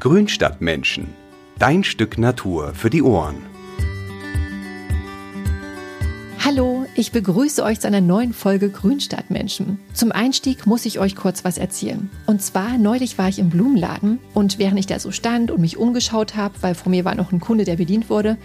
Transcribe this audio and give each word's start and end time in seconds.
Grünstadtmenschen. 0.00 1.08
Dein 1.58 1.84
Stück 1.84 2.16
Natur 2.16 2.72
für 2.72 2.88
die 2.88 3.02
Ohren. 3.02 3.36
Hallo, 6.42 6.86
ich 6.94 7.12
begrüße 7.12 7.62
euch 7.62 7.80
zu 7.80 7.86
einer 7.86 8.00
neuen 8.00 8.32
Folge 8.32 8.70
Grünstadtmenschen. 8.70 9.78
Zum 9.92 10.10
Einstieg 10.10 10.66
muss 10.66 10.86
ich 10.86 11.00
euch 11.00 11.16
kurz 11.16 11.44
was 11.44 11.58
erzählen. 11.58 12.08
Und 12.24 12.40
zwar, 12.40 12.78
neulich 12.78 13.18
war 13.18 13.28
ich 13.28 13.38
im 13.38 13.50
Blumenladen 13.50 14.20
und 14.32 14.58
während 14.58 14.78
ich 14.78 14.86
da 14.86 14.98
so 14.98 15.10
stand 15.10 15.50
und 15.50 15.60
mich 15.60 15.76
umgeschaut 15.76 16.34
habe, 16.34 16.54
weil 16.62 16.74
vor 16.74 16.88
mir 16.88 17.04
war 17.04 17.14
noch 17.14 17.30
ein 17.30 17.40
Kunde, 17.40 17.64
der 17.64 17.76
bedient 17.76 18.08
wurde, 18.08 18.38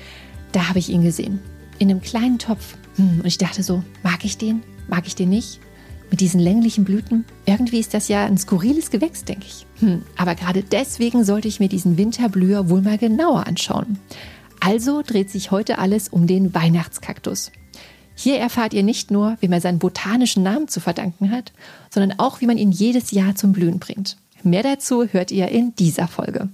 da 0.52 0.68
habe 0.68 0.80
ich 0.80 0.90
ihn 0.90 1.04
gesehen. 1.04 1.40
In 1.80 1.90
einem 1.90 2.02
kleinen 2.02 2.38
Topf. 2.38 2.76
Hm, 2.98 3.20
und 3.20 3.26
ich 3.26 3.38
dachte 3.38 3.64
so, 3.64 3.82
mag 4.04 4.26
ich 4.26 4.38
den? 4.38 4.62
Mag 4.90 5.08
ich 5.08 5.16
den 5.16 5.30
nicht? 5.30 5.62
Mit 6.12 6.22
diesen 6.22 6.40
länglichen 6.40 6.84
Blüten? 6.84 7.26
Irgendwie 7.46 7.80
ist 7.80 7.94
das 7.94 8.08
ja 8.08 8.26
ein 8.26 8.38
skurriles 8.38 8.92
Gewächs, 8.92 9.26
denke 9.26 9.46
ich. 9.48 9.66
Hm, 9.80 10.04
aber 10.18 10.36
gerade 10.36 10.64
deswegen 10.64 11.24
sollte 11.24 11.48
ich 11.48 11.60
mir 11.60 11.70
diesen 11.70 11.98
Winterblüher 11.98 12.70
wohl 12.70 12.82
mal 12.82 12.98
genauer 12.98 13.48
anschauen. 13.48 14.00
Also 14.60 15.02
dreht 15.06 15.30
sich 15.30 15.52
heute 15.52 15.78
alles 15.78 16.10
um 16.10 16.28
den 16.28 16.54
Weihnachtskaktus. 16.54 17.52
Hier 18.16 18.40
erfahrt 18.40 18.74
ihr 18.74 18.84
nicht 18.84 19.12
nur, 19.12 19.38
wie 19.42 19.48
man 19.48 19.60
seinen 19.60 19.80
botanischen 19.80 20.42
Namen 20.42 20.68
zu 20.68 20.80
verdanken 20.80 21.32
hat, 21.32 21.52
sondern 21.90 22.18
auch, 22.18 22.40
wie 22.40 22.48
man 22.48 22.58
ihn 22.58 22.72
jedes 22.72 23.12
Jahr 23.12 23.36
zum 23.36 23.52
Blühen 23.52 23.80
bringt. 23.80 24.18
Mehr 24.42 24.64
dazu 24.64 25.06
hört 25.06 25.32
ihr 25.32 25.50
in 25.50 25.76
dieser 25.76 26.08
Folge. 26.08 26.50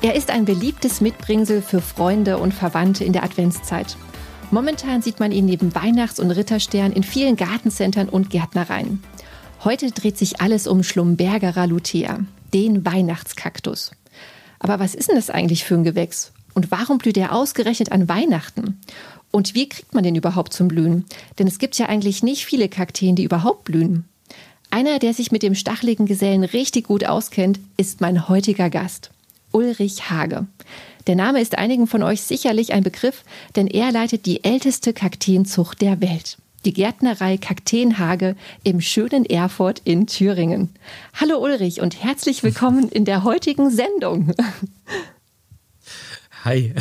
Er 0.00 0.14
ist 0.14 0.30
ein 0.30 0.44
beliebtes 0.44 1.00
Mitbringsel 1.00 1.60
für 1.60 1.80
Freunde 1.80 2.38
und 2.38 2.54
Verwandte 2.54 3.04
in 3.04 3.12
der 3.12 3.24
Adventszeit. 3.24 3.96
Momentan 4.52 5.02
sieht 5.02 5.18
man 5.18 5.32
ihn 5.32 5.46
neben 5.46 5.74
Weihnachts- 5.74 6.20
und 6.20 6.30
Ritterstern 6.30 6.92
in 6.92 7.02
vielen 7.02 7.34
Gartencentern 7.34 8.08
und 8.08 8.30
Gärtnereien. 8.30 9.02
Heute 9.64 9.90
dreht 9.90 10.16
sich 10.16 10.40
alles 10.40 10.68
um 10.68 10.84
Schlumbergerer 10.84 11.66
lutea, 11.66 12.20
den 12.54 12.86
Weihnachtskaktus. 12.86 13.90
Aber 14.60 14.78
was 14.78 14.94
ist 14.94 15.08
denn 15.08 15.16
das 15.16 15.30
eigentlich 15.30 15.64
für 15.64 15.74
ein 15.74 15.82
Gewächs? 15.84 16.32
Und 16.54 16.70
warum 16.70 16.98
blüht 16.98 17.16
er 17.16 17.34
ausgerechnet 17.34 17.90
an 17.90 18.08
Weihnachten? 18.08 18.80
Und 19.32 19.56
wie 19.56 19.68
kriegt 19.68 19.94
man 19.94 20.04
den 20.04 20.14
überhaupt 20.14 20.52
zum 20.52 20.68
Blühen? 20.68 21.06
Denn 21.40 21.48
es 21.48 21.58
gibt 21.58 21.76
ja 21.76 21.86
eigentlich 21.86 22.22
nicht 22.22 22.46
viele 22.46 22.68
Kakteen, 22.68 23.16
die 23.16 23.24
überhaupt 23.24 23.64
blühen. 23.64 24.04
Einer, 24.70 25.00
der 25.00 25.12
sich 25.12 25.32
mit 25.32 25.42
dem 25.42 25.56
stacheligen 25.56 26.06
Gesellen 26.06 26.44
richtig 26.44 26.86
gut 26.86 27.04
auskennt, 27.04 27.58
ist 27.76 28.00
mein 28.00 28.28
heutiger 28.28 28.70
Gast. 28.70 29.10
Ulrich 29.52 30.10
Hage. 30.10 30.46
Der 31.06 31.16
Name 31.16 31.40
ist 31.40 31.56
einigen 31.56 31.86
von 31.86 32.02
euch 32.02 32.22
sicherlich 32.22 32.72
ein 32.72 32.82
Begriff, 32.82 33.24
denn 33.56 33.66
er 33.66 33.92
leitet 33.92 34.26
die 34.26 34.44
älteste 34.44 34.92
Kakteenzucht 34.92 35.80
der 35.80 36.00
Welt. 36.00 36.36
Die 36.64 36.72
Gärtnerei 36.72 37.38
Kakteenhage 37.38 38.36
im 38.64 38.80
schönen 38.80 39.24
Erfurt 39.24 39.80
in 39.84 40.06
Thüringen. 40.06 40.70
Hallo 41.14 41.38
Ulrich 41.38 41.80
und 41.80 42.02
herzlich 42.02 42.42
willkommen 42.42 42.88
in 42.88 43.04
der 43.04 43.24
heutigen 43.24 43.70
Sendung. 43.70 44.34
Hi. 46.44 46.74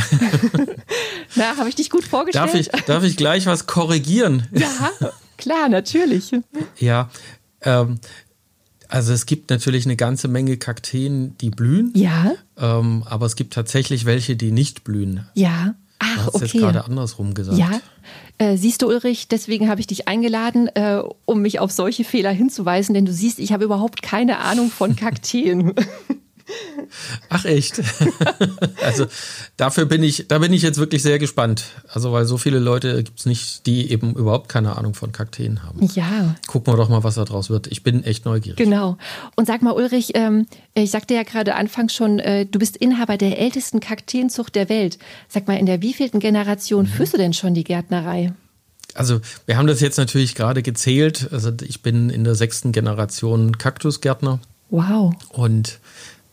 Na, 1.35 1.57
habe 1.57 1.69
ich 1.69 1.75
dich 1.75 1.89
gut 1.89 2.03
vorgestellt? 2.03 2.47
Darf 2.47 2.55
ich, 2.55 2.67
darf 2.85 3.03
ich 3.03 3.17
gleich 3.17 3.45
was 3.45 3.65
korrigieren? 3.65 4.47
Ja, 4.51 4.91
klar, 5.37 5.69
natürlich. 5.69 6.31
Ja, 6.77 7.09
ähm, 7.61 7.99
also 8.89 9.13
es 9.13 9.25
gibt 9.25 9.49
natürlich 9.49 9.85
eine 9.85 9.95
ganze 9.95 10.27
Menge 10.27 10.57
Kakteen, 10.57 11.37
die 11.39 11.49
blühen. 11.49 11.91
Ja. 11.95 12.33
Ähm, 12.57 13.03
aber 13.05 13.25
es 13.25 13.35
gibt 13.35 13.53
tatsächlich 13.53 14.05
welche, 14.05 14.35
die 14.35 14.51
nicht 14.51 14.83
blühen. 14.83 15.25
Ja. 15.33 15.75
Ach, 15.99 16.15
du 16.15 16.21
hast 16.21 16.35
okay. 16.35 16.45
jetzt 16.45 16.53
gerade 16.53 16.85
andersrum 16.85 17.33
gesagt. 17.33 17.57
Ja. 17.57 17.81
Äh, 18.37 18.57
siehst 18.57 18.81
du, 18.81 18.87
Ulrich, 18.87 19.27
deswegen 19.27 19.67
habe 19.67 19.81
ich 19.81 19.87
dich 19.87 20.07
eingeladen, 20.07 20.67
äh, 20.75 21.01
um 21.25 21.41
mich 21.41 21.59
auf 21.59 21.71
solche 21.71 22.03
Fehler 22.03 22.31
hinzuweisen, 22.31 22.93
denn 22.93 23.05
du 23.05 23.11
siehst, 23.11 23.39
ich 23.39 23.51
habe 23.51 23.65
überhaupt 23.65 24.01
keine 24.01 24.39
Ahnung 24.39 24.69
von 24.69 24.95
Kakteen. 24.95 25.73
Ach 27.29 27.45
echt? 27.45 27.81
also 28.83 29.05
dafür 29.57 29.85
bin 29.85 30.03
ich, 30.03 30.27
da 30.27 30.39
bin 30.39 30.53
ich 30.53 30.61
jetzt 30.61 30.77
wirklich 30.77 31.03
sehr 31.03 31.19
gespannt. 31.19 31.65
Also 31.89 32.11
weil 32.13 32.25
so 32.25 32.37
viele 32.37 32.59
Leute 32.59 33.03
gibt 33.03 33.19
es 33.19 33.25
nicht, 33.25 33.65
die 33.65 33.91
eben 33.91 34.13
überhaupt 34.15 34.49
keine 34.49 34.77
Ahnung 34.77 34.93
von 34.93 35.11
Kakteen 35.11 35.63
haben. 35.63 35.83
Ja. 35.93 36.35
Gucken 36.47 36.73
wir 36.73 36.77
doch 36.77 36.89
mal, 36.89 37.03
was 37.03 37.15
da 37.15 37.25
draus 37.25 37.49
wird. 37.49 37.67
Ich 37.67 37.83
bin 37.83 38.03
echt 38.03 38.25
neugierig. 38.25 38.57
Genau. 38.57 38.97
Und 39.35 39.47
sag 39.47 39.61
mal, 39.61 39.71
Ulrich, 39.71 40.11
ähm, 40.13 40.47
ich 40.73 40.91
sagte 40.91 41.13
ja 41.13 41.23
gerade 41.23 41.55
anfangs 41.55 41.93
schon, 41.93 42.19
äh, 42.19 42.45
du 42.45 42.59
bist 42.59 42.77
Inhaber 42.77 43.17
der 43.17 43.39
ältesten 43.39 43.79
Kakteenzucht 43.79 44.55
der 44.55 44.69
Welt. 44.69 44.97
Sag 45.27 45.47
mal, 45.47 45.57
in 45.57 45.65
der 45.65 45.81
wievielten 45.81 46.19
Generation 46.19 46.85
mhm. 46.85 46.89
führst 46.89 47.13
du 47.13 47.17
denn 47.17 47.33
schon 47.33 47.53
die 47.53 47.63
Gärtnerei? 47.63 48.33
Also 48.93 49.19
wir 49.45 49.57
haben 49.57 49.67
das 49.67 49.81
jetzt 49.81 49.97
natürlich 49.97 50.33
gerade 50.33 50.63
gezählt. 50.63 51.29
Also 51.31 51.51
ich 51.61 51.81
bin 51.81 52.09
in 52.09 52.23
der 52.23 52.35
sechsten 52.35 52.71
Generation 52.71 53.57
Kaktusgärtner. 53.57 54.39
Wow. 54.69 55.13
Und 55.29 55.79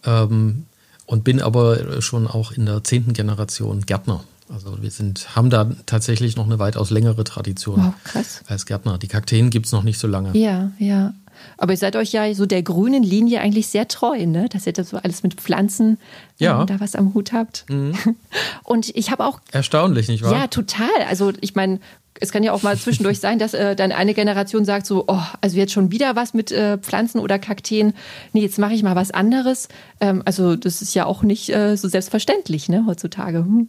ähm, 0.07 0.67
und 1.07 1.25
bin 1.25 1.41
aber 1.41 2.01
schon 2.01 2.27
auch 2.27 2.53
in 2.53 2.67
der 2.67 2.83
zehnten 2.85 3.13
Generation 3.13 3.83
Gärtner. 3.83 4.25
Also 4.53 4.83
wir 4.83 4.91
sind, 4.91 5.35
haben 5.35 5.51
da 5.51 5.71
tatsächlich 5.87 6.37
noch 6.37 6.45
eine 6.45 6.59
weitaus 6.59 6.91
längere 6.91 7.25
Tradition 7.25 7.83
wow, 7.83 7.95
krass. 8.05 8.43
als 8.47 8.67
Gärtner. 8.67 8.99
Die 8.99 9.09
Kakteen 9.09 9.51
gibt 9.51 9.67
es 9.67 9.73
noch 9.73 9.83
nicht 9.83 9.99
so 9.99 10.07
lange. 10.07 10.37
Ja, 10.37 10.71
ja. 10.79 11.15
Aber 11.59 11.73
ihr 11.73 11.79
seid 11.79 11.97
euch 11.97 12.13
ja 12.13 12.33
so 12.35 12.47
der 12.47 12.63
grünen 12.63 13.03
Linie 13.03 13.41
eigentlich 13.41 13.67
sehr 13.67 13.89
treu, 13.89 14.27
ne? 14.27 14.49
Dass 14.49 14.67
ihr 14.67 14.73
da 14.73 14.85
so 14.85 14.99
alles 14.99 15.23
mit 15.23 15.35
Pflanzen 15.35 15.99
ja. 16.39 16.61
ähm, 16.61 16.67
da 16.67 16.81
was 16.81 16.95
am 16.95 17.15
Hut 17.15 17.33
habt. 17.33 17.65
Mhm. 17.69 17.95
Und 18.65 18.95
ich 18.95 19.11
habe 19.11 19.25
auch. 19.25 19.41
Erstaunlich, 19.51 20.09
nicht 20.09 20.23
wahr? 20.23 20.33
Ja, 20.33 20.47
total. 20.47 20.89
Also 21.09 21.33
ich 21.41 21.55
meine, 21.55 21.81
es 22.21 22.31
kann 22.31 22.43
ja 22.43 22.53
auch 22.53 22.63
mal 22.63 22.77
zwischendurch 22.79 23.19
sein, 23.19 23.39
dass 23.39 23.55
äh, 23.55 23.75
dann 23.75 23.93
eine 23.93 24.15
Generation 24.15 24.65
sagt 24.65 24.87
so, 24.87 25.05
oh, 25.09 25.23
also 25.41 25.57
jetzt 25.57 25.73
schon 25.73 25.91
wieder 25.91 26.17
was 26.17 26.35
mit 26.35 26.53
äh, 26.53 26.79
Pflanzen 26.79 27.19
oder 27.21 27.39
Kakteen. 27.39 27.95
Nee, 28.33 28.43
jetzt 28.43 28.59
mache 28.59 28.75
ich 28.75 28.83
mal 28.83 28.95
was 28.95 29.11
anderes. 29.11 29.69
Ähm, 30.01 30.23
also 30.25 30.57
das 30.57 30.81
ist 30.81 30.95
ja 30.95 31.07
auch 31.07 31.23
nicht 31.23 31.51
äh, 31.51 31.77
so 31.77 31.89
selbstverständlich, 31.89 32.69
ne, 32.69 32.85
heutzutage. 32.87 33.39
Hm. 33.39 33.69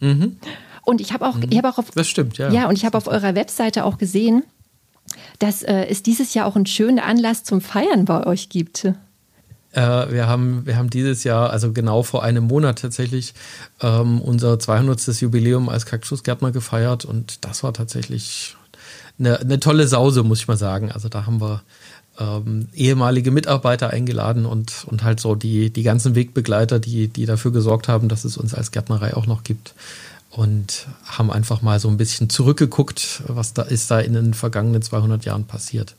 Mhm. 0.00 0.36
Und 0.82 1.00
ich 1.00 1.12
habe 1.12 1.26
auch, 1.26 1.36
mhm. 1.36 1.46
ich 1.50 1.58
habe 1.58 1.68
auch 1.68 1.78
auf, 1.78 1.90
das 1.90 2.08
stimmt, 2.08 2.38
ja. 2.38 2.50
Ja, 2.50 2.68
und 2.68 2.76
ich 2.76 2.84
habe 2.84 2.96
auf 2.96 3.06
eurer 3.06 3.34
Webseite 3.34 3.84
auch 3.84 3.98
gesehen, 3.98 4.44
dass 5.38 5.62
äh, 5.62 5.86
es 5.86 6.02
dieses 6.02 6.34
Jahr 6.34 6.46
auch 6.46 6.56
einen 6.56 6.66
schönen 6.66 7.00
Anlass 7.00 7.44
zum 7.44 7.60
Feiern 7.60 8.04
bei 8.04 8.26
euch 8.26 8.48
gibt. 8.48 8.88
Äh, 9.72 10.10
wir, 10.10 10.26
haben, 10.26 10.66
wir 10.66 10.76
haben 10.76 10.90
dieses 10.90 11.24
Jahr, 11.24 11.50
also 11.50 11.72
genau 11.72 12.02
vor 12.02 12.22
einem 12.22 12.44
Monat 12.44 12.80
tatsächlich, 12.80 13.34
ähm, 13.80 14.20
unser 14.20 14.58
200. 14.58 15.20
Jubiläum 15.20 15.68
als 15.68 15.86
Kaktusgärtner 15.86 16.50
gefeiert 16.50 17.04
und 17.04 17.44
das 17.44 17.62
war 17.62 17.72
tatsächlich 17.72 18.56
eine, 19.18 19.38
eine 19.38 19.60
tolle 19.60 19.86
Sause, 19.86 20.22
muss 20.22 20.40
ich 20.40 20.48
mal 20.48 20.56
sagen. 20.56 20.90
Also 20.90 21.08
da 21.08 21.26
haben 21.26 21.40
wir 21.40 21.62
ähm, 22.18 22.68
ehemalige 22.74 23.30
Mitarbeiter 23.30 23.90
eingeladen 23.90 24.46
und, 24.46 24.84
und 24.86 25.04
halt 25.04 25.20
so 25.20 25.34
die, 25.34 25.70
die 25.70 25.82
ganzen 25.82 26.14
Wegbegleiter, 26.14 26.80
die, 26.80 27.08
die 27.08 27.26
dafür 27.26 27.52
gesorgt 27.52 27.88
haben, 27.88 28.08
dass 28.08 28.24
es 28.24 28.36
uns 28.36 28.54
als 28.54 28.72
Gärtnerei 28.72 29.14
auch 29.16 29.26
noch 29.26 29.44
gibt. 29.44 29.74
Und 30.30 30.86
haben 31.06 31.32
einfach 31.32 31.60
mal 31.60 31.80
so 31.80 31.88
ein 31.88 31.96
bisschen 31.96 32.30
zurückgeguckt, 32.30 33.22
was 33.26 33.52
da 33.52 33.62
ist 33.62 33.90
da 33.90 33.98
in 33.98 34.12
den 34.12 34.32
vergangenen 34.32 34.80
200 34.80 35.24
Jahren 35.24 35.44
passiert. 35.44 35.96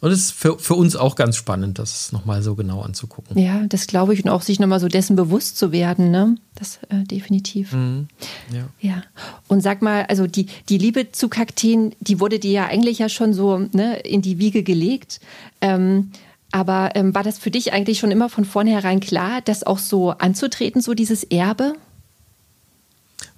Und 0.00 0.12
es 0.12 0.20
ist 0.20 0.30
für, 0.32 0.58
für 0.58 0.74
uns 0.74 0.94
auch 0.94 1.16
ganz 1.16 1.36
spannend, 1.36 1.78
das 1.78 2.12
nochmal 2.12 2.42
so 2.42 2.54
genau 2.54 2.82
anzugucken. 2.82 3.36
Ja, 3.36 3.66
das 3.68 3.86
glaube 3.86 4.14
ich 4.14 4.24
und 4.24 4.30
auch 4.30 4.42
sich 4.42 4.60
nochmal 4.60 4.78
so 4.78 4.88
dessen 4.88 5.16
bewusst 5.16 5.58
zu 5.58 5.72
werden, 5.72 6.10
ne? 6.10 6.36
Das 6.54 6.78
äh, 6.88 7.04
definitiv. 7.04 7.72
Mhm. 7.72 8.08
Ja. 8.52 8.68
ja. 8.80 9.02
Und 9.48 9.60
sag 9.60 9.82
mal, 9.82 10.06
also 10.08 10.26
die, 10.26 10.46
die 10.68 10.78
Liebe 10.78 11.10
zu 11.10 11.28
Kakteen, 11.28 11.94
die 12.00 12.20
wurde 12.20 12.38
dir 12.38 12.52
ja 12.52 12.66
eigentlich 12.66 12.98
ja 12.98 13.08
schon 13.08 13.32
so 13.32 13.58
ne, 13.58 13.98
in 14.00 14.22
die 14.22 14.38
Wiege 14.38 14.62
gelegt. 14.62 15.20
Ähm, 15.60 16.12
aber 16.52 16.92
ähm, 16.94 17.14
war 17.14 17.24
das 17.24 17.38
für 17.38 17.50
dich 17.50 17.72
eigentlich 17.72 17.98
schon 17.98 18.10
immer 18.10 18.28
von 18.28 18.44
vornherein 18.44 19.00
klar, 19.00 19.40
das 19.44 19.64
auch 19.64 19.78
so 19.78 20.10
anzutreten, 20.10 20.80
so 20.80 20.94
dieses 20.94 21.24
Erbe? 21.24 21.74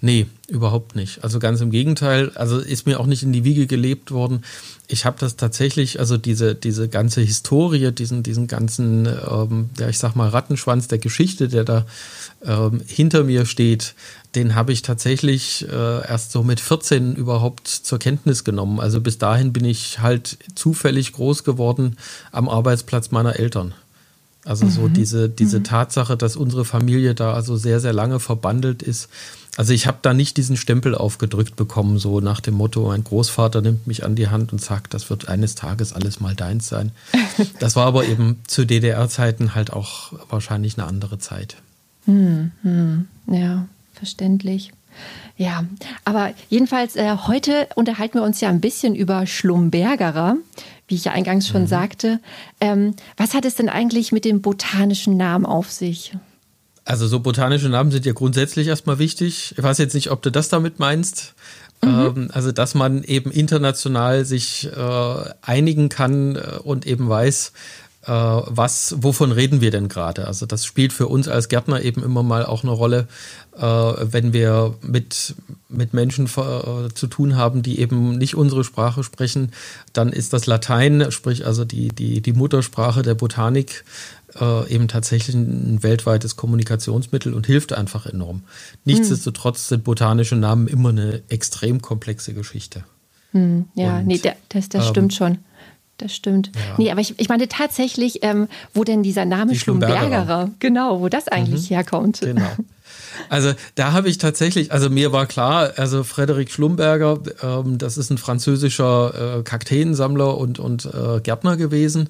Nee, 0.03 0.27
überhaupt 0.49 0.97
nicht. 0.97 1.22
Also 1.22 1.38
ganz 1.38 1.61
im 1.61 1.71
Gegenteil. 1.71 2.33
Also 2.34 2.59
ist 2.59 2.86
mir 2.86 2.98
auch 2.98 3.07
nicht 3.07 3.22
in 3.22 3.33
die 3.33 3.45
Wiege 3.45 3.66
gelebt 3.66 4.13
worden. 4.13 4.45
Ich 4.89 5.04
habe 5.04 5.19
das 5.21 5.36
tatsächlich, 5.36 6.01
also 6.01 6.16
diese, 6.16 6.54
diese 6.54 6.89
ganze 6.89 7.21
Historie, 7.21 7.92
diesen, 7.92 8.22
diesen 8.22 8.47
ganzen, 8.47 9.07
ähm, 9.07 9.69
ja, 9.78 9.89
ich 9.91 9.98
sag 9.98 10.16
mal, 10.16 10.30
Rattenschwanz 10.30 10.89
der 10.89 10.98
Geschichte, 10.98 11.48
der 11.48 11.65
da 11.65 11.86
ähm, 12.42 12.80
hinter 12.86 13.24
mir 13.24 13.45
steht, 13.45 13.95
den 14.34 14.54
habe 14.54 14.72
ich 14.72 14.80
tatsächlich 14.80 15.69
äh, 15.69 16.09
erst 16.09 16.33
so 16.33 16.42
mit 16.42 16.60
14 16.60 17.15
überhaupt 17.15 17.69
zur 17.69 17.98
Kenntnis 17.98 18.42
genommen. 18.42 18.80
Also 18.80 19.03
bis 19.03 19.19
dahin 19.19 19.53
bin 19.53 19.66
ich 19.66 19.98
halt 19.98 20.39
zufällig 20.54 21.13
groß 21.13 21.45
geworden 21.45 21.98
am 22.33 22.48
Arbeitsplatz 22.48 23.10
meiner 23.10 23.39
Eltern. 23.39 23.74
Also 24.45 24.65
mhm. 24.65 24.71
so 24.71 24.89
diese, 24.89 25.28
diese 25.28 25.59
mhm. 25.59 25.65
Tatsache, 25.65 26.16
dass 26.16 26.36
unsere 26.36 26.65
Familie 26.65 27.15
da 27.15 27.34
also 27.34 27.57
sehr, 27.57 27.80
sehr 27.80 27.92
lange 27.92 28.21
verbandelt 28.21 28.83
ist, 28.83 29.10
also 29.56 29.72
ich 29.72 29.86
habe 29.86 29.98
da 30.02 30.14
nicht 30.14 30.36
diesen 30.36 30.56
Stempel 30.56 30.94
aufgedrückt 30.94 31.56
bekommen, 31.56 31.98
so 31.98 32.20
nach 32.20 32.41
dem 32.41 32.54
Motto, 32.54 32.86
mein 32.86 33.04
Großvater 33.04 33.60
nimmt 33.60 33.86
mich 33.86 34.04
an 34.04 34.14
die 34.14 34.28
Hand 34.28 34.52
und 34.52 34.60
sagt, 34.60 34.94
das 34.94 35.10
wird 35.10 35.28
eines 35.28 35.54
Tages 35.54 35.92
alles 35.92 36.20
mal 36.20 36.34
deins 36.34 36.68
sein. 36.68 36.92
Das 37.58 37.76
war 37.76 37.86
aber 37.86 38.04
eben 38.04 38.38
zu 38.47 38.66
DDR-Zeiten 38.66 39.54
halt 39.54 39.72
auch 39.72 40.12
wahrscheinlich 40.28 40.78
eine 40.78 40.86
andere 40.86 41.18
Zeit. 41.18 41.56
Hm, 42.04 42.52
hm, 42.62 43.08
ja, 43.26 43.66
verständlich. 43.94 44.72
Ja, 45.36 45.64
aber 46.04 46.32
jedenfalls 46.48 46.97
äh, 46.97 47.16
heute 47.26 47.68
unterhalten 47.74 48.14
wir 48.14 48.22
uns 48.22 48.41
ja 48.41 48.48
ein 48.48 48.60
bisschen 48.60 48.94
über 48.94 49.26
Schlumbergerer. 49.26 50.36
wie 50.88 50.94
ich 50.97 51.04
ja 51.04 51.12
eingangs 51.12 51.48
schon 51.48 51.62
mhm. 51.62 51.66
sagte. 51.68 52.20
Ähm, 52.60 52.94
was 53.16 53.34
hat 53.34 53.44
es 53.44 53.54
denn 53.54 53.68
eigentlich 53.68 54.12
mit 54.12 54.24
dem 54.24 54.42
botanischen 54.42 55.16
Namen 55.16 55.47
auf 55.47 55.70
sich? 55.70 56.12
Also 56.91 57.07
so 57.07 57.21
botanische 57.21 57.69
Namen 57.69 57.92
sind 57.92 58.04
ja 58.04 58.13
grundsätzlich 58.13 58.66
erstmal 58.66 58.98
wichtig. 58.98 59.54
Ich 59.57 59.63
weiß 59.63 59.78
jetzt 59.78 59.95
nicht, 59.95 60.10
ob 60.10 60.22
du 60.22 60.33
das 60.33 60.48
damit 60.48 60.81
meinst. 60.81 61.34
Mhm. 61.84 61.89
Ähm, 61.89 62.31
also 62.33 62.51
dass 62.51 62.75
man 62.75 63.04
eben 63.04 63.31
international 63.31 64.25
sich 64.25 64.69
äh, 64.77 65.15
einigen 65.41 65.89
kann 65.89 66.34
äh, 66.34 66.59
und 66.65 66.89
eben 66.89 67.09
weiß, 67.09 67.53
was, 68.12 68.97
wovon 68.98 69.30
reden 69.30 69.60
wir 69.60 69.71
denn 69.71 69.89
gerade? 69.89 70.27
Also 70.27 70.47
das 70.47 70.65
spielt 70.65 70.92
für 70.92 71.07
uns 71.07 71.28
als 71.28 71.48
Gärtner 71.48 71.83
eben 71.83 72.03
immer 72.03 72.22
mal 72.22 72.45
auch 72.45 72.62
eine 72.62 72.72
Rolle, 72.72 73.07
äh, 73.57 73.62
wenn 73.62 74.33
wir 74.33 74.74
mit, 74.83 75.34
mit 75.68 75.95
Menschen 75.95 76.27
äh, 76.27 76.89
zu 76.95 77.07
tun 77.07 77.36
haben, 77.36 77.62
die 77.62 77.78
eben 77.78 78.18
nicht 78.18 78.34
unsere 78.34 78.65
Sprache 78.65 79.04
sprechen, 79.04 79.53
dann 79.92 80.09
ist 80.10 80.33
das 80.33 80.47
Latein, 80.47 81.10
sprich 81.10 81.47
also 81.47 81.65
die, 81.65 81.89
die, 81.89 82.21
die 82.21 82.33
Muttersprache 82.33 83.03
der 83.03 83.15
Botanik, 83.15 83.84
äh, 84.41 84.68
eben 84.72 84.89
tatsächlich 84.89 85.36
ein 85.36 85.83
weltweites 85.83 86.36
Kommunikationsmittel 86.36 87.34
und 87.34 87.47
hilft 87.47 87.72
einfach 87.72 88.07
enorm. 88.07 88.42
Nichtsdestotrotz 88.84 89.68
sind 89.68 89.84
botanische 89.84 90.36
Namen 90.36 90.66
immer 90.66 90.91
eine 90.91 91.22
extrem 91.28 91.83
komplexe 91.83 92.34
Geschichte. 92.34 92.84
Hm, 93.33 93.66
ja, 93.74 93.98
und, 93.98 94.07
nee, 94.07 94.21
das, 94.48 94.68
das 94.68 94.89
stimmt 94.89 95.12
ähm, 95.12 95.16
schon 95.16 95.39
das 96.00 96.14
stimmt. 96.14 96.50
Ja. 96.54 96.60
Nee, 96.78 96.91
aber 96.91 97.00
ich, 97.00 97.14
ich 97.18 97.28
meine 97.28 97.48
tatsächlich, 97.48 98.20
ähm, 98.22 98.48
wo 98.74 98.84
denn 98.84 99.02
dieser 99.02 99.24
Name 99.24 99.52
Die 99.52 99.58
Schlumbergerer, 99.58 100.50
genau, 100.58 101.00
wo 101.00 101.08
das 101.08 101.28
eigentlich 101.28 101.70
mhm. 101.70 101.74
herkommt. 101.74 102.20
Genau. 102.20 102.50
Also 103.28 103.52
da 103.74 103.92
habe 103.92 104.08
ich 104.08 104.18
tatsächlich, 104.18 104.72
also 104.72 104.88
mir 104.88 105.12
war 105.12 105.26
klar, 105.26 105.72
also 105.76 106.04
Frederik 106.04 106.50
Schlumberger, 106.50 107.18
ähm, 107.42 107.78
das 107.78 107.98
ist 107.98 108.10
ein 108.10 108.18
französischer 108.18 109.38
äh, 109.38 109.42
Kakteensammler 109.42 110.36
und, 110.36 110.58
und 110.58 110.86
äh, 110.86 111.20
Gärtner 111.20 111.56
gewesen. 111.56 112.08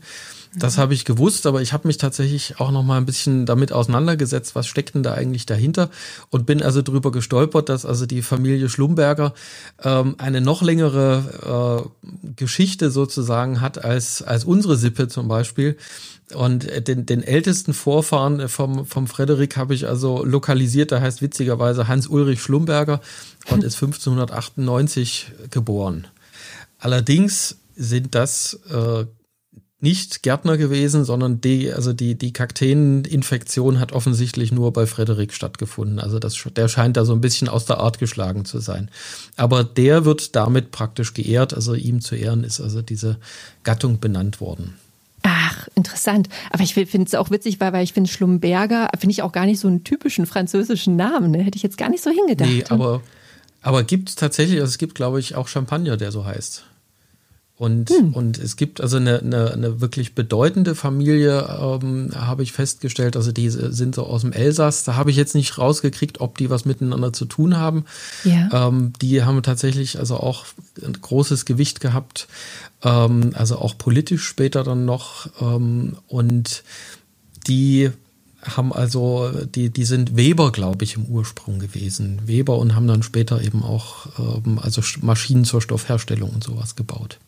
Das 0.56 0.78
habe 0.78 0.94
ich 0.94 1.04
gewusst, 1.04 1.46
aber 1.46 1.62
ich 1.62 1.72
habe 1.72 1.86
mich 1.86 1.96
tatsächlich 1.96 2.58
auch 2.58 2.72
noch 2.72 2.82
mal 2.82 2.96
ein 2.96 3.06
bisschen 3.06 3.46
damit 3.46 3.72
auseinandergesetzt, 3.72 4.56
was 4.56 4.66
steckt 4.66 4.94
denn 4.94 5.04
da 5.04 5.14
eigentlich 5.14 5.46
dahinter 5.46 5.90
und 6.30 6.44
bin 6.44 6.60
also 6.60 6.82
drüber 6.82 7.12
gestolpert, 7.12 7.68
dass 7.68 7.86
also 7.86 8.04
die 8.04 8.20
Familie 8.20 8.68
Schlumberger 8.68 9.32
ähm, 9.84 10.16
eine 10.18 10.40
noch 10.40 10.62
längere 10.62 11.86
äh, 12.02 12.32
Geschichte 12.34 12.90
sozusagen 12.90 13.60
hat 13.60 13.84
als 13.84 14.22
als 14.22 14.44
unsere 14.44 14.76
Sippe 14.76 15.06
zum 15.06 15.28
Beispiel. 15.28 15.76
Und 16.34 16.86
den, 16.86 17.06
den 17.06 17.24
ältesten 17.24 17.74
Vorfahren 17.74 18.48
vom, 18.48 18.86
vom 18.86 19.08
Frederik 19.08 19.56
habe 19.56 19.74
ich 19.74 19.88
also 19.88 20.24
lokalisiert, 20.24 20.92
der 20.92 21.00
heißt 21.00 21.22
witzigerweise 21.22 21.88
Hans-Ulrich 21.88 22.40
Schlumberger 22.40 23.00
und 23.50 23.64
ist 23.64 23.74
1598 23.82 25.32
geboren. 25.50 26.06
Allerdings 26.78 27.56
sind 27.74 28.14
das 28.14 28.60
äh, 28.70 29.06
nicht 29.80 30.22
Gärtner 30.22 30.58
gewesen, 30.58 31.04
sondern 31.04 31.40
die, 31.40 31.72
also 31.72 31.92
die, 31.92 32.14
die 32.14 32.32
Kakteeninfektion 32.32 33.80
hat 33.80 33.92
offensichtlich 33.92 34.52
nur 34.52 34.72
bei 34.72 34.86
Frederik 34.86 35.32
stattgefunden. 35.32 35.98
Also 35.98 36.18
das, 36.18 36.36
der 36.54 36.68
scheint 36.68 36.96
da 36.96 37.04
so 37.04 37.14
ein 37.14 37.22
bisschen 37.22 37.48
aus 37.48 37.64
der 37.64 37.78
Art 37.78 37.98
geschlagen 37.98 38.44
zu 38.44 38.58
sein. 38.58 38.90
Aber 39.36 39.64
der 39.64 40.04
wird 40.04 40.36
damit 40.36 40.70
praktisch 40.70 41.14
geehrt. 41.14 41.54
Also 41.54 41.74
ihm 41.74 42.00
zu 42.02 42.14
ehren 42.14 42.44
ist 42.44 42.60
also 42.60 42.82
diese 42.82 43.16
Gattung 43.64 44.00
benannt 44.00 44.40
worden. 44.40 44.74
Ach, 45.22 45.68
interessant. 45.74 46.28
Aber 46.50 46.62
ich 46.62 46.74
finde 46.74 47.06
es 47.06 47.14
auch 47.14 47.30
witzig, 47.30 47.58
weil, 47.60 47.72
weil 47.72 47.84
ich 47.84 47.94
finde 47.94 48.10
Schlumberger, 48.10 48.90
finde 48.98 49.12
ich 49.12 49.22
auch 49.22 49.32
gar 49.32 49.46
nicht 49.46 49.60
so 49.60 49.68
einen 49.68 49.84
typischen 49.84 50.26
französischen 50.26 50.96
Namen. 50.96 51.30
Ne? 51.30 51.42
Hätte 51.42 51.56
ich 51.56 51.62
jetzt 51.62 51.78
gar 51.78 51.88
nicht 51.88 52.02
so 52.02 52.10
hingedacht. 52.10 52.50
Nee, 52.50 52.64
aber, 52.68 53.02
aber 53.62 53.82
gibt 53.82 54.10
es 54.10 54.14
tatsächlich, 54.14 54.60
also 54.60 54.70
es 54.70 54.78
gibt, 54.78 54.94
glaube 54.94 55.20
ich, 55.20 55.34
auch 55.34 55.48
Champagner, 55.48 55.96
der 55.96 56.12
so 56.12 56.24
heißt. 56.26 56.64
Und, 57.60 57.90
hm. 57.90 58.14
und 58.14 58.38
es 58.38 58.56
gibt 58.56 58.80
also 58.80 58.96
eine, 58.96 59.18
eine, 59.18 59.52
eine 59.52 59.82
wirklich 59.82 60.14
bedeutende 60.14 60.74
Familie, 60.74 61.46
ähm, 61.60 62.08
habe 62.14 62.42
ich 62.42 62.52
festgestellt. 62.52 63.16
Also 63.16 63.32
die 63.32 63.50
sind 63.50 63.94
so 63.94 64.04
aus 64.06 64.22
dem 64.22 64.32
Elsass. 64.32 64.84
Da 64.84 64.96
habe 64.96 65.10
ich 65.10 65.16
jetzt 65.18 65.34
nicht 65.34 65.58
rausgekriegt, 65.58 66.22
ob 66.22 66.38
die 66.38 66.48
was 66.48 66.64
miteinander 66.64 67.12
zu 67.12 67.26
tun 67.26 67.58
haben. 67.58 67.84
Ja. 68.24 68.68
Ähm, 68.68 68.94
die 69.02 69.24
haben 69.24 69.42
tatsächlich 69.42 69.98
also 69.98 70.16
auch 70.16 70.46
ein 70.82 70.94
großes 70.94 71.44
Gewicht 71.44 71.80
gehabt. 71.80 72.28
Ähm, 72.82 73.32
also 73.34 73.58
auch 73.58 73.76
politisch 73.76 74.24
später 74.24 74.64
dann 74.64 74.86
noch. 74.86 75.28
Ähm, 75.42 75.98
und 76.08 76.64
die 77.46 77.90
haben 78.40 78.72
also, 78.72 79.32
die, 79.54 79.68
die 79.68 79.84
sind 79.84 80.16
Weber, 80.16 80.50
glaube 80.50 80.82
ich, 80.84 80.96
im 80.96 81.04
Ursprung 81.04 81.58
gewesen. 81.58 82.22
Weber 82.24 82.56
und 82.56 82.74
haben 82.74 82.86
dann 82.86 83.02
später 83.02 83.42
eben 83.42 83.62
auch 83.62 84.06
ähm, 84.18 84.58
also 84.58 84.80
Maschinen 85.02 85.44
zur 85.44 85.60
Stoffherstellung 85.60 86.30
und 86.30 86.42
sowas 86.42 86.74
gebaut. 86.74 87.18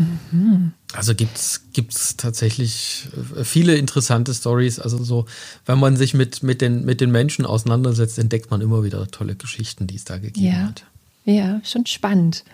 Mhm. 0.00 0.72
Also 0.94 1.14
gibt's 1.14 1.62
gibt's 1.72 2.16
tatsächlich 2.16 3.08
äh, 3.36 3.44
viele 3.44 3.76
interessante 3.76 4.34
Stories. 4.34 4.78
Also 4.78 5.02
so, 5.02 5.26
wenn 5.66 5.78
man 5.78 5.96
sich 5.96 6.14
mit 6.14 6.42
mit 6.42 6.60
den 6.60 6.84
mit 6.84 7.00
den 7.00 7.10
Menschen 7.10 7.44
auseinandersetzt, 7.46 8.18
entdeckt 8.18 8.50
man 8.50 8.60
immer 8.60 8.82
wieder 8.82 9.06
tolle 9.08 9.36
Geschichten, 9.36 9.86
die 9.86 9.96
es 9.96 10.04
da 10.04 10.18
gegeben 10.18 10.46
ja. 10.46 10.68
hat. 10.68 10.84
Ja, 11.26 11.60
schon 11.64 11.84
spannend. 11.86 12.44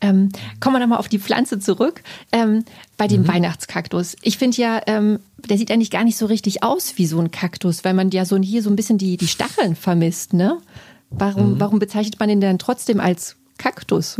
Ähm, 0.00 0.30
kommen 0.60 0.76
wir 0.76 0.80
nochmal 0.80 0.98
auf 0.98 1.08
die 1.08 1.18
Pflanze 1.18 1.58
zurück. 1.58 2.02
Ähm, 2.30 2.64
bei 2.96 3.08
dem 3.08 3.22
mhm. 3.22 3.28
Weihnachtskaktus. 3.28 4.16
Ich 4.22 4.38
finde 4.38 4.56
ja, 4.58 4.80
ähm, 4.86 5.18
der 5.48 5.58
sieht 5.58 5.70
eigentlich 5.70 5.90
gar 5.90 6.04
nicht 6.04 6.16
so 6.16 6.26
richtig 6.26 6.62
aus 6.62 6.94
wie 6.96 7.06
so 7.06 7.20
ein 7.20 7.32
Kaktus, 7.32 7.84
weil 7.84 7.94
man 7.94 8.10
ja 8.10 8.24
so 8.24 8.38
hier 8.38 8.62
so 8.62 8.70
ein 8.70 8.76
bisschen 8.76 8.96
die, 8.96 9.16
die 9.16 9.28
Stacheln 9.28 9.74
vermisst, 9.74 10.34
ne? 10.34 10.58
Warum, 11.10 11.54
mhm. 11.54 11.60
warum 11.60 11.78
bezeichnet 11.78 12.18
man 12.20 12.28
den 12.28 12.40
denn 12.40 12.58
trotzdem 12.58 13.00
als 13.00 13.36
Kaktus? 13.58 14.18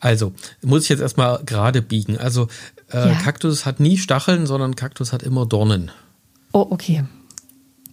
Also, 0.00 0.32
muss 0.62 0.84
ich 0.84 0.88
jetzt 0.88 1.00
erstmal 1.00 1.42
gerade 1.44 1.82
biegen. 1.82 2.18
Also, 2.18 2.48
äh, 2.90 3.10
ja. 3.10 3.14
Kaktus 3.14 3.66
hat 3.66 3.80
nie 3.80 3.98
Stacheln, 3.98 4.46
sondern 4.46 4.74
Kaktus 4.74 5.12
hat 5.12 5.22
immer 5.22 5.46
Dornen. 5.46 5.90
Oh, 6.52 6.66
okay. 6.70 7.04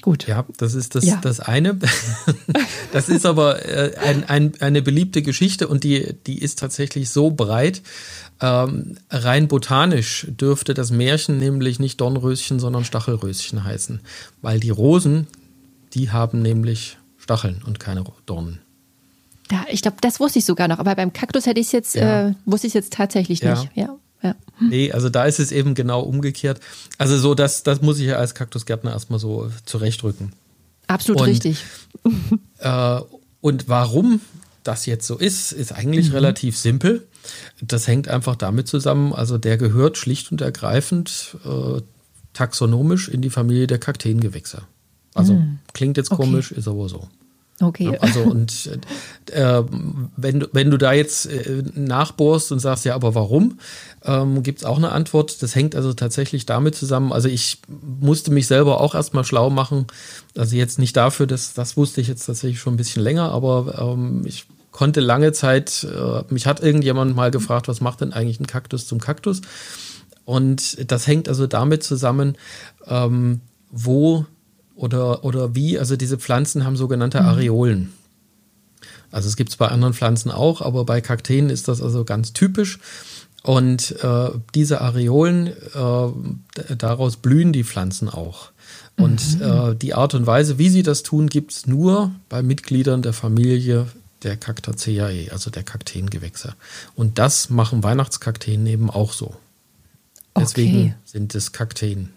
Gut. 0.02 0.26
Ja, 0.28 0.46
das 0.58 0.74
ist 0.74 0.96
das, 0.96 1.04
ja. 1.04 1.20
das 1.22 1.42
eine. 1.42 1.78
das 2.94 3.10
ist 3.10 3.26
aber 3.26 3.66
äh, 3.66 3.98
ein, 3.98 4.24
ein, 4.24 4.54
eine 4.62 4.82
beliebte 4.82 5.22
Geschichte 5.22 5.68
und 5.68 5.84
die, 5.84 6.16
die 6.26 6.40
ist 6.40 6.60
tatsächlich 6.60 7.10
so 7.10 7.32
breit. 7.32 7.82
Ähm, 8.40 8.98
rein 9.10 9.48
botanisch 9.50 10.28
dürfte 10.30 10.74
das 10.74 10.92
Märchen 10.92 11.38
nämlich 11.40 11.80
nicht 11.80 12.00
Dornröschen, 12.00 12.60
sondern 12.60 12.86
Stachelröschen 12.86 13.64
heißen. 13.64 14.00
Weil 14.42 14.60
die 14.62 14.70
Rosen, 14.70 15.28
die 15.94 16.12
haben 16.12 16.42
nämlich 16.42 16.98
Stacheln 17.18 17.62
und 17.66 17.80
keine 17.80 18.06
Dornen. 18.26 18.60
Ja, 19.52 19.66
ich 19.70 19.82
glaube, 19.82 19.98
das 20.02 20.20
wusste 20.20 20.40
ich 20.40 20.46
sogar 20.46 20.68
noch, 20.68 20.80
aber 20.80 20.96
beim 20.96 21.14
Kaktus 21.14 21.46
hätte 21.46 21.60
ich 21.60 21.68
es 21.68 21.72
jetzt, 21.72 21.96
ja. 21.96 22.30
äh, 22.30 22.34
wusste 22.46 22.68
ich 22.68 22.74
jetzt 22.74 22.94
tatsächlich 22.94 23.40
ja. 23.40 23.56
nicht. 23.56 23.72
Ja. 23.76 23.98
Ja. 24.24 24.36
Nee, 24.60 24.92
also 24.92 25.10
da 25.10 25.26
ist 25.26 25.40
es 25.40 25.52
eben 25.52 25.76
genau 25.76 26.02
umgekehrt. 26.02 26.60
Also 26.98 27.18
so, 27.18 27.36
das, 27.36 27.62
das 27.62 27.82
muss 27.82 28.00
ich 28.00 28.08
ja 28.08 28.16
als 28.16 28.34
Kaktusgärtner 28.34 28.92
erstmal 28.92 29.20
so 29.20 29.52
zurechtrücken. 29.66 30.34
Absolut 30.88 31.22
und, 31.22 31.30
richtig. 31.30 31.64
Äh, 32.60 33.02
und 33.40 33.70
warum 33.70 34.20
das 34.64 34.88
jetzt 34.88 35.06
so 35.06 35.18
ist, 35.18 35.52
ist 35.52 35.74
eigentlich 35.74 36.08
mhm. 36.08 36.14
relativ 36.16 36.58
simpel. 36.58 37.08
Das 37.62 37.88
hängt 37.88 38.08
einfach 38.08 38.36
damit 38.36 38.68
zusammen, 38.68 39.14
also 39.14 39.38
der 39.38 39.58
gehört 39.58 39.98
schlicht 39.98 40.32
und 40.32 40.42
ergreifend 40.42 41.38
äh, 41.46 41.82
taxonomisch 42.34 43.10
in 43.10 43.22
die 43.22 43.30
Familie 43.30 43.68
der 43.68 43.78
Kakteengewächse. 43.78 44.64
Also 45.14 45.34
mhm. 45.34 45.60
klingt 45.74 45.98
jetzt 45.98 46.10
komisch, 46.10 46.52
okay. 46.52 46.60
ist 46.60 46.68
aber 46.68 46.90
so. 46.90 47.08
Okay. 47.60 47.98
Also 48.00 48.22
und 48.22 48.70
äh, 49.32 49.64
wenn, 50.16 50.40
du, 50.42 50.48
wenn 50.52 50.70
du 50.70 50.78
da 50.78 50.94
jetzt 50.94 51.26
äh, 51.26 51.64
nachbohrst 51.74 52.52
und 52.52 52.60
sagst, 52.60 52.86
ja, 52.86 52.94
aber 52.94 53.16
warum, 53.16 53.60
ähm, 54.04 54.44
gibt 54.44 54.60
es 54.60 54.66
auch 54.66 54.78
eine 54.78 54.92
Antwort. 54.92 55.42
Das 55.42 55.56
hängt 55.56 55.76
also 55.76 55.94
tatsächlich 55.94 56.46
damit 56.46 56.76
zusammen. 56.76 57.12
Also 57.12 57.30
ich 57.30 57.60
musste 57.68 58.32
mich 58.32 58.46
selber 58.46 58.80
auch 58.80 58.94
erstmal 58.94 59.24
schlau 59.24 59.50
machen. 59.50 59.88
Also 60.38 60.56
jetzt 60.56 60.78
nicht 60.78 60.96
dafür, 60.96 61.26
dass 61.26 61.56
das 61.56 61.78
wusste 61.78 62.00
ich 62.00 62.08
jetzt 62.08 62.26
tatsächlich 62.26 62.60
schon 62.60 62.76
ein 62.76 62.78
bisschen 62.78 63.02
länger, 63.02 63.32
aber 63.32 63.94
ähm, 63.94 64.22
ich 64.26 64.46
konnte 64.72 65.00
lange 65.00 65.32
Zeit, 65.32 65.84
äh, 65.84 66.32
mich 66.32 66.46
hat 66.46 66.62
irgendjemand 66.62 67.16
mal 67.16 67.32
gefragt, 67.32 67.68
was 67.68 67.82
macht 67.82 68.02
denn 68.02 68.14
eigentlich 68.14 68.40
ein 68.40 68.46
Kaktus 68.46 68.86
zum 68.86 69.00
Kaktus? 69.00 69.42
Und 70.26 70.92
das 70.92 71.08
hängt 71.08 71.28
also 71.28 71.48
damit 71.48 71.82
zusammen, 71.82 72.38
ähm, 72.86 73.42
wo 73.72 74.28
oder, 74.78 75.26
oder 75.26 75.56
wie, 75.56 75.78
also 75.78 75.96
diese 75.98 76.18
Pflanzen 76.18 76.64
haben 76.64 76.78
sogenannte 76.78 77.20
mhm. 77.22 77.28
Areolen. 77.28 77.94
Also 79.12 79.28
es 79.28 79.36
gibt 79.36 79.50
es 79.50 79.58
bei 79.58 79.68
anderen 79.68 79.94
Pflanzen 79.94 80.32
auch, 80.32 80.62
aber 80.62 80.86
bei 80.86 81.02
Kakteen 81.02 81.50
ist 81.50 81.68
das 81.68 81.82
also 81.82 82.06
ganz 82.06 82.34
typisch. 82.34 82.80
Und 83.44 83.96
äh, 84.04 84.30
diese 84.56 84.82
Areolen, 84.82 85.48
äh, 85.48 86.76
daraus 86.78 87.18
blühen 87.18 87.54
die 87.54 87.64
Pflanzen 87.64 88.10
auch. 88.10 88.52
Und 88.98 89.40
mhm. 89.40 89.42
äh, 89.42 89.76
die 89.76 89.94
Art 89.94 90.14
und 90.14 90.26
Weise, 90.26 90.58
wie 90.58 90.70
sie 90.70 90.84
das 90.84 91.04
tun, 91.04 91.28
gibt 91.28 91.52
es 91.52 91.68
nur 91.68 92.12
bei 92.30 92.42
Mitgliedern 92.42 93.02
der 93.02 93.14
Familie 93.14 93.88
der 94.24 94.36
Cactaceae, 94.36 95.30
also 95.32 95.50
der 95.50 95.64
Kakteengewächse. 95.64 96.56
Und 96.96 97.20
das 97.20 97.50
machen 97.50 97.84
Weihnachtskakteen 97.84 98.66
eben 98.66 98.90
auch 98.90 99.14
so. 99.14 99.36
Deswegen 100.36 100.78
okay. 100.78 100.94
sind 101.06 101.36
es 101.36 101.52
Kakteen. 101.52 102.10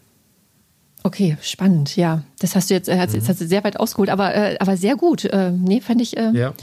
Okay, 1.03 1.37
spannend, 1.41 1.97
ja. 1.97 2.23
Das 2.39 2.55
hast 2.55 2.71
du 2.71 2.75
jetzt, 2.75 2.89
äh, 2.89 2.97
jetzt 2.97 3.15
mhm. 3.15 3.27
hast 3.27 3.41
du 3.41 3.47
sehr 3.47 3.65
weit 3.65 3.79
ausgeholt, 3.79 4.11
aber, 4.11 4.35
äh, 4.35 4.57
aber 4.61 4.77
sehr 4.77 4.97
gut. 4.97 5.25
Äh, 5.25 5.53
nee, 5.53 5.81
fand 5.81 6.01
ich, 6.01 6.17
äh, 6.17 6.31
ja. 6.33 6.55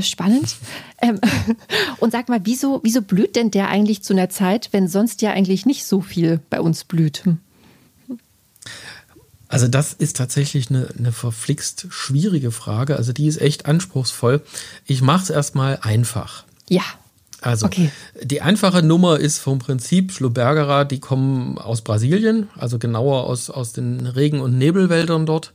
spannend. 0.00 0.56
Ähm, 1.02 1.20
und 2.00 2.10
sag 2.10 2.30
mal, 2.30 2.40
wieso, 2.44 2.80
wieso 2.82 3.02
blüht 3.02 3.36
denn 3.36 3.50
der 3.50 3.68
eigentlich 3.68 4.02
zu 4.02 4.14
einer 4.14 4.30
Zeit, 4.30 4.70
wenn 4.72 4.88
sonst 4.88 5.20
ja 5.20 5.32
eigentlich 5.32 5.66
nicht 5.66 5.84
so 5.84 6.00
viel 6.00 6.40
bei 6.48 6.58
uns 6.58 6.84
blüht? 6.84 7.26
Hm. 7.26 7.38
Also 9.48 9.68
das 9.68 9.92
ist 9.92 10.16
tatsächlich 10.16 10.70
eine, 10.70 10.88
eine 10.98 11.12
verflixt 11.12 11.86
schwierige 11.90 12.50
Frage. 12.50 12.96
Also 12.96 13.12
die 13.12 13.26
ist 13.26 13.40
echt 13.40 13.66
anspruchsvoll. 13.66 14.42
Ich 14.86 15.02
mache 15.02 15.24
es 15.24 15.30
erstmal 15.30 15.78
einfach. 15.82 16.44
Ja. 16.68 16.82
Also 17.42 17.66
okay. 17.66 17.90
die 18.22 18.40
einfache 18.40 18.82
Nummer 18.82 19.18
ist 19.18 19.38
vom 19.38 19.58
Prinzip 19.58 20.12
Schlobergera, 20.12 20.84
die 20.84 21.00
kommen 21.00 21.58
aus 21.58 21.82
Brasilien, 21.82 22.48
also 22.56 22.78
genauer 22.78 23.24
aus, 23.24 23.50
aus 23.50 23.72
den 23.72 24.06
Regen- 24.06 24.40
und 24.40 24.56
Nebelwäldern 24.56 25.26
dort. 25.26 25.52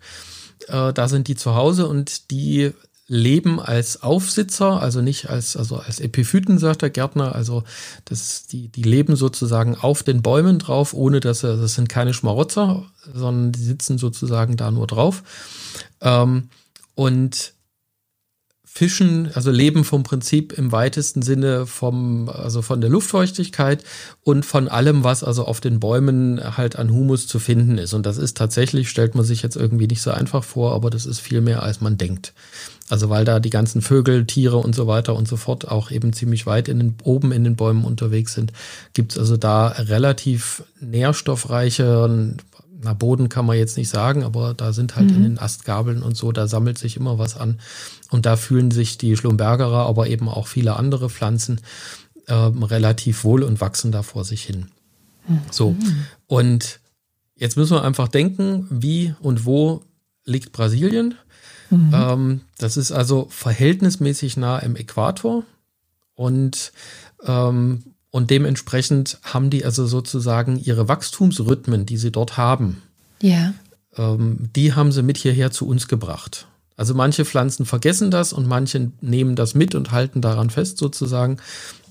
Äh, 0.67 0.93
da 0.93 1.07
sind 1.07 1.27
die 1.27 1.35
zu 1.35 1.55
Hause 1.55 1.88
und 1.88 2.29
die 2.31 2.71
leben 3.07 3.59
als 3.59 4.03
Aufsitzer, 4.03 4.81
also 4.81 5.01
nicht 5.01 5.29
als, 5.29 5.57
also 5.57 5.75
als 5.75 6.00
Epiphyten, 6.00 6.57
sagt 6.59 6.81
der 6.81 6.89
Gärtner. 6.89 7.35
Also 7.35 7.63
das, 8.05 8.47
die, 8.47 8.69
die 8.69 8.83
leben 8.83 9.17
sozusagen 9.17 9.75
auf 9.75 10.01
den 10.01 10.21
Bäumen 10.21 10.59
drauf, 10.59 10.93
ohne 10.93 11.19
dass 11.19 11.43
er, 11.43 11.57
das 11.57 11.73
sind 11.73 11.89
keine 11.89 12.13
Schmarotzer, 12.13 12.85
sondern 13.13 13.51
die 13.51 13.63
sitzen 13.63 13.97
sozusagen 13.97 14.55
da 14.55 14.71
nur 14.71 14.88
drauf. 14.88 15.23
Ähm, 16.00 16.50
und 16.95 17.53
Fischen, 18.74 19.30
also 19.34 19.51
leben 19.51 19.84
vom 19.84 20.04
Prinzip 20.04 20.54
im 20.54 20.72
weitesten 20.72 21.22
Sinne 21.22 21.66
vom, 21.66 22.30
also 22.30 22.62
von 22.62 22.80
der 22.80 22.90
Luftfeuchtigkeit 22.90 23.84
und 24.24 24.46
von 24.46 24.70
allem, 24.70 25.04
was 25.04 25.25
also 25.25 25.44
auf 25.44 25.60
den 25.60 25.82
Bäumen 25.82 26.40
halt 26.56 26.78
an 26.78 26.90
Humus 26.90 27.28
zu 27.28 27.40
finden 27.40 27.78
ist. 27.78 27.94
Und 27.94 28.06
das 28.06 28.18
ist 28.18 28.38
tatsächlich, 28.38 28.90
stellt 28.90 29.13
man 29.13 29.25
sich 29.25 29.44
jetzt 29.44 29.58
irgendwie 29.58 29.88
nicht 29.88 30.01
so 30.01 30.12
einfach 30.12 30.46
vor, 30.46 30.74
aber 30.74 30.90
das 30.90 31.06
ist 31.06 31.20
viel 31.20 31.42
mehr, 31.42 31.63
als 31.63 31.82
man 31.82 31.98
denkt. 31.98 32.34
Also 32.90 33.10
weil 33.10 33.25
da 33.25 33.42
die 33.42 33.50
ganzen 33.50 33.82
Vögel, 33.82 34.25
Tiere 34.25 34.58
und 34.58 34.74
so 34.74 34.88
weiter 34.88 35.16
und 35.16 35.28
so 35.28 35.36
fort 35.36 35.68
auch 35.68 35.92
eben 35.92 36.13
ziemlich 36.13 36.46
weit 36.46 36.70
in 36.70 36.80
den, 36.80 36.96
oben 37.04 37.34
in 37.34 37.44
den 37.44 37.58
Bäumen 37.58 37.84
unterwegs 37.84 38.34
sind, 38.34 38.54
gibt's 38.94 39.18
also 39.18 39.36
da 39.36 39.68
relativ 39.68 40.63
nährstoffreiche, 40.80 42.36
na 42.83 42.93
Boden 42.93 43.29
kann 43.29 43.45
man 43.45 43.57
jetzt 43.57 43.77
nicht 43.77 43.89
sagen, 43.89 44.23
aber 44.23 44.53
da 44.53 44.73
sind 44.73 44.95
halt 44.95 45.09
mhm. 45.09 45.17
in 45.17 45.23
den 45.23 45.39
Astgabeln 45.39 46.01
und 46.01 46.17
so, 46.17 46.31
da 46.31 46.47
sammelt 46.47 46.77
sich 46.77 46.97
immer 46.97 47.19
was 47.19 47.38
an. 47.38 47.59
Und 48.09 48.25
da 48.25 48.35
fühlen 48.35 48.71
sich 48.71 48.97
die 48.97 49.15
Schlumbergerer, 49.15 49.85
aber 49.85 50.07
eben 50.07 50.27
auch 50.27 50.47
viele 50.47 50.75
andere 50.75 51.09
Pflanzen 51.09 51.61
äh, 52.27 52.33
relativ 52.33 53.23
wohl 53.23 53.43
und 53.43 53.61
wachsen 53.61 53.91
da 53.91 54.03
vor 54.03 54.25
sich 54.25 54.43
hin. 54.43 54.67
Mhm. 55.27 55.41
So. 55.51 55.75
Und 56.27 56.79
jetzt 57.35 57.57
müssen 57.57 57.75
wir 57.75 57.83
einfach 57.83 58.07
denken, 58.07 58.67
wie 58.69 59.13
und 59.21 59.45
wo 59.45 59.83
liegt 60.25 60.51
Brasilien? 60.51 61.15
Mhm. 61.69 61.91
Ähm, 61.93 62.41
das 62.57 62.77
ist 62.77 62.91
also 62.91 63.27
verhältnismäßig 63.29 64.38
nah 64.38 64.59
im 64.59 64.75
Äquator 64.75 65.43
und, 66.15 66.71
ähm, 67.25 67.83
und 68.12 68.30
dementsprechend 68.30 69.18
haben 69.24 69.50
die 69.50 69.65
also 69.65 69.88
sozusagen 69.88 70.60
ihre 70.60 70.88
Wachstumsrhythmen, 70.88 71.86
die 71.86 71.98
sie 71.98 72.12
dort 72.12 72.38
haben. 72.38 72.82
Ja. 73.22 73.53
Ähm, 73.98 74.50
die 74.56 74.74
haben 74.74 74.91
sie 74.91 75.01
mit 75.01 75.18
hierher 75.18 75.51
zu 75.51 75.65
uns 75.68 75.88
gebracht. 75.88 76.48
Also 76.75 76.94
manche 76.94 77.25
Pflanzen 77.25 77.65
vergessen 77.65 78.12
das 78.12 78.34
und 78.34 78.48
manche 78.48 78.91
nehmen 79.01 79.36
das 79.36 79.56
mit 79.56 79.75
und 79.75 79.91
halten 79.91 80.22
daran 80.22 80.50
fest 80.50 80.77
sozusagen. 80.77 81.38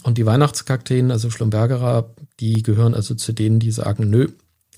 Und 0.03 0.19
die 0.19 0.27
Weihnachtskakteen, 0.27 1.11
also 1.11 1.31
Schlumbergerer, 1.31 2.11
die 2.39 2.63
gehören 2.63 2.95
also 2.95 3.15
zu 3.15 3.33
denen, 3.33 3.59
die 3.59 3.71
sagen, 3.71 4.11
nö, 4.11 4.29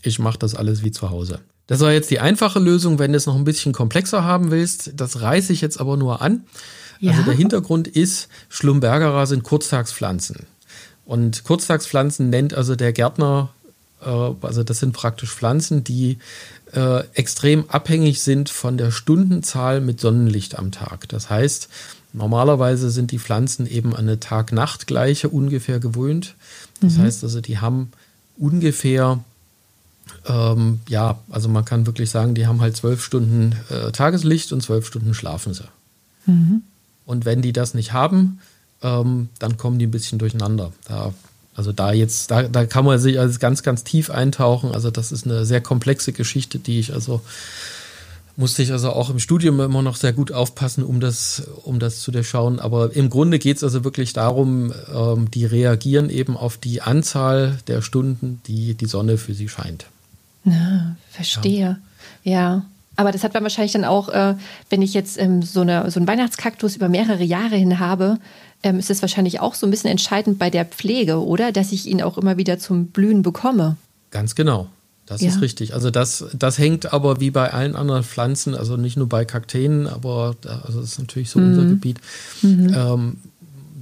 ich 0.02 0.18
mache 0.18 0.38
das 0.38 0.54
alles 0.54 0.82
wie 0.82 0.90
zu 0.90 1.10
Hause. 1.10 1.40
Das 1.66 1.80
war 1.80 1.92
jetzt 1.92 2.10
die 2.10 2.18
einfache 2.18 2.58
Lösung, 2.58 2.98
wenn 2.98 3.12
du 3.12 3.16
es 3.16 3.26
noch 3.26 3.36
ein 3.36 3.44
bisschen 3.44 3.72
komplexer 3.72 4.24
haben 4.24 4.50
willst. 4.50 4.92
Das 4.96 5.20
reiße 5.20 5.52
ich 5.52 5.60
jetzt 5.60 5.80
aber 5.80 5.96
nur 5.96 6.20
an. 6.20 6.44
Ja. 7.00 7.12
Also 7.12 7.22
der 7.22 7.34
Hintergrund 7.34 7.88
ist, 7.88 8.28
Schlumbergerer 8.48 9.26
sind 9.26 9.44
Kurztagspflanzen. 9.44 10.46
Und 11.04 11.44
Kurztagspflanzen 11.44 12.30
nennt 12.30 12.54
also 12.54 12.76
der 12.76 12.92
Gärtner, 12.92 13.50
äh, 14.02 14.08
also 14.08 14.62
das 14.62 14.78
sind 14.78 14.92
praktisch 14.92 15.32
Pflanzen, 15.32 15.84
die 15.84 16.18
äh, 16.72 17.04
extrem 17.14 17.68
abhängig 17.68 18.22
sind 18.22 18.48
von 18.48 18.78
der 18.78 18.90
Stundenzahl 18.90 19.80
mit 19.80 20.00
Sonnenlicht 20.00 20.58
am 20.58 20.70
Tag. 20.70 21.08
Das 21.08 21.28
heißt, 21.28 21.68
normalerweise 22.12 22.90
sind 22.90 23.10
die 23.10 23.18
Pflanzen 23.18 23.66
eben 23.66 23.94
an 23.94 24.02
eine 24.02 24.20
Tag-Nacht-Gleiche 24.20 25.28
ungefähr 25.28 25.80
gewöhnt. 25.80 26.34
Das 26.80 26.96
mhm. 26.96 27.02
heißt 27.02 27.24
also, 27.24 27.40
die 27.40 27.58
haben 27.58 27.92
ungefähr 28.38 29.20
ähm, 30.26 30.80
ja, 30.88 31.18
also 31.30 31.48
man 31.48 31.64
kann 31.64 31.86
wirklich 31.86 32.10
sagen, 32.10 32.34
die 32.34 32.46
haben 32.46 32.60
halt 32.60 32.76
zwölf 32.76 33.02
Stunden 33.02 33.54
äh, 33.70 33.92
Tageslicht 33.92 34.52
und 34.52 34.62
zwölf 34.62 34.86
Stunden 34.86 35.14
schlafen 35.14 35.54
sie. 35.54 35.64
Mhm. 36.26 36.62
Und 37.06 37.24
wenn 37.24 37.42
die 37.42 37.52
das 37.52 37.74
nicht 37.74 37.92
haben, 37.92 38.40
ähm, 38.82 39.28
dann 39.38 39.56
kommen 39.56 39.78
die 39.78 39.86
ein 39.86 39.90
bisschen 39.90 40.18
durcheinander. 40.18 40.72
Da, 40.86 41.12
also 41.54 41.72
da 41.72 41.92
jetzt, 41.92 42.30
da, 42.30 42.44
da 42.44 42.66
kann 42.66 42.84
man 42.84 42.98
sich 42.98 43.18
also 43.18 43.38
ganz, 43.38 43.62
ganz 43.62 43.84
tief 43.84 44.10
eintauchen. 44.10 44.72
Also 44.72 44.90
das 44.90 45.12
ist 45.12 45.26
eine 45.26 45.44
sehr 45.44 45.60
komplexe 45.60 46.12
Geschichte, 46.12 46.58
die 46.58 46.80
ich 46.80 46.92
also 46.92 47.20
musste 48.36 48.62
ich 48.62 48.72
also 48.72 48.90
auch 48.90 49.10
im 49.10 49.18
Studium 49.18 49.60
immer 49.60 49.82
noch 49.82 49.96
sehr 49.96 50.12
gut 50.12 50.32
aufpassen, 50.32 50.84
um 50.84 51.00
das, 51.00 51.42
um 51.64 51.78
das 51.78 52.00
zu 52.00 52.10
durchschauen. 52.10 52.60
Aber 52.60 52.94
im 52.94 53.10
Grunde 53.10 53.38
geht 53.38 53.58
es 53.58 53.64
also 53.64 53.84
wirklich 53.84 54.12
darum, 54.12 54.72
ähm, 54.94 55.30
die 55.30 55.44
reagieren 55.44 56.10
eben 56.10 56.36
auf 56.36 56.56
die 56.56 56.80
Anzahl 56.80 57.58
der 57.66 57.82
Stunden, 57.82 58.40
die 58.46 58.74
die 58.74 58.86
Sonne 58.86 59.18
für 59.18 59.34
sie 59.34 59.48
scheint. 59.48 59.86
Na, 60.44 60.96
verstehe. 61.10 61.78
Ja. 62.24 62.32
ja. 62.32 62.64
Aber 62.96 63.10
das 63.10 63.24
hat 63.24 63.34
man 63.34 63.42
wahrscheinlich 63.42 63.72
dann 63.72 63.84
auch, 63.84 64.08
äh, 64.10 64.34
wenn 64.70 64.82
ich 64.82 64.94
jetzt 64.94 65.18
ähm, 65.18 65.42
so, 65.42 65.62
eine, 65.62 65.90
so 65.90 65.98
einen 65.98 66.06
Weihnachtskaktus 66.06 66.76
über 66.76 66.88
mehrere 66.88 67.24
Jahre 67.24 67.56
hin 67.56 67.78
habe, 67.78 68.18
ähm, 68.62 68.78
ist 68.78 68.90
es 68.90 69.02
wahrscheinlich 69.02 69.40
auch 69.40 69.54
so 69.54 69.66
ein 69.66 69.70
bisschen 69.70 69.90
entscheidend 69.90 70.38
bei 70.38 70.50
der 70.50 70.64
Pflege, 70.64 71.24
oder? 71.24 71.52
Dass 71.52 71.72
ich 71.72 71.86
ihn 71.86 72.02
auch 72.02 72.18
immer 72.18 72.36
wieder 72.36 72.58
zum 72.58 72.86
Blühen 72.86 73.22
bekomme. 73.22 73.76
Ganz 74.10 74.34
genau. 74.34 74.68
Das 75.06 75.20
ja. 75.20 75.28
ist 75.28 75.40
richtig. 75.40 75.74
Also 75.74 75.90
das, 75.90 76.24
das 76.32 76.58
hängt 76.58 76.92
aber 76.92 77.20
wie 77.20 77.30
bei 77.30 77.52
allen 77.52 77.76
anderen 77.76 78.04
Pflanzen, 78.04 78.54
also 78.54 78.76
nicht 78.76 78.96
nur 78.96 79.08
bei 79.08 79.24
Kakteen, 79.24 79.86
aber 79.86 80.36
also 80.64 80.80
das 80.80 80.92
ist 80.92 80.98
natürlich 80.98 81.30
so 81.30 81.40
mhm. 81.40 81.46
unser 81.46 81.64
Gebiet. 81.64 81.98
Mhm. 82.42 82.74
Ähm, 82.74 83.16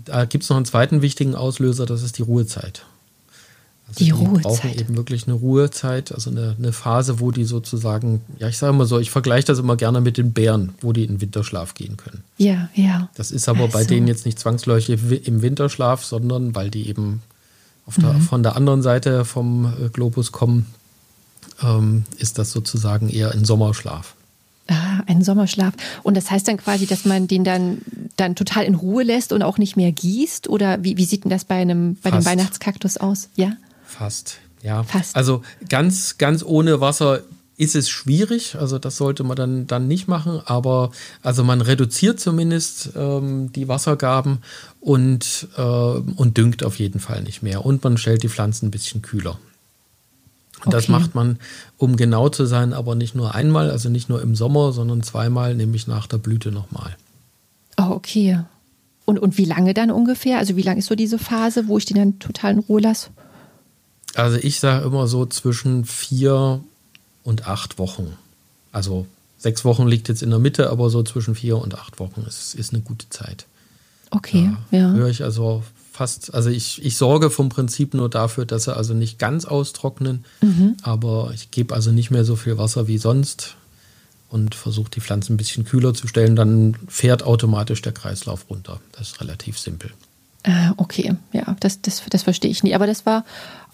da 0.06 0.24
gibt 0.24 0.44
es 0.44 0.50
noch 0.50 0.56
einen 0.56 0.64
zweiten 0.64 1.02
wichtigen 1.02 1.34
Auslöser, 1.34 1.84
das 1.84 2.02
ist 2.02 2.18
die 2.18 2.22
Ruhezeit. 2.22 2.84
Also 3.90 3.98
die, 3.98 4.04
die 4.04 4.10
Ruhezeit. 4.10 4.42
brauchen 4.42 4.78
eben 4.78 4.96
wirklich 4.96 5.26
eine 5.26 5.34
Ruhezeit, 5.34 6.12
also 6.12 6.30
eine, 6.30 6.54
eine 6.56 6.72
Phase, 6.72 7.18
wo 7.18 7.32
die 7.32 7.44
sozusagen, 7.44 8.20
ja, 8.38 8.48
ich 8.48 8.56
sage 8.56 8.72
mal 8.72 8.86
so, 8.86 8.98
ich 9.00 9.10
vergleiche 9.10 9.46
das 9.46 9.58
immer 9.58 9.76
gerne 9.76 10.00
mit 10.00 10.16
den 10.16 10.32
Bären, 10.32 10.74
wo 10.80 10.92
die 10.92 11.04
in 11.04 11.20
Winterschlaf 11.20 11.74
gehen 11.74 11.96
können. 11.96 12.22
Ja, 12.38 12.68
ja. 12.74 13.08
Das 13.14 13.32
ist 13.32 13.48
aber 13.48 13.64
also. 13.64 13.72
bei 13.72 13.84
denen 13.84 14.06
jetzt 14.06 14.26
nicht 14.26 14.38
zwangsläufig 14.38 15.26
im 15.26 15.42
Winterschlaf, 15.42 16.04
sondern 16.04 16.54
weil 16.54 16.70
die 16.70 16.88
eben 16.88 17.22
der, 17.96 18.12
mhm. 18.12 18.20
von 18.20 18.42
der 18.44 18.54
anderen 18.54 18.82
Seite 18.82 19.24
vom 19.24 19.66
äh, 19.66 19.88
Globus 19.88 20.30
kommen, 20.30 20.66
ähm, 21.60 22.04
ist 22.18 22.38
das 22.38 22.52
sozusagen 22.52 23.08
eher 23.08 23.32
ein 23.32 23.44
Sommerschlaf. 23.44 24.14
Ah, 24.68 25.02
ein 25.08 25.24
Sommerschlaf. 25.24 25.74
Und 26.04 26.16
das 26.16 26.30
heißt 26.30 26.46
dann 26.46 26.58
quasi, 26.58 26.86
dass 26.86 27.04
man 27.04 27.26
den 27.26 27.42
dann, 27.42 27.78
dann 28.16 28.36
total 28.36 28.64
in 28.64 28.76
Ruhe 28.76 29.02
lässt 29.02 29.32
und 29.32 29.42
auch 29.42 29.58
nicht 29.58 29.76
mehr 29.76 29.90
gießt? 29.90 30.48
Oder 30.48 30.84
wie, 30.84 30.96
wie 30.96 31.04
sieht 31.04 31.24
denn 31.24 31.30
das 31.30 31.44
bei 31.44 31.56
einem 31.56 31.96
bei 31.96 32.12
dem 32.12 32.24
Weihnachtskaktus 32.24 32.96
aus? 32.96 33.30
Ja? 33.34 33.54
Fast, 34.00 34.38
ja. 34.62 34.82
Fast. 34.82 35.14
Also 35.14 35.42
ganz, 35.68 36.16
ganz 36.16 36.42
ohne 36.42 36.80
Wasser 36.80 37.20
ist 37.58 37.76
es 37.76 37.90
schwierig, 37.90 38.56
also 38.56 38.78
das 38.78 38.96
sollte 38.96 39.24
man 39.24 39.36
dann, 39.36 39.66
dann 39.66 39.88
nicht 39.88 40.08
machen, 40.08 40.40
aber 40.46 40.90
also 41.20 41.44
man 41.44 41.60
reduziert 41.60 42.18
zumindest 42.18 42.92
ähm, 42.96 43.52
die 43.52 43.68
Wassergaben 43.68 44.38
und, 44.80 45.48
äh, 45.58 45.60
und 45.60 46.38
düngt 46.38 46.64
auf 46.64 46.78
jeden 46.78 46.98
Fall 46.98 47.22
nicht 47.22 47.42
mehr. 47.42 47.66
Und 47.66 47.84
man 47.84 47.98
stellt 47.98 48.22
die 48.22 48.30
Pflanzen 48.30 48.68
ein 48.68 48.70
bisschen 48.70 49.02
kühler. 49.02 49.38
Okay. 50.60 50.70
Das 50.70 50.88
macht 50.88 51.14
man, 51.14 51.38
um 51.76 51.96
genau 51.96 52.30
zu 52.30 52.46
sein, 52.46 52.72
aber 52.72 52.94
nicht 52.94 53.14
nur 53.14 53.34
einmal, 53.34 53.70
also 53.70 53.90
nicht 53.90 54.08
nur 54.08 54.22
im 54.22 54.34
Sommer, 54.34 54.72
sondern 54.72 55.02
zweimal, 55.02 55.54
nämlich 55.54 55.86
nach 55.86 56.06
der 56.06 56.16
Blüte 56.16 56.52
nochmal. 56.52 56.96
Oh, 57.76 57.90
okay. 57.90 58.40
Und, 59.04 59.18
und 59.18 59.36
wie 59.36 59.44
lange 59.44 59.74
dann 59.74 59.90
ungefähr? 59.90 60.38
Also 60.38 60.56
wie 60.56 60.62
lange 60.62 60.78
ist 60.78 60.86
so 60.86 60.94
diese 60.94 61.18
Phase, 61.18 61.68
wo 61.68 61.76
ich 61.76 61.84
den 61.84 61.98
dann 61.98 62.18
total 62.18 62.52
in 62.54 62.58
Ruhe 62.60 62.80
lasse? 62.80 63.10
Also 64.14 64.36
ich 64.38 64.60
sage 64.60 64.84
immer 64.84 65.06
so 65.06 65.26
zwischen 65.26 65.84
vier 65.84 66.60
und 67.22 67.46
acht 67.46 67.78
Wochen. 67.78 68.16
Also 68.72 69.06
sechs 69.38 69.64
Wochen 69.64 69.86
liegt 69.86 70.08
jetzt 70.08 70.22
in 70.22 70.30
der 70.30 70.38
Mitte, 70.38 70.70
aber 70.70 70.90
so 70.90 71.02
zwischen 71.02 71.34
vier 71.34 71.58
und 71.58 71.74
acht 71.74 71.98
Wochen 71.98 72.24
ist, 72.26 72.54
ist 72.54 72.72
eine 72.72 72.82
gute 72.82 73.08
Zeit. 73.10 73.46
Okay, 74.10 74.50
da 74.70 74.76
ja. 74.76 74.92
Höre 74.92 75.08
ich 75.08 75.22
also 75.22 75.62
fast, 75.92 76.34
also 76.34 76.50
ich, 76.50 76.84
ich 76.84 76.96
sorge 76.96 77.30
vom 77.30 77.48
Prinzip 77.48 77.94
nur 77.94 78.08
dafür, 78.08 78.46
dass 78.46 78.64
sie 78.64 78.76
also 78.76 78.94
nicht 78.94 79.18
ganz 79.18 79.44
austrocknen, 79.44 80.24
mhm. 80.40 80.76
aber 80.82 81.30
ich 81.34 81.50
gebe 81.50 81.74
also 81.74 81.92
nicht 81.92 82.10
mehr 82.10 82.24
so 82.24 82.36
viel 82.36 82.58
Wasser 82.58 82.88
wie 82.88 82.98
sonst 82.98 83.56
und 84.30 84.54
versuche 84.54 84.90
die 84.90 85.00
Pflanzen 85.00 85.34
ein 85.34 85.36
bisschen 85.36 85.64
kühler 85.64 85.94
zu 85.94 86.06
stellen, 86.06 86.36
dann 86.36 86.76
fährt 86.88 87.22
automatisch 87.22 87.82
der 87.82 87.92
Kreislauf 87.92 88.48
runter. 88.48 88.80
Das 88.92 89.08
ist 89.08 89.20
relativ 89.20 89.58
simpel. 89.58 89.90
Äh, 90.42 90.70
okay, 90.78 91.14
ja, 91.32 91.54
das, 91.60 91.82
das, 91.82 92.02
das 92.08 92.22
verstehe 92.22 92.50
ich 92.50 92.62
nie. 92.62 92.74
Aber 92.74 92.86
das 92.86 93.04
war 93.04 93.24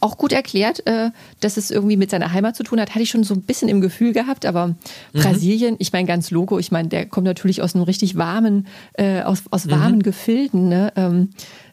auch 0.01 0.19
gut 0.19 0.33
erklärt, 0.33 0.87
äh, 0.87 1.11
dass 1.41 1.57
es 1.57 1.71
irgendwie 1.71 1.97
mit 1.97 2.11
seiner 2.11 2.33
Heimat 2.33 2.57
zu 2.57 2.63
tun 2.63 2.81
hat. 2.81 2.91
Hatte 2.91 3.03
ich 3.03 3.11
schon 3.11 3.25
so 3.25 3.35
ein 3.35 3.43
bisschen 3.43 3.69
im 3.69 3.81
Gefühl 3.81 4.13
gehabt, 4.13 4.47
aber 4.47 4.69
mhm. 4.69 4.77
Brasilien, 5.13 5.77
ich 5.79 5.93
meine 5.93 6.07
ganz 6.07 6.31
Logo, 6.31 6.59
ich 6.59 6.71
meine, 6.71 6.89
der 6.89 7.07
kommt 7.07 7.27
natürlich 7.27 7.63
aus 7.63 7.75
einem 7.75 7.85
richtig 7.85 8.17
warmen, 8.17 8.67
äh, 8.95 9.23
aus, 9.23 9.45
aus 9.51 9.71
warmen 9.71 9.97
mhm. 9.97 10.03
Gefilden. 10.03 10.69
Ne? 10.69 10.93
Ähm, 10.97 11.31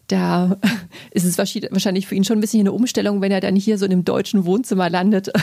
da 0.07 0.57
ist 1.11 1.25
es 1.25 1.37
wahrscheinlich 1.37 2.07
für 2.07 2.15
ihn 2.15 2.23
schon 2.23 2.37
ein 2.37 2.41
bisschen 2.41 2.59
eine 2.59 2.71
Umstellung, 2.71 3.21
wenn 3.21 3.31
er 3.31 3.41
dann 3.41 3.55
hier 3.55 3.77
so 3.77 3.85
in 3.85 3.91
einem 3.91 4.05
deutschen 4.05 4.45
Wohnzimmer 4.45 4.89
landet. 4.89 5.31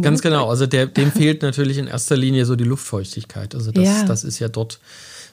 Ganz 0.00 0.22
genau. 0.22 0.48
Also 0.48 0.66
der, 0.66 0.86
dem 0.86 1.12
fehlt 1.12 1.42
natürlich 1.42 1.78
in 1.78 1.86
erster 1.86 2.16
Linie 2.16 2.44
so 2.46 2.56
die 2.56 2.64
Luftfeuchtigkeit. 2.64 3.54
Also 3.54 3.72
das, 3.72 3.84
ja. 3.84 4.04
das 4.04 4.24
ist 4.24 4.38
ja 4.38 4.48
dort 4.48 4.80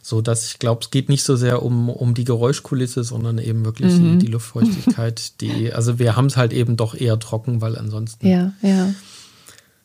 so, 0.02 0.22
dass 0.22 0.46
ich 0.46 0.60
glaube, 0.60 0.82
es 0.84 0.92
geht 0.92 1.10
nicht 1.10 1.24
so 1.24 1.36
sehr 1.36 1.64
um, 1.64 1.90
um 1.90 2.14
die 2.14 2.24
Geräuschkulisse, 2.24 3.04
sondern 3.04 3.38
eben 3.38 3.66
wirklich 3.66 3.94
mhm. 3.94 4.20
die, 4.20 4.26
die, 4.26 4.32
Luftfeuchtigkeit. 4.32 5.40
Die, 5.42 5.72
also 5.74 6.00
wir 6.00 6.16
haben 6.16 6.26
es 6.26 6.38
halt 6.38 6.54
eben 6.54 6.78
doch 6.78 6.96
eher 6.96 7.20
trocken, 7.20 7.62
weil 7.62 7.78
ansonsten 7.78 8.28
ja, 8.28 8.54
ja. 8.62 8.94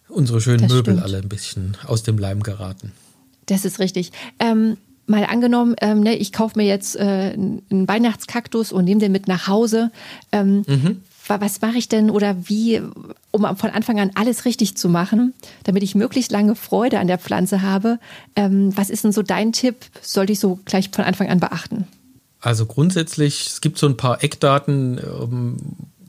unsere 0.08 0.40
schönen 0.40 0.62
das 0.62 0.73
Möbel 0.73 0.94
stimmt. 0.94 1.02
alle 1.02 1.18
ein 1.18 1.28
bisschen 1.28 1.76
aus 1.87 2.02
dem 2.02 2.18
Leim 2.18 2.42
geraten. 2.42 2.92
Das 3.46 3.64
ist 3.64 3.78
richtig. 3.78 4.12
Ähm, 4.38 4.76
mal 5.06 5.25
angenommen, 5.25 5.76
ähm, 5.80 6.00
ne, 6.00 6.16
ich 6.16 6.32
kaufe 6.32 6.58
mir 6.58 6.66
jetzt 6.66 6.96
äh, 6.96 7.02
einen 7.02 7.87
Weihnachtskaktus 7.87 8.73
und 8.73 8.85
nehme 8.85 9.00
den 9.00 9.12
mit 9.12 9.28
nach 9.28 9.46
Hause. 9.46 9.90
Ähm, 10.32 10.64
mhm 10.66 11.02
was 11.28 11.61
mache 11.61 11.78
ich 11.78 11.88
denn 11.88 12.11
oder 12.11 12.37
wie, 12.49 12.80
um 13.30 13.56
von 13.56 13.71
Anfang 13.71 14.00
an 14.00 14.11
alles 14.14 14.45
richtig 14.45 14.76
zu 14.76 14.88
machen, 14.88 15.35
damit 15.64 15.83
ich 15.83 15.95
möglichst 15.95 16.33
lange 16.33 16.54
Freude 16.54 16.99
an 16.99 17.06
der 17.06 17.18
Pflanze 17.18 17.62
habe? 17.62 17.99
Ähm, 18.35 18.76
was 18.76 18.90
ist 18.90 19.04
denn 19.04 19.12
so 19.12 19.23
dein 19.23 19.52
Tipp? 19.52 19.76
Sollte 20.02 20.33
ich 20.33 20.40
so 20.40 20.59
gleich 20.64 20.90
von 20.90 21.04
Anfang 21.04 21.28
an 21.28 21.40
beachten? 21.40 21.87
Also 22.40 22.66
grundsätzlich, 22.66 23.47
es 23.47 23.61
gibt 23.61 23.78
so 23.78 23.87
ein 23.87 23.97
paar 23.97 24.23
Eckdaten, 24.23 24.99
ähm, 24.99 25.56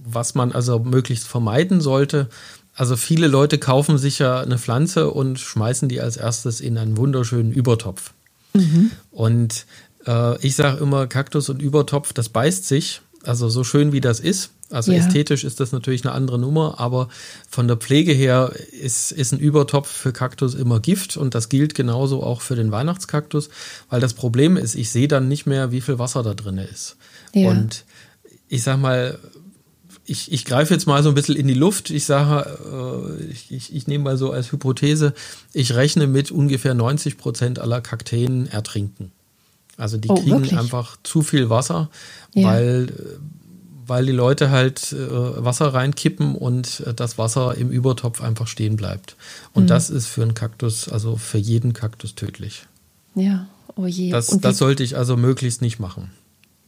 was 0.05 0.35
man 0.35 0.51
also 0.51 0.79
möglichst 0.79 1.27
vermeiden 1.27 1.81
sollte. 1.81 2.29
Also 2.75 2.95
viele 2.95 3.27
Leute 3.27 3.57
kaufen 3.57 3.97
sich 3.97 4.19
ja 4.19 4.39
eine 4.39 4.59
Pflanze 4.59 5.09
und 5.09 5.39
schmeißen 5.39 5.89
die 5.89 5.99
als 5.99 6.15
erstes 6.15 6.61
in 6.61 6.77
einen 6.77 6.95
wunderschönen 6.95 7.51
Übertopf. 7.51 8.11
Mhm. 8.53 8.91
Und 9.11 9.65
äh, 10.05 10.39
ich 10.45 10.55
sage 10.55 10.77
immer, 10.77 11.07
Kaktus 11.07 11.49
und 11.49 11.61
Übertopf, 11.61 12.13
das 12.13 12.29
beißt 12.29 12.67
sich. 12.67 13.01
Also 13.23 13.49
so 13.49 13.63
schön 13.63 13.91
wie 13.91 13.99
das 13.99 14.19
ist, 14.19 14.51
also 14.69 14.91
ja. 14.91 14.99
ästhetisch 14.99 15.43
ist 15.43 15.59
das 15.59 15.71
natürlich 15.71 16.03
eine 16.05 16.13
andere 16.13 16.37
Nummer, 16.37 16.79
aber 16.79 17.07
von 17.49 17.67
der 17.67 17.77
Pflege 17.77 18.11
her 18.11 18.51
ist, 18.71 19.11
ist 19.11 19.31
ein 19.31 19.39
Übertopf 19.39 19.87
für 19.87 20.11
Kaktus 20.11 20.55
immer 20.55 20.79
Gift 20.79 21.15
und 21.15 21.35
das 21.35 21.49
gilt 21.49 21.73
genauso 21.73 22.21
auch 22.21 22.41
für 22.41 22.55
den 22.55 22.71
Weihnachtskaktus, 22.71 23.49
weil 23.89 24.01
das 24.01 24.13
Problem 24.13 24.57
ist, 24.57 24.75
ich 24.75 24.89
sehe 24.89 25.07
dann 25.07 25.29
nicht 25.29 25.45
mehr, 25.45 25.71
wie 25.71 25.81
viel 25.81 25.99
Wasser 25.99 26.21
da 26.21 26.33
drin 26.33 26.57
ist. 26.57 26.97
Ja. 27.33 27.49
Und 27.49 27.85
ich 28.49 28.63
sag 28.63 28.77
mal, 28.79 29.19
ich, 30.05 30.31
ich 30.31 30.45
greife 30.45 30.73
jetzt 30.73 30.87
mal 30.87 31.03
so 31.03 31.09
ein 31.09 31.15
bisschen 31.15 31.35
in 31.35 31.47
die 31.47 31.53
Luft. 31.53 31.89
Ich 31.89 32.05
sage, 32.05 32.57
äh, 33.19 33.23
ich, 33.25 33.51
ich, 33.51 33.75
ich 33.75 33.87
nehme 33.87 34.05
mal 34.05 34.17
so 34.17 34.31
als 34.31 34.51
Hypothese, 34.51 35.13
ich 35.53 35.75
rechne 35.75 36.07
mit 36.07 36.31
ungefähr 36.31 36.73
90 36.73 37.17
Prozent 37.17 37.59
aller 37.59 37.81
Kakteen 37.81 38.47
ertrinken. 38.47 39.11
Also 39.75 39.97
die 39.97 40.09
oh, 40.09 40.15
kriegen 40.15 40.31
wirklich? 40.31 40.57
einfach 40.57 40.97
zu 41.03 41.21
viel 41.21 41.49
Wasser, 41.49 41.89
ja. 42.33 42.47
weil 42.47 42.87
weil 43.87 44.05
die 44.05 44.11
Leute 44.11 44.49
halt 44.51 44.91
äh, 44.91 44.97
Wasser 45.43 45.73
reinkippen 45.73 46.35
und 46.35 46.81
äh, 46.85 46.93
das 46.93 47.17
Wasser 47.17 47.55
im 47.55 47.69
Übertopf 47.69 48.21
einfach 48.21 48.47
stehen 48.47 48.75
bleibt. 48.75 49.15
Und 49.53 49.63
mhm. 49.63 49.67
das 49.67 49.89
ist 49.89 50.07
für 50.07 50.21
einen 50.21 50.33
Kaktus, 50.33 50.89
also 50.89 51.15
für 51.15 51.37
jeden 51.37 51.73
Kaktus 51.73 52.15
tödlich. 52.15 52.67
Ja, 53.15 53.47
oh 53.75 53.85
je. 53.85 54.11
Das, 54.11 54.27
das 54.27 54.57
sollte 54.57 54.83
ich 54.83 54.97
also 54.97 55.17
möglichst 55.17 55.61
nicht 55.61 55.79
machen. 55.79 56.11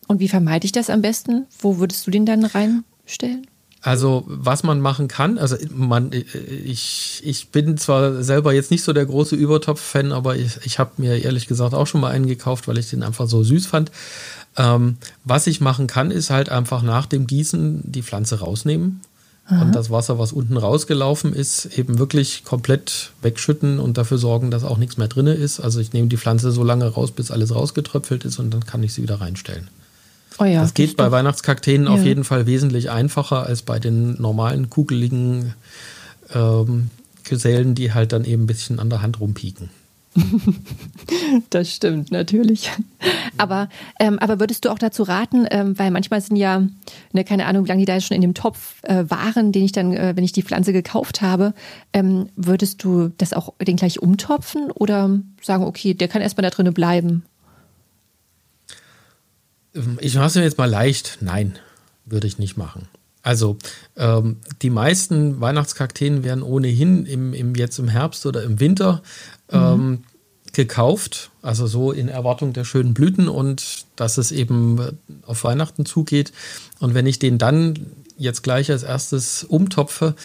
Und 0.08 0.20
wie 0.20 0.30
vermeide 0.30 0.66
ich 0.66 0.72
das 0.72 0.90
am 0.90 1.02
besten? 1.02 1.46
Wo 1.60 1.78
würdest 1.78 2.08
du 2.08 2.12
den 2.12 2.26
dann 2.26 2.44
reinstellen? 2.44 3.46
Also, 3.82 4.26
was 4.28 4.64
man 4.64 4.82
machen 4.82 5.08
kann, 5.08 5.38
also 5.38 5.56
man, 5.74 6.12
ich, 6.12 7.22
ich 7.24 7.50
bin 7.50 7.78
zwar 7.78 8.24
selber 8.24 8.52
jetzt 8.52 8.72
nicht 8.72 8.84
so 8.84 8.92
der 8.92 9.06
große 9.06 9.38
Übertopf-Fan, 9.38 10.12
aber 10.12 10.36
ich, 10.36 10.58
ich 10.66 10.80
habe 10.80 10.92
mir 10.98 11.24
ehrlich 11.24 11.48
gesagt 11.48 11.74
auch 11.74 11.88
schon 11.88 12.02
mal 12.02 12.12
einen 12.12 12.28
gekauft, 12.28 12.68
weil 12.68 12.78
ich 12.78 12.90
den 12.90 13.04
einfach 13.04 13.28
so 13.28 13.42
süß 13.42 13.68
fand. 13.68 13.90
Ähm, 14.58 14.98
was 15.24 15.48
ich 15.48 15.62
machen 15.62 15.88
kann, 15.88 16.12
ist 16.12 16.30
halt 16.30 16.50
einfach 16.50 16.82
nach 16.82 17.06
dem 17.06 17.28
Gießen 17.28 17.82
die 17.84 18.02
Pflanze 18.02 18.40
rausnehmen 18.40 19.02
Aha. 19.48 19.62
und 19.62 19.76
das 19.76 19.90
Wasser, 19.90 20.20
was 20.20 20.32
unten 20.32 20.58
rausgelaufen 20.58 21.34
ist, 21.34 21.78
eben 21.78 22.00
wirklich 22.00 22.44
komplett 22.44 23.12
wegschütten 23.22 23.80
und 23.80 23.98
dafür 23.98 24.18
sorgen, 24.18 24.52
dass 24.52 24.64
auch 24.64 24.78
nichts 24.78 24.98
mehr 24.98 25.08
drin 25.08 25.28
ist. 25.28 25.60
Also 25.60 25.80
ich 25.80 25.94
nehme 25.94 26.08
die 26.08 26.18
Pflanze 26.18 26.52
so 26.52 26.64
lange 26.64 26.88
raus, 26.88 27.12
bis 27.12 27.32
alles 27.32 27.54
rausgetröpfelt 27.54 28.26
ist 28.26 28.40
und 28.40 28.54
dann 28.54 28.66
kann 28.66 28.84
ich 28.84 28.94
sie 28.94 29.04
wieder 29.04 29.22
reinstellen. 29.22 29.68
Oh 30.40 30.46
ja, 30.46 30.62
das 30.62 30.74
geht 30.74 30.96
bei 30.96 31.12
Weihnachtskakteen 31.12 31.86
ja. 31.86 31.90
auf 31.90 32.04
jeden 32.04 32.24
Fall 32.24 32.46
wesentlich 32.46 32.90
einfacher 32.90 33.46
als 33.46 33.62
bei 33.62 33.80
den 33.80 34.22
normalen 34.22 34.70
kugeligen 34.70 35.54
ähm, 36.34 36.90
Gesellen, 37.24 37.76
die 37.76 37.94
halt 37.94 38.14
dann 38.14 38.24
eben 38.26 38.44
ein 38.44 38.48
bisschen 38.48 38.80
an 38.80 38.90
der 38.90 39.02
Hand 39.02 39.20
rumpieken. 39.20 39.70
das 41.50 41.74
stimmt, 41.74 42.12
natürlich. 42.12 42.72
Aber, 43.38 43.70
ähm, 44.00 44.20
aber 44.20 44.40
würdest 44.40 44.66
du 44.66 44.70
auch 44.70 44.80
dazu 44.80 45.04
raten, 45.04 45.46
ähm, 45.50 45.78
weil 45.78 45.92
manchmal 45.92 46.20
sind 46.22 46.36
ja, 46.36 46.64
ne, 47.14 47.24
keine 47.24 47.46
Ahnung, 47.46 47.66
wie 47.66 47.70
lange 47.70 47.82
die 47.82 47.86
da 47.86 48.00
schon 48.02 48.16
in 48.16 48.22
dem 48.22 48.34
Topf 48.34 48.84
äh, 48.84 49.06
waren, 49.08 49.52
den 49.52 49.64
ich 49.64 49.72
dann, 49.72 49.94
äh, 49.94 50.14
wenn 50.16 50.24
ich 50.24 50.32
die 50.32 50.44
Pflanze 50.44 50.74
gekauft 50.74 51.22
habe, 51.22 51.54
ähm, 51.94 52.30
würdest 52.36 52.84
du 52.84 53.12
das 53.18 53.34
auch 53.34 53.54
den 53.60 53.76
gleich 53.76 54.02
umtopfen 54.02 54.72
oder 54.72 55.20
sagen, 55.42 55.64
okay, 55.64 55.94
der 55.94 56.08
kann 56.08 56.22
erstmal 56.22 56.44
da 56.44 56.50
drinnen 56.50 56.74
bleiben? 56.74 57.24
Ich 60.02 60.16
mache 60.16 60.28
es 60.28 60.36
mir 60.36 60.44
jetzt 60.44 60.58
mal 60.58 60.70
leicht. 60.70 61.20
Nein, 61.22 61.58
würde 62.06 62.28
ich 62.28 62.40
nicht 62.40 62.58
machen. 62.58 62.88
Also 63.22 63.58
ähm, 63.98 64.38
die 64.62 64.70
meisten 64.70 65.42
Weihnachtskakteen 65.42 66.24
werden 66.24 66.42
ohnehin 66.42 67.06
im, 67.06 67.34
im, 67.34 67.54
jetzt 67.56 67.78
im 67.78 67.90
Herbst 67.90 68.26
oder 68.26 68.44
im 68.44 68.60
Winter 68.60 69.04
ähm, 69.52 70.04
gekauft, 70.54 71.32
also 71.42 71.68
so 71.68 71.92
in 71.92 72.08
Erwartung 72.10 72.54
der 72.54 72.66
schönen 72.66 72.94
Blüten 72.94 73.28
und 73.28 73.86
dass 73.96 74.18
es 74.18 74.32
eben 74.32 74.98
auf 75.26 75.44
Weihnachten 75.44 75.86
zugeht. 75.86 76.32
Und 76.80 76.94
wenn 76.94 77.06
ich 77.06 77.20
den 77.20 77.38
dann 77.38 77.88
jetzt 78.18 78.44
gleich 78.44 78.70
als 78.72 78.84
erstes 78.84 79.44
umtopfe, 79.44 80.16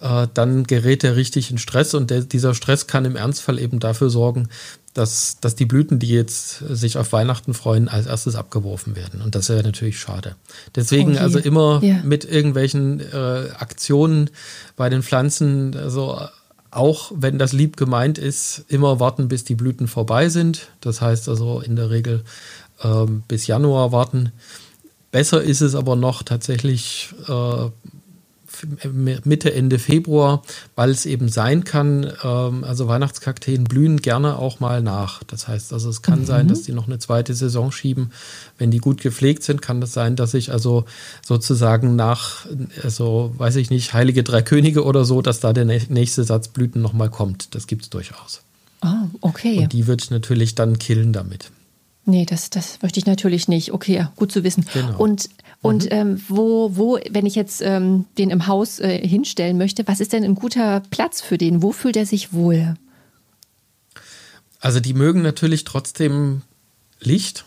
äh, 0.00 0.26
dann 0.34 0.64
gerät 0.64 1.02
er 1.04 1.16
richtig 1.16 1.50
in 1.50 1.58
Stress 1.58 1.94
und 1.94 2.10
der, 2.10 2.22
dieser 2.22 2.54
Stress 2.54 2.86
kann 2.86 3.04
im 3.04 3.16
Ernstfall 3.16 3.58
eben 3.58 3.80
dafür 3.80 4.10
sorgen, 4.10 4.48
dass, 4.94 5.38
dass 5.40 5.54
die 5.54 5.64
Blüten, 5.64 5.98
die 5.98 6.08
jetzt 6.08 6.58
sich 6.58 6.98
auf 6.98 7.12
Weihnachten 7.12 7.54
freuen, 7.54 7.88
als 7.88 8.06
erstes 8.06 8.34
abgeworfen 8.34 8.96
werden. 8.96 9.22
Und 9.22 9.34
das 9.34 9.48
wäre 9.48 9.62
natürlich 9.62 9.98
schade. 9.98 10.36
Deswegen 10.74 11.12
okay. 11.12 11.20
also 11.20 11.38
immer 11.38 11.80
ja. 11.82 12.02
mit 12.04 12.24
irgendwelchen 12.24 13.00
äh, 13.00 13.50
Aktionen 13.58 14.30
bei 14.76 14.88
den 14.88 15.02
Pflanzen, 15.02 15.76
also 15.76 16.20
auch 16.70 17.12
wenn 17.14 17.38
das 17.38 17.52
lieb 17.52 17.76
gemeint 17.76 18.18
ist, 18.18 18.64
immer 18.68 19.00
warten, 19.00 19.28
bis 19.28 19.44
die 19.44 19.54
Blüten 19.54 19.88
vorbei 19.88 20.28
sind. 20.28 20.68
Das 20.80 21.00
heißt 21.00 21.28
also 21.28 21.60
in 21.60 21.76
der 21.76 21.90
Regel 21.90 22.24
ähm, 22.82 23.22
bis 23.28 23.46
Januar 23.46 23.92
warten. 23.92 24.32
Besser 25.10 25.42
ist 25.42 25.62
es 25.62 25.74
aber 25.74 25.96
noch 25.96 26.22
tatsächlich 26.22 27.14
äh, 27.28 27.70
Mitte, 29.24 29.52
Ende 29.52 29.78
Februar, 29.78 30.42
weil 30.74 30.90
es 30.90 31.06
eben 31.06 31.28
sein 31.28 31.64
kann, 31.64 32.12
ähm, 32.22 32.64
also 32.64 32.88
Weihnachtskakteen 32.88 33.64
blühen 33.64 33.98
gerne 33.98 34.38
auch 34.38 34.60
mal 34.60 34.82
nach. 34.82 35.22
Das 35.24 35.48
heißt 35.48 35.72
also, 35.72 35.88
es 35.90 36.02
kann 36.02 36.20
mhm. 36.20 36.26
sein, 36.26 36.48
dass 36.48 36.62
die 36.62 36.72
noch 36.72 36.86
eine 36.86 36.98
zweite 36.98 37.34
Saison 37.34 37.72
schieben. 37.72 38.10
Wenn 38.58 38.70
die 38.70 38.78
gut 38.78 39.00
gepflegt 39.00 39.42
sind, 39.42 39.62
kann 39.62 39.80
das 39.80 39.92
sein, 39.92 40.16
dass 40.16 40.34
ich 40.34 40.52
also 40.52 40.84
sozusagen 41.24 41.96
nach, 41.96 42.46
also 42.82 43.32
weiß 43.36 43.56
ich 43.56 43.70
nicht, 43.70 43.92
Heilige 43.92 44.22
Drei 44.22 44.42
Könige 44.42 44.84
oder 44.84 45.04
so, 45.04 45.22
dass 45.22 45.40
da 45.40 45.52
der 45.52 45.64
nächste 45.64 46.24
Satz 46.24 46.48
Blüten 46.48 46.82
nochmal 46.82 47.10
kommt. 47.10 47.54
Das 47.54 47.66
gibt 47.66 47.82
es 47.82 47.90
durchaus. 47.90 48.42
Ah, 48.80 49.06
okay. 49.20 49.60
Und 49.60 49.72
die 49.72 49.86
würde 49.86 50.02
ich 50.04 50.10
natürlich 50.10 50.54
dann 50.54 50.78
killen 50.78 51.12
damit. 51.12 51.50
Nee, 52.08 52.24
das, 52.24 52.48
das 52.48 52.80
möchte 52.80 52.98
ich 52.98 53.04
natürlich 53.04 53.48
nicht. 53.48 53.74
Okay, 53.74 54.06
gut 54.16 54.32
zu 54.32 54.42
wissen. 54.42 54.64
Genau. 54.72 54.98
Und 54.98 55.28
und 55.60 55.84
mhm. 55.84 55.90
ähm, 55.90 56.22
wo, 56.28 56.76
wo, 56.76 56.98
wenn 57.10 57.26
ich 57.26 57.34
jetzt 57.34 57.60
ähm, 57.60 58.06
den 58.16 58.30
im 58.30 58.46
Haus 58.46 58.78
äh, 58.78 59.06
hinstellen 59.06 59.58
möchte, 59.58 59.86
was 59.86 60.00
ist 60.00 60.14
denn 60.14 60.24
ein 60.24 60.34
guter 60.34 60.80
Platz 60.88 61.20
für 61.20 61.36
den? 61.36 61.62
Wo 61.62 61.72
fühlt 61.72 61.96
er 61.96 62.06
sich 62.06 62.32
wohl? 62.32 62.76
Also 64.60 64.80
die 64.80 64.94
mögen 64.94 65.20
natürlich 65.20 65.64
trotzdem 65.64 66.42
Licht. 67.00 67.44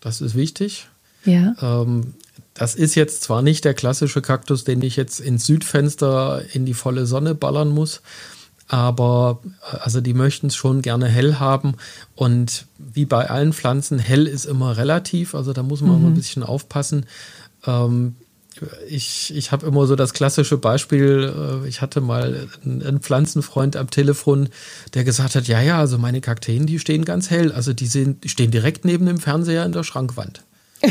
Das 0.00 0.20
ist 0.20 0.36
wichtig. 0.36 0.88
Ja. 1.24 1.56
Ähm, 1.60 2.14
das 2.54 2.76
ist 2.76 2.94
jetzt 2.94 3.22
zwar 3.22 3.42
nicht 3.42 3.64
der 3.64 3.74
klassische 3.74 4.22
Kaktus, 4.22 4.62
den 4.62 4.80
ich 4.82 4.94
jetzt 4.94 5.18
ins 5.18 5.44
Südfenster 5.46 6.42
in 6.52 6.66
die 6.66 6.74
volle 6.74 7.06
Sonne 7.06 7.34
ballern 7.34 7.70
muss, 7.70 8.02
aber 8.68 9.40
also 9.80 10.00
die 10.00 10.14
möchten 10.14 10.48
es 10.48 10.56
schon 10.56 10.82
gerne 10.82 11.08
hell 11.08 11.36
haben 11.36 11.74
und 12.14 12.66
wie 12.78 13.06
bei 13.06 13.28
allen 13.28 13.52
Pflanzen, 13.52 13.98
hell 13.98 14.26
ist 14.26 14.44
immer 14.44 14.76
relativ, 14.76 15.34
also 15.34 15.52
da 15.52 15.62
muss 15.62 15.80
man 15.80 15.92
mhm. 15.92 15.96
immer 15.96 16.08
ein 16.08 16.14
bisschen 16.14 16.42
aufpassen. 16.42 17.06
Ähm, 17.66 18.16
ich, 18.88 19.34
ich 19.34 19.52
habe 19.52 19.66
immer 19.66 19.86
so 19.86 19.96
das 19.96 20.12
klassische 20.12 20.58
Beispiel, 20.58 21.62
äh, 21.64 21.68
ich 21.68 21.80
hatte 21.80 22.00
mal 22.00 22.48
einen 22.64 23.00
Pflanzenfreund 23.00 23.76
am 23.76 23.90
Telefon, 23.90 24.48
der 24.94 25.04
gesagt 25.04 25.34
hat, 25.34 25.46
ja, 25.48 25.60
ja, 25.60 25.78
also 25.78 25.98
meine 25.98 26.20
Kakteen, 26.20 26.66
die 26.66 26.78
stehen 26.78 27.04
ganz 27.04 27.30
hell, 27.30 27.52
also 27.52 27.72
die, 27.72 27.86
sind, 27.86 28.24
die 28.24 28.28
stehen 28.28 28.50
direkt 28.50 28.84
neben 28.84 29.06
dem 29.06 29.18
Fernseher 29.18 29.64
in 29.64 29.72
der 29.72 29.84
Schrankwand. 29.84 30.42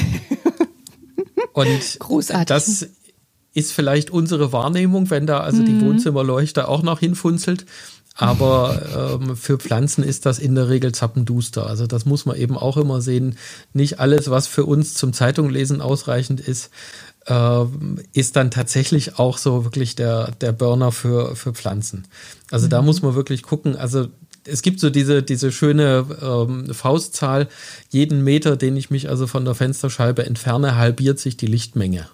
Und 1.53 1.99
Großartig. 1.99 2.45
das 2.45 2.87
ist 3.57 3.73
vielleicht 3.73 4.11
unsere 4.11 4.53
Wahrnehmung, 4.53 5.09
wenn 5.09 5.25
da 5.25 5.39
also 5.39 5.61
mhm. 5.61 5.65
die 5.65 5.81
Wohnzimmerleuchte 5.81 6.67
auch 6.67 6.83
noch 6.83 6.99
hinfunzelt. 6.99 7.65
Aber 8.13 9.19
ähm, 9.21 9.35
für 9.35 9.57
Pflanzen 9.57 10.03
ist 10.03 10.25
das 10.25 10.39
in 10.39 10.55
der 10.55 10.69
Regel 10.69 10.91
zappenduster. 10.91 11.67
Also 11.67 11.85
das 11.85 12.05
muss 12.05 12.25
man 12.25 12.35
eben 12.35 12.57
auch 12.57 12.77
immer 12.77 13.01
sehen. 13.01 13.37
Nicht 13.73 13.99
alles, 13.99 14.29
was 14.29 14.47
für 14.47 14.65
uns 14.65 14.95
zum 14.95 15.13
Zeitunglesen 15.13 15.81
ausreichend 15.81 16.39
ist, 16.39 16.71
äh, 17.25 17.65
ist 18.13 18.35
dann 18.35 18.49
tatsächlich 18.49 19.19
auch 19.19 19.37
so 19.37 19.63
wirklich 19.65 19.95
der, 19.95 20.31
der 20.41 20.51
Burner 20.51 20.91
für, 20.91 21.35
für 21.35 21.53
Pflanzen. 21.53 22.05
Also 22.49 22.65
mhm. 22.65 22.71
da 22.71 22.81
muss 22.81 23.01
man 23.01 23.15
wirklich 23.15 23.43
gucken. 23.43 23.75
Also 23.75 24.07
es 24.45 24.61
gibt 24.61 24.79
so 24.79 24.89
diese, 24.89 25.21
diese 25.21 25.51
schöne 25.51 26.05
ähm, 26.21 26.73
Faustzahl, 26.73 27.47
jeden 27.89 28.23
Meter, 28.23 28.55
den 28.55 28.77
ich 28.77 28.89
mich 28.89 29.09
also 29.09 29.27
von 29.27 29.45
der 29.45 29.55
Fensterscheibe 29.55 30.25
entferne, 30.25 30.75
halbiert 30.75 31.19
sich 31.19 31.37
die 31.37 31.47
Lichtmenge. 31.47 32.07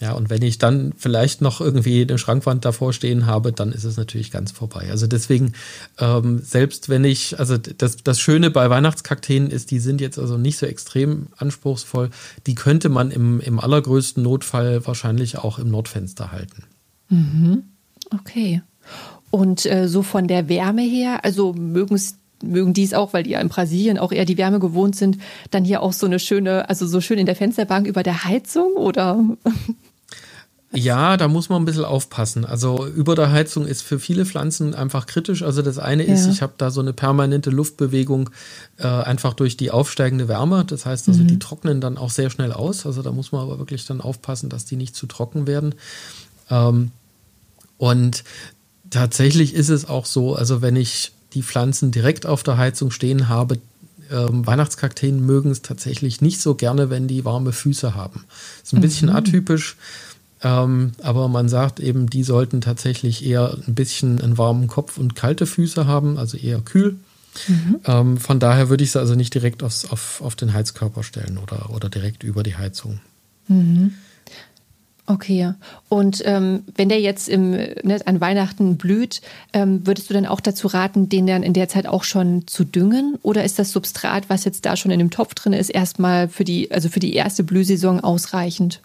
Ja, 0.00 0.12
und 0.12 0.30
wenn 0.30 0.42
ich 0.42 0.58
dann 0.58 0.92
vielleicht 0.96 1.40
noch 1.40 1.60
irgendwie 1.60 2.02
eine 2.02 2.16
Schrankwand 2.16 2.64
davor 2.64 2.92
stehen 2.92 3.26
habe, 3.26 3.52
dann 3.52 3.72
ist 3.72 3.82
es 3.82 3.96
natürlich 3.96 4.30
ganz 4.30 4.52
vorbei. 4.52 4.86
Also 4.90 5.08
deswegen, 5.08 5.52
ähm, 5.98 6.40
selbst 6.44 6.88
wenn 6.88 7.04
ich, 7.04 7.40
also 7.40 7.56
das, 7.56 7.96
das 7.96 8.20
Schöne 8.20 8.50
bei 8.50 8.70
Weihnachtskakteen 8.70 9.50
ist, 9.50 9.72
die 9.72 9.80
sind 9.80 10.00
jetzt 10.00 10.18
also 10.18 10.38
nicht 10.38 10.58
so 10.58 10.66
extrem 10.66 11.26
anspruchsvoll. 11.36 12.10
Die 12.46 12.54
könnte 12.54 12.88
man 12.88 13.10
im, 13.10 13.40
im 13.40 13.58
allergrößten 13.58 14.22
Notfall 14.22 14.86
wahrscheinlich 14.86 15.38
auch 15.38 15.58
im 15.58 15.70
Nordfenster 15.70 16.30
halten. 16.30 16.62
Mhm. 17.08 17.64
Okay. 18.14 18.62
Und 19.30 19.66
äh, 19.66 19.88
so 19.88 20.02
von 20.02 20.28
der 20.28 20.48
Wärme 20.48 20.82
her, 20.82 21.24
also 21.24 21.52
mögen 21.52 21.96
es 21.96 22.16
mögen 22.42 22.74
die 22.74 22.84
es 22.84 22.94
auch, 22.94 23.12
weil 23.12 23.22
die 23.22 23.30
ja 23.30 23.40
in 23.40 23.48
Brasilien 23.48 23.98
auch 23.98 24.12
eher 24.12 24.24
die 24.24 24.38
Wärme 24.38 24.60
gewohnt 24.60 24.96
sind, 24.96 25.18
dann 25.50 25.64
hier 25.64 25.82
auch 25.82 25.92
so 25.92 26.06
eine 26.06 26.18
schöne, 26.18 26.68
also 26.68 26.86
so 26.86 27.00
schön 27.00 27.18
in 27.18 27.26
der 27.26 27.36
Fensterbank 27.36 27.86
über 27.86 28.02
der 28.02 28.24
Heizung 28.24 28.72
oder? 28.74 29.22
Ja, 30.72 31.16
da 31.16 31.28
muss 31.28 31.48
man 31.48 31.62
ein 31.62 31.64
bisschen 31.64 31.86
aufpassen. 31.86 32.44
Also 32.44 32.86
über 32.86 33.14
der 33.14 33.32
Heizung 33.32 33.66
ist 33.66 33.80
für 33.80 33.98
viele 33.98 34.26
Pflanzen 34.26 34.74
einfach 34.74 35.06
kritisch. 35.06 35.42
Also 35.42 35.62
das 35.62 35.78
eine 35.78 36.02
ist, 36.02 36.26
ja. 36.26 36.32
ich 36.32 36.42
habe 36.42 36.52
da 36.58 36.70
so 36.70 36.82
eine 36.82 36.92
permanente 36.92 37.48
Luftbewegung 37.48 38.28
äh, 38.76 38.86
einfach 38.86 39.32
durch 39.32 39.56
die 39.56 39.70
aufsteigende 39.70 40.28
Wärme. 40.28 40.66
Das 40.66 40.84
heißt 40.84 41.08
also, 41.08 41.22
mhm. 41.22 41.28
die 41.28 41.38
trocknen 41.38 41.80
dann 41.80 41.96
auch 41.96 42.10
sehr 42.10 42.28
schnell 42.28 42.52
aus. 42.52 42.84
Also 42.84 43.00
da 43.00 43.12
muss 43.12 43.32
man 43.32 43.40
aber 43.40 43.58
wirklich 43.58 43.86
dann 43.86 44.02
aufpassen, 44.02 44.50
dass 44.50 44.66
die 44.66 44.76
nicht 44.76 44.94
zu 44.94 45.06
trocken 45.06 45.46
werden. 45.46 45.74
Ähm, 46.50 46.90
und 47.78 48.24
tatsächlich 48.90 49.54
ist 49.54 49.70
es 49.70 49.88
auch 49.88 50.04
so, 50.04 50.34
also 50.34 50.60
wenn 50.60 50.76
ich 50.76 51.12
die 51.38 51.44
Pflanzen 51.44 51.92
direkt 51.92 52.26
auf 52.26 52.42
der 52.42 52.58
Heizung 52.58 52.90
stehen 52.90 53.28
habe, 53.28 53.58
ähm, 54.10 54.44
Weihnachtskakteen 54.44 55.24
mögen 55.24 55.52
es 55.52 55.62
tatsächlich 55.62 56.20
nicht 56.20 56.40
so 56.40 56.56
gerne, 56.56 56.90
wenn 56.90 57.06
die 57.06 57.24
warme 57.24 57.52
Füße 57.52 57.94
haben. 57.94 58.24
Ist 58.64 58.74
ein 58.74 58.80
bisschen 58.80 59.10
mhm. 59.10 59.16
atypisch, 59.16 59.76
ähm, 60.42 60.92
aber 61.00 61.28
man 61.28 61.48
sagt 61.48 61.78
eben, 61.78 62.10
die 62.10 62.24
sollten 62.24 62.60
tatsächlich 62.60 63.24
eher 63.24 63.56
ein 63.68 63.76
bisschen 63.76 64.20
einen 64.20 64.36
warmen 64.36 64.66
Kopf 64.66 64.98
und 64.98 65.14
kalte 65.14 65.46
Füße 65.46 65.86
haben, 65.86 66.18
also 66.18 66.36
eher 66.36 66.60
kühl. 66.60 66.96
Mhm. 67.46 67.76
Ähm, 67.84 68.16
von 68.16 68.40
daher 68.40 68.68
würde 68.68 68.82
ich 68.82 68.90
sie 68.90 68.98
also 68.98 69.14
nicht 69.14 69.32
direkt 69.32 69.62
aufs, 69.62 69.84
auf, 69.84 70.20
auf 70.22 70.34
den 70.34 70.52
Heizkörper 70.52 71.04
stellen 71.04 71.38
oder, 71.38 71.70
oder 71.70 71.88
direkt 71.88 72.24
über 72.24 72.42
die 72.42 72.56
Heizung. 72.56 72.98
Mhm. 73.46 73.94
Okay. 75.10 75.54
Und 75.88 76.22
ähm, 76.26 76.64
wenn 76.74 76.90
der 76.90 77.00
jetzt 77.00 77.30
im, 77.30 77.52
ne, 77.52 77.98
an 78.04 78.20
Weihnachten 78.20 78.76
blüht, 78.76 79.22
ähm, 79.54 79.86
würdest 79.86 80.10
du 80.10 80.14
dann 80.14 80.26
auch 80.26 80.40
dazu 80.40 80.66
raten, 80.66 81.08
den 81.08 81.26
dann 81.26 81.42
in 81.42 81.54
der 81.54 81.70
Zeit 81.70 81.86
auch 81.86 82.04
schon 82.04 82.46
zu 82.46 82.62
düngen? 82.62 83.16
Oder 83.22 83.42
ist 83.42 83.58
das 83.58 83.72
Substrat, 83.72 84.28
was 84.28 84.44
jetzt 84.44 84.66
da 84.66 84.76
schon 84.76 84.90
in 84.90 84.98
dem 84.98 85.10
Topf 85.10 85.32
drin 85.32 85.54
ist, 85.54 85.70
erstmal 85.70 86.28
für 86.28 86.44
die, 86.44 86.70
also 86.70 86.90
für 86.90 87.00
die 87.00 87.14
erste 87.14 87.42
Blühsaison 87.42 88.00
ausreichend? 88.00 88.82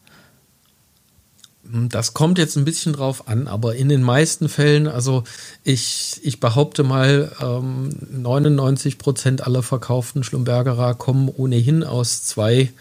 Hm, 1.69 1.89
das 1.89 2.13
kommt 2.13 2.37
jetzt 2.37 2.55
ein 2.55 2.63
bisschen 2.63 2.93
drauf 2.93 3.27
an, 3.27 3.49
aber 3.49 3.75
in 3.75 3.89
den 3.89 4.01
meisten 4.01 4.47
Fällen, 4.47 4.87
also 4.87 5.25
ich, 5.65 6.21
ich 6.23 6.39
behaupte 6.39 6.83
mal, 6.83 7.33
ähm, 7.41 7.89
99 8.09 8.97
Prozent 8.97 9.45
aller 9.45 9.61
verkauften 9.61 10.23
Schlumbergerer 10.23 10.95
kommen 10.95 11.27
ohnehin 11.27 11.83
aus 11.83 12.23
zwei 12.23 12.71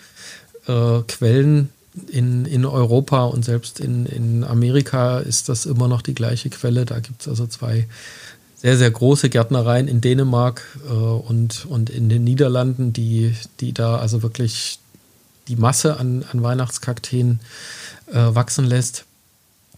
äh, 0.69 1.01
Quellen 1.09 1.71
in, 2.09 2.47
in 2.47 2.65
Europa 2.65 3.25
und 3.25 3.45
selbst 3.45 3.81
in, 3.81 4.07
in 4.07 4.45
Amerika 4.45 5.19
ist 5.19 5.49
das 5.49 5.67
immer 5.67 5.89
noch 5.89 6.03
die 6.03 6.15
gleiche 6.15 6.51
Quelle. 6.51 6.85
Da 6.85 7.01
gibt 7.01 7.23
es 7.23 7.29
also 7.29 7.47
zwei 7.47 7.87
sehr, 8.57 8.79
sehr 8.79 8.91
große 8.91 9.29
Gärtnereien 9.29 9.89
in 9.89 10.01
Dänemark 10.01 10.63
äh, 10.89 10.93
und, 10.93 11.67
und 11.67 11.91
in 11.91 12.09
den 12.09 12.25
Niederlanden, 12.25 12.93
die, 12.93 13.35
die 13.61 13.73
da 13.73 13.97
also 13.97 14.23
wirklich 14.23 14.79
die 15.49 15.57
Masse 15.57 15.99
an, 15.99 16.25
an 16.31 16.43
Weihnachtskakteen 16.43 17.41
äh, 18.07 18.15
wachsen 18.15 18.65
lässt. 18.65 19.05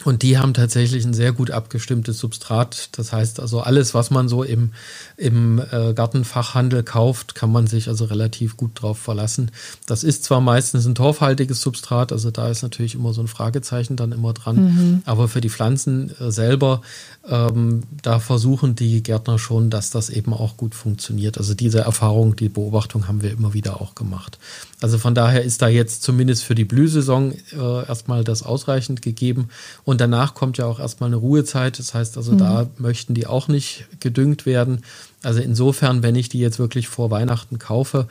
Und 0.02 0.22
die 0.22 0.38
haben 0.38 0.54
tatsächlich 0.54 1.04
ein 1.04 1.14
sehr 1.14 1.32
gut 1.32 1.52
abgestimmtes 1.52 2.18
Substrat. 2.18 2.88
Das 2.98 3.12
heißt 3.12 3.38
also, 3.38 3.60
alles, 3.60 3.94
was 3.94 4.10
man 4.10 4.28
so 4.28 4.42
im, 4.42 4.72
im 5.16 5.60
äh, 5.70 5.94
Gartenfachhandel 5.94 6.82
kauft, 6.82 7.36
kann 7.36 7.52
man 7.52 7.68
sich 7.68 7.86
also 7.86 8.06
relativ 8.06 8.56
gut 8.56 8.82
drauf 8.82 8.98
verlassen. 8.98 9.52
Das 9.86 10.02
ist 10.02 10.24
zwar 10.24 10.40
meistens 10.40 10.84
ein 10.84 10.96
torfhaltiges 10.96 11.60
Substrat, 11.60 12.10
also 12.10 12.32
da 12.32 12.48
ist 12.48 12.62
natürlich 12.62 12.96
immer 12.96 13.12
so 13.12 13.20
ein 13.20 13.28
Fragezeichen 13.28 13.94
dann 13.94 14.10
immer 14.10 14.32
dran. 14.32 14.56
Mhm. 14.56 15.02
Aber 15.04 15.28
für 15.28 15.40
die 15.40 15.50
Pflanzen 15.50 16.10
äh, 16.18 16.32
selber, 16.32 16.82
ähm, 17.28 17.84
da 18.02 18.18
versuchen 18.18 18.74
die 18.74 19.00
Gärtner 19.00 19.38
schon, 19.38 19.70
dass 19.70 19.90
das 19.90 20.10
eben 20.10 20.34
auch 20.34 20.56
gut 20.56 20.74
funktioniert. 20.74 21.38
Also 21.38 21.54
diese 21.54 21.80
Erfahrung, 21.80 22.34
die 22.34 22.48
Beobachtung 22.48 23.06
haben 23.06 23.22
wir 23.22 23.30
immer 23.30 23.54
wieder 23.54 23.80
auch 23.80 23.94
gemacht. 23.94 24.38
Also 24.84 24.98
von 24.98 25.14
daher 25.14 25.42
ist 25.42 25.62
da 25.62 25.68
jetzt 25.68 26.02
zumindest 26.02 26.44
für 26.44 26.54
die 26.54 26.66
Blühsaison 26.66 27.32
äh, 27.52 27.86
erstmal 27.88 28.22
das 28.22 28.42
ausreichend 28.42 29.00
gegeben. 29.00 29.48
Und 29.84 29.98
danach 29.98 30.34
kommt 30.34 30.58
ja 30.58 30.66
auch 30.66 30.78
erstmal 30.78 31.08
eine 31.08 31.16
Ruhezeit. 31.16 31.78
Das 31.78 31.94
heißt 31.94 32.18
also, 32.18 32.32
mhm. 32.32 32.38
da 32.38 32.66
möchten 32.76 33.14
die 33.14 33.26
auch 33.26 33.48
nicht 33.48 33.86
gedüngt 34.00 34.44
werden. 34.44 34.82
Also 35.22 35.40
insofern, 35.40 36.02
wenn 36.02 36.14
ich 36.16 36.28
die 36.28 36.38
jetzt 36.38 36.58
wirklich 36.58 36.88
vor 36.88 37.10
Weihnachten 37.10 37.58
kaufe, 37.58 38.08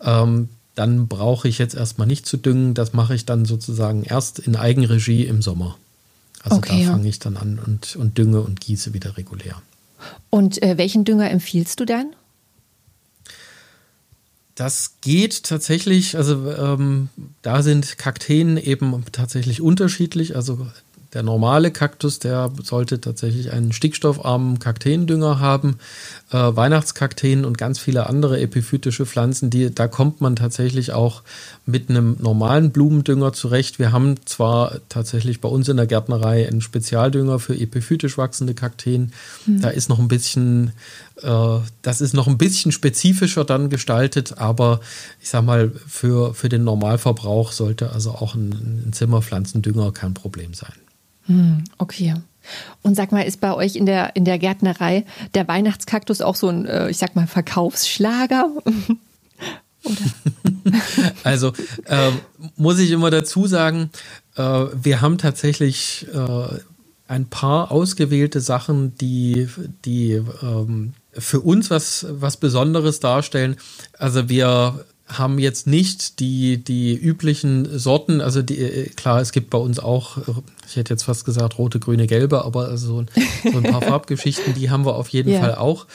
ähm, 0.00 0.48
dann 0.74 1.08
brauche 1.08 1.46
ich 1.46 1.58
jetzt 1.58 1.74
erstmal 1.74 2.06
nicht 2.06 2.24
zu 2.24 2.38
düngen. 2.38 2.72
Das 2.72 2.94
mache 2.94 3.14
ich 3.14 3.26
dann 3.26 3.44
sozusagen 3.44 4.02
erst 4.02 4.38
in 4.38 4.56
Eigenregie 4.56 5.26
im 5.26 5.42
Sommer. 5.42 5.76
Also 6.42 6.56
okay, 6.56 6.86
da 6.86 6.92
fange 6.92 7.06
ich 7.06 7.18
dann 7.18 7.36
an 7.36 7.60
und, 7.62 7.96
und 7.96 8.16
dünge 8.16 8.40
und 8.40 8.62
gieße 8.62 8.94
wieder 8.94 9.18
regulär. 9.18 9.60
Und 10.30 10.62
äh, 10.62 10.78
welchen 10.78 11.04
Dünger 11.04 11.30
empfiehlst 11.30 11.80
du 11.80 11.84
dann? 11.84 12.14
Das 14.54 14.96
geht 15.00 15.42
tatsächlich, 15.44 16.16
also 16.16 16.50
ähm, 16.52 17.08
da 17.42 17.62
sind 17.62 17.98
Kakteen 17.98 18.56
eben 18.56 19.04
tatsächlich 19.10 19.60
unterschiedlich. 19.60 20.36
Also 20.36 20.66
der 21.14 21.22
normale 21.22 21.70
Kaktus, 21.70 22.18
der 22.18 22.50
sollte 22.62 23.00
tatsächlich 23.00 23.52
einen 23.52 23.72
stickstoffarmen 23.72 24.58
Kakteendünger 24.58 25.38
haben. 25.38 25.78
Äh, 26.30 26.36
Weihnachtskakteen 26.36 27.44
und 27.44 27.56
ganz 27.56 27.78
viele 27.78 28.08
andere 28.08 28.40
epiphytische 28.40 29.06
Pflanzen, 29.06 29.48
die, 29.48 29.72
da 29.72 29.86
kommt 29.86 30.20
man 30.20 30.34
tatsächlich 30.34 30.92
auch 30.92 31.22
mit 31.66 31.88
einem 31.88 32.16
normalen 32.20 32.72
Blumendünger 32.72 33.32
zurecht. 33.32 33.78
Wir 33.78 33.92
haben 33.92 34.16
zwar 34.26 34.80
tatsächlich 34.88 35.40
bei 35.40 35.48
uns 35.48 35.68
in 35.68 35.76
der 35.76 35.86
Gärtnerei 35.86 36.48
einen 36.48 36.60
Spezialdünger 36.60 37.38
für 37.38 37.56
epiphytisch 37.56 38.18
wachsende 38.18 38.54
Kakteen. 38.54 39.12
Mhm. 39.46 39.60
Da 39.60 39.68
ist 39.68 39.88
noch 39.88 40.00
ein 40.00 40.08
bisschen, 40.08 40.72
äh, 41.22 41.58
das 41.82 42.00
ist 42.00 42.14
noch 42.14 42.26
ein 42.26 42.38
bisschen 42.38 42.72
spezifischer 42.72 43.44
dann 43.44 43.70
gestaltet, 43.70 44.36
aber 44.38 44.80
ich 45.22 45.28
sag 45.28 45.44
mal, 45.44 45.70
für, 45.86 46.34
für 46.34 46.48
den 46.48 46.64
Normalverbrauch 46.64 47.52
sollte 47.52 47.92
also 47.92 48.10
auch 48.10 48.34
ein, 48.34 48.88
ein 48.88 48.92
Zimmerpflanzendünger 48.92 49.92
kein 49.92 50.12
Problem 50.12 50.54
sein. 50.54 50.72
Hm, 51.26 51.64
okay. 51.78 52.14
Und 52.82 52.94
sag 52.94 53.12
mal, 53.12 53.22
ist 53.22 53.40
bei 53.40 53.54
euch 53.54 53.76
in 53.76 53.86
der, 53.86 54.16
in 54.16 54.24
der 54.24 54.38
Gärtnerei 54.38 55.04
der 55.34 55.48
Weihnachtskaktus 55.48 56.20
auch 56.20 56.34
so 56.36 56.48
ein, 56.48 56.66
äh, 56.66 56.90
ich 56.90 56.98
sag 56.98 57.16
mal, 57.16 57.26
Verkaufsschlager? 57.26 58.50
also 61.24 61.52
äh, 61.86 62.10
muss 62.56 62.78
ich 62.78 62.90
immer 62.90 63.10
dazu 63.10 63.46
sagen, 63.46 63.90
äh, 64.36 64.42
wir 64.42 65.00
haben 65.00 65.18
tatsächlich 65.18 66.06
äh, 66.12 66.58
ein 67.06 67.26
paar 67.26 67.70
ausgewählte 67.70 68.40
Sachen, 68.40 68.94
die, 68.96 69.48
die 69.84 70.22
ähm, 70.42 70.94
für 71.12 71.40
uns 71.40 71.70
was, 71.70 72.06
was 72.08 72.38
Besonderes 72.38 73.00
darstellen. 73.00 73.56
Also 73.98 74.28
wir 74.28 74.84
haben 75.06 75.38
jetzt 75.38 75.66
nicht 75.66 76.18
die, 76.20 76.62
die 76.62 76.94
üblichen 76.94 77.78
Sorten, 77.78 78.20
also 78.20 78.42
die, 78.42 78.58
äh, 78.58 78.88
klar, 78.88 79.20
es 79.20 79.32
gibt 79.32 79.50
bei 79.50 79.58
uns 79.58 79.78
auch, 79.78 80.18
ich 80.66 80.76
hätte 80.76 80.94
jetzt 80.94 81.02
fast 81.02 81.24
gesagt 81.24 81.58
rote, 81.58 81.78
grüne, 81.78 82.06
gelbe, 82.06 82.44
aber 82.44 82.68
also 82.68 82.86
so, 82.86 83.50
so 83.50 83.58
ein 83.58 83.64
paar 83.64 83.82
Farbgeschichten, 83.82 84.54
die 84.54 84.70
haben 84.70 84.86
wir 84.86 84.96
auf 84.96 85.08
jeden 85.08 85.30
ja. 85.30 85.40
Fall 85.40 85.54
auch, 85.56 85.86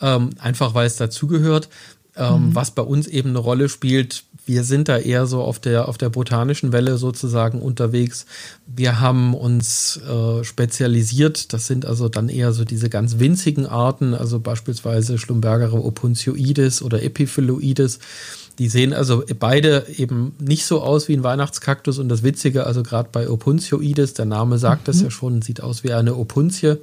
ähm, 0.00 0.30
einfach 0.38 0.74
weil 0.74 0.86
es 0.86 0.96
dazugehört. 0.96 1.68
Ähm, 2.16 2.48
mhm. 2.48 2.54
Was 2.54 2.72
bei 2.72 2.82
uns 2.82 3.06
eben 3.06 3.30
eine 3.30 3.38
Rolle 3.38 3.68
spielt, 3.68 4.24
wir 4.44 4.64
sind 4.64 4.88
da 4.88 4.96
eher 4.96 5.26
so 5.26 5.42
auf 5.42 5.60
der, 5.60 5.88
auf 5.88 5.98
der 5.98 6.08
botanischen 6.08 6.72
Welle 6.72 6.96
sozusagen 6.96 7.60
unterwegs. 7.60 8.24
Wir 8.66 8.98
haben 8.98 9.34
uns 9.34 9.98
äh, 9.98 10.42
spezialisiert. 10.42 11.52
Das 11.52 11.66
sind 11.66 11.84
also 11.84 12.08
dann 12.08 12.28
eher 12.30 12.52
so 12.52 12.64
diese 12.64 12.88
ganz 12.88 13.18
winzigen 13.18 13.66
Arten, 13.66 14.14
also 14.14 14.40
beispielsweise 14.40 15.18
Schlumbergere 15.18 15.84
opuncioides 15.84 16.82
oder 16.82 17.02
Epiphyloides 17.02 18.00
Die 18.58 18.68
sehen 18.68 18.92
also 18.92 19.22
beide 19.38 19.86
eben 19.96 20.34
nicht 20.40 20.66
so 20.66 20.82
aus 20.82 21.06
wie 21.06 21.14
ein 21.14 21.22
Weihnachtskaktus 21.22 21.98
und 21.98 22.08
das 22.08 22.24
Witzige, 22.24 22.66
also 22.66 22.82
gerade 22.82 23.08
bei 23.12 23.30
Opuncioides, 23.30 24.14
der 24.14 24.24
Name 24.24 24.58
sagt 24.58 24.82
mhm. 24.82 24.86
das 24.86 25.00
ja 25.00 25.10
schon, 25.10 25.42
sieht 25.42 25.62
aus 25.62 25.84
wie 25.84 25.92
eine 25.92 26.16
Opuntie, 26.16 26.74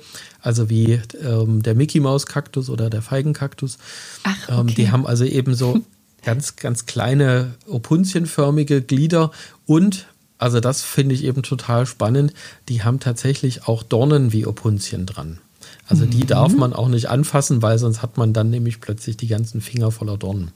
also 0.41 0.69
wie 0.69 1.01
ähm, 1.21 1.63
der 1.63 1.75
Mickey 1.75 1.99
Maus 1.99 2.27
Kaktus 2.27 2.69
oder 2.69 2.89
der 2.89 3.01
Feigenkaktus. 3.01 3.77
Ach, 4.23 4.49
okay. 4.49 4.59
ähm, 4.61 4.67
die 4.67 4.89
haben 4.89 5.05
also 5.05 5.25
eben 5.25 5.53
so 5.53 5.81
ganz, 6.23 6.55
ganz 6.55 6.85
kleine 6.85 7.55
opuntienförmige 7.67 8.81
Glieder 8.81 9.31
und 9.65 10.07
also 10.37 10.59
das 10.59 10.81
finde 10.81 11.15
ich 11.15 11.23
eben 11.23 11.43
total 11.43 11.85
spannend. 11.85 12.33
Die 12.67 12.83
haben 12.83 12.99
tatsächlich 12.99 13.67
auch 13.67 13.83
Dornen 13.83 14.33
wie 14.33 14.45
Opuntien 14.45 15.05
dran. 15.05 15.39
Also 15.87 16.05
die 16.05 16.23
mhm. 16.23 16.27
darf 16.27 16.53
man 16.53 16.73
auch 16.73 16.87
nicht 16.87 17.09
anfassen, 17.09 17.61
weil 17.61 17.77
sonst 17.79 18.01
hat 18.01 18.17
man 18.17 18.33
dann 18.33 18.49
nämlich 18.49 18.81
plötzlich 18.81 19.17
die 19.17 19.27
ganzen 19.27 19.61
Finger 19.61 19.91
voller 19.91 20.17
Dornen. 20.17 20.51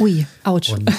Ui, 0.00 0.26
ouch. 0.44 0.72
Und, 0.72 0.90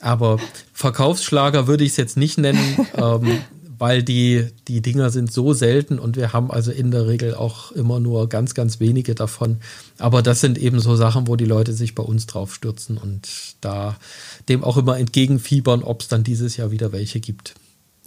aber 0.00 0.38
Verkaufsschlager 0.72 1.66
würde 1.66 1.84
ich 1.84 1.92
es 1.92 1.96
jetzt 1.96 2.16
nicht 2.16 2.38
nennen, 2.38 2.86
ähm, 2.96 3.40
weil 3.78 4.02
die, 4.02 4.46
die 4.66 4.82
Dinger 4.82 5.10
sind 5.10 5.32
so 5.32 5.52
selten 5.52 5.98
und 5.98 6.16
wir 6.16 6.32
haben 6.32 6.50
also 6.50 6.72
in 6.72 6.90
der 6.90 7.06
Regel 7.06 7.34
auch 7.34 7.70
immer 7.72 8.00
nur 8.00 8.28
ganz, 8.28 8.54
ganz 8.54 8.80
wenige 8.80 9.14
davon. 9.14 9.58
Aber 9.98 10.20
das 10.20 10.40
sind 10.40 10.58
eben 10.58 10.80
so 10.80 10.96
Sachen, 10.96 11.28
wo 11.28 11.36
die 11.36 11.44
Leute 11.44 11.72
sich 11.72 11.94
bei 11.94 12.02
uns 12.02 12.26
drauf 12.26 12.54
stürzen 12.54 12.98
und 12.98 13.28
da 13.60 13.96
dem 14.48 14.64
auch 14.64 14.76
immer 14.76 14.98
entgegenfiebern, 14.98 15.82
ob 15.84 16.02
es 16.02 16.08
dann 16.08 16.24
dieses 16.24 16.56
Jahr 16.56 16.72
wieder 16.72 16.90
welche 16.92 17.20
gibt. 17.20 17.54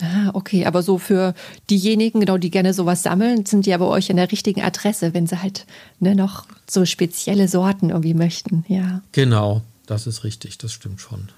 Ah, 0.02 0.32
okay, 0.34 0.66
aber 0.66 0.82
so 0.82 0.98
für 0.98 1.36
diejenigen, 1.70 2.22
genau, 2.22 2.38
die 2.38 2.50
gerne 2.50 2.74
sowas 2.74 3.04
sammeln, 3.04 3.46
sind 3.46 3.66
die 3.66 3.70
ja 3.70 3.78
bei 3.78 3.86
euch 3.86 4.10
an 4.10 4.18
der 4.18 4.32
richtigen 4.32 4.62
Adresse, 4.62 5.14
wenn 5.14 5.28
sie 5.28 5.42
halt 5.42 5.66
ne, 6.00 6.16
noch 6.16 6.46
so 6.68 6.86
spezielle 6.86 7.48
Sorten 7.48 7.92
irgendwie 7.92 8.16
möchten, 8.16 8.66
ja. 8.68 9.02
Genau, 9.12 9.62
das 9.86 10.08
ist 10.08 10.24
richtig, 10.24 10.58
das 10.58 10.72
stimmt 10.72 11.02
schon. 11.02 11.30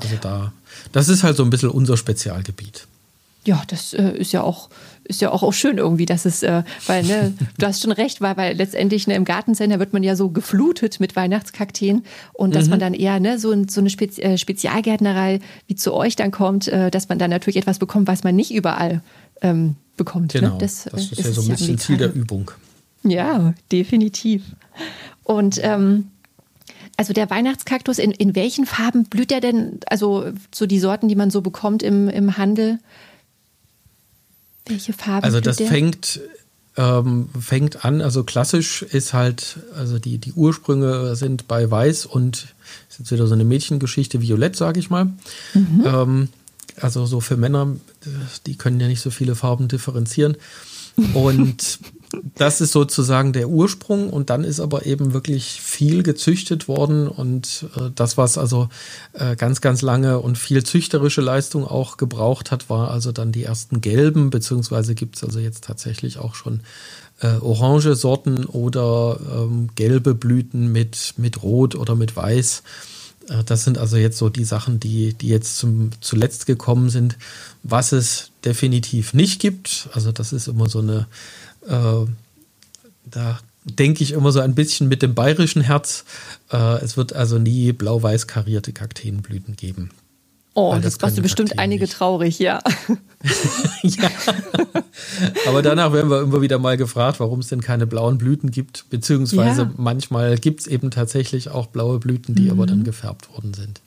Also 0.00 0.16
da, 0.20 0.52
das 0.92 1.08
ist 1.08 1.22
halt 1.22 1.36
so 1.36 1.44
ein 1.44 1.50
bisschen 1.50 1.70
unser 1.70 1.96
Spezialgebiet. 1.96 2.86
Ja, 3.44 3.62
das 3.68 3.94
äh, 3.94 4.10
ist 4.16 4.32
ja 4.32 4.42
auch 4.42 4.68
ist 5.08 5.22
ja 5.22 5.32
auch, 5.32 5.42
auch 5.42 5.52
schön 5.52 5.78
irgendwie, 5.78 6.06
dass 6.06 6.26
es, 6.26 6.42
äh, 6.42 6.62
weil, 6.86 7.02
ne, 7.02 7.32
du 7.58 7.66
hast 7.66 7.82
schon 7.82 7.92
recht, 7.92 8.20
weil, 8.20 8.36
weil 8.36 8.56
letztendlich 8.56 9.06
ne, 9.06 9.14
im 9.14 9.24
Gartencenter 9.24 9.78
wird 9.78 9.92
man 9.92 10.02
ja 10.02 10.14
so 10.14 10.28
geflutet 10.28 11.00
mit 11.00 11.16
Weihnachtskakteen 11.16 12.04
und 12.34 12.54
dass 12.54 12.64
mhm. 12.64 12.70
man 12.70 12.80
dann 12.80 12.94
eher 12.94 13.18
ne, 13.18 13.38
so, 13.38 13.54
so 13.68 13.80
eine 13.80 13.90
Spezi 13.90 14.20
äh, 14.20 14.38
Spezialgärtnerei 14.38 15.40
wie 15.66 15.74
zu 15.74 15.94
euch 15.94 16.14
dann 16.14 16.30
kommt, 16.30 16.68
äh, 16.68 16.90
dass 16.90 17.08
man 17.08 17.18
dann 17.18 17.30
natürlich 17.30 17.56
etwas 17.56 17.78
bekommt, 17.78 18.06
was 18.06 18.22
man 18.22 18.36
nicht 18.36 18.52
überall 18.52 19.00
ähm, 19.40 19.76
bekommt. 19.96 20.34
Ne? 20.34 20.40
Genau, 20.40 20.52
ne? 20.54 20.58
das, 20.60 20.84
das, 20.84 21.00
ist, 21.00 21.12
ist 21.12 21.24
ja 21.24 21.32
so 21.32 21.42
ein 21.42 21.48
bisschen 21.48 21.76
ja 21.76 21.78
Ziel 21.78 21.96
der 21.96 22.12
Übung. 22.12 22.50
Ja, 23.02 23.54
definitiv. 23.72 24.42
Und 25.24 25.58
ähm, 25.62 26.10
also 26.98 27.12
der 27.12 27.30
Weihnachtskaktus, 27.30 27.98
in, 27.98 28.10
in 28.10 28.34
welchen 28.34 28.66
Farben 28.66 29.04
blüht 29.04 29.30
der 29.30 29.40
denn? 29.40 29.78
Also 29.86 30.32
so 30.52 30.66
die 30.66 30.80
Sorten, 30.80 31.08
die 31.08 31.14
man 31.14 31.30
so 31.30 31.40
bekommt 31.40 31.82
im, 31.82 32.08
im 32.08 32.36
Handel. 32.36 32.80
Welche 34.66 34.92
Farben? 34.92 35.24
Also 35.24 35.40
das 35.40 35.58
fängt 35.58 36.20
ähm, 36.76 37.28
fängt 37.40 37.84
an, 37.84 38.00
also 38.00 38.24
klassisch 38.24 38.82
ist 38.82 39.12
halt, 39.12 39.58
also 39.76 39.98
die, 39.98 40.18
die 40.18 40.32
Ursprünge 40.32 41.14
sind 41.14 41.48
bei 41.48 41.68
Weiß 41.70 42.04
und 42.04 42.54
ist 42.88 42.98
jetzt 42.98 43.12
wieder 43.12 43.26
so 43.26 43.34
eine 43.34 43.44
Mädchengeschichte, 43.44 44.20
Violett, 44.20 44.56
sage 44.56 44.80
ich 44.80 44.90
mal. 44.90 45.06
Mhm. 45.54 45.84
Ähm, 45.84 46.28
also 46.80 47.06
so 47.06 47.20
für 47.20 47.36
Männer, 47.36 47.76
die 48.46 48.56
können 48.56 48.80
ja 48.80 48.88
nicht 48.88 49.00
so 49.00 49.10
viele 49.10 49.34
Farben 49.34 49.68
differenzieren. 49.68 50.36
Und 51.14 51.78
das 52.34 52.60
ist 52.60 52.72
sozusagen 52.72 53.32
der 53.32 53.48
Ursprung 53.48 54.10
und 54.10 54.30
dann 54.30 54.44
ist 54.44 54.60
aber 54.60 54.86
eben 54.86 55.12
wirklich 55.12 55.60
viel 55.60 56.02
gezüchtet 56.02 56.66
worden 56.66 57.06
und 57.06 57.66
äh, 57.76 57.90
das, 57.94 58.16
was 58.16 58.38
also 58.38 58.68
äh, 59.12 59.36
ganz, 59.36 59.60
ganz 59.60 59.82
lange 59.82 60.18
und 60.18 60.38
viel 60.38 60.64
züchterische 60.64 61.20
Leistung 61.20 61.66
auch 61.66 61.96
gebraucht 61.96 62.50
hat, 62.50 62.70
war 62.70 62.90
also 62.90 63.12
dann 63.12 63.32
die 63.32 63.44
ersten 63.44 63.80
gelben, 63.80 64.30
beziehungsweise 64.30 64.94
gibt 64.94 65.16
es 65.16 65.24
also 65.24 65.38
jetzt 65.38 65.64
tatsächlich 65.64 66.18
auch 66.18 66.34
schon 66.34 66.60
äh, 67.20 67.36
orange 67.40 67.94
Sorten 67.94 68.44
oder 68.46 69.18
ähm, 69.34 69.68
gelbe 69.74 70.14
Blüten 70.14 70.72
mit, 70.72 71.14
mit 71.16 71.42
Rot 71.42 71.74
oder 71.74 71.94
mit 71.94 72.16
Weiß. 72.16 72.62
Äh, 73.28 73.44
das 73.44 73.64
sind 73.64 73.78
also 73.78 73.96
jetzt 73.96 74.18
so 74.18 74.28
die 74.28 74.44
Sachen, 74.44 74.80
die, 74.80 75.14
die 75.14 75.28
jetzt 75.28 75.58
zum, 75.58 75.90
zuletzt 76.00 76.46
gekommen 76.46 76.90
sind. 76.90 77.18
Was 77.62 77.92
es 77.92 78.30
definitiv 78.44 79.14
nicht 79.14 79.40
gibt, 79.40 79.88
also 79.92 80.12
das 80.12 80.32
ist 80.32 80.48
immer 80.48 80.68
so 80.68 80.78
eine 80.78 81.06
äh, 81.68 82.06
da 83.04 83.38
denke 83.64 84.02
ich 84.02 84.12
immer 84.12 84.32
so 84.32 84.40
ein 84.40 84.54
bisschen 84.54 84.88
mit 84.88 85.02
dem 85.02 85.14
bayerischen 85.14 85.62
Herz. 85.62 86.04
Äh, 86.52 86.82
es 86.82 86.96
wird 86.96 87.12
also 87.12 87.38
nie 87.38 87.72
blau-weiß 87.72 88.26
karierte 88.26 88.72
Kakteenblüten 88.72 89.56
geben. 89.56 89.90
Oh, 90.54 90.72
das, 90.74 90.82
das 90.82 90.98
kostet 90.98 91.22
bestimmt 91.22 91.50
Kakteen 91.50 91.62
einige 91.62 91.84
nicht. 91.84 91.92
traurig, 91.92 92.38
ja. 92.40 92.60
ja. 93.82 94.10
Aber 95.46 95.62
danach 95.62 95.92
werden 95.92 96.10
wir 96.10 96.22
immer 96.22 96.42
wieder 96.42 96.58
mal 96.58 96.76
gefragt, 96.76 97.20
warum 97.20 97.40
es 97.40 97.46
denn 97.46 97.60
keine 97.60 97.86
blauen 97.86 98.18
Blüten 98.18 98.50
gibt. 98.50 98.86
Beziehungsweise 98.90 99.62
ja. 99.62 99.70
manchmal 99.76 100.36
gibt 100.36 100.60
es 100.60 100.66
eben 100.66 100.90
tatsächlich 100.90 101.50
auch 101.50 101.66
blaue 101.66 102.00
Blüten, 102.00 102.34
die 102.34 102.44
mhm. 102.44 102.50
aber 102.50 102.66
dann 102.66 102.82
gefärbt 102.82 103.32
worden 103.32 103.54
sind. 103.54 103.80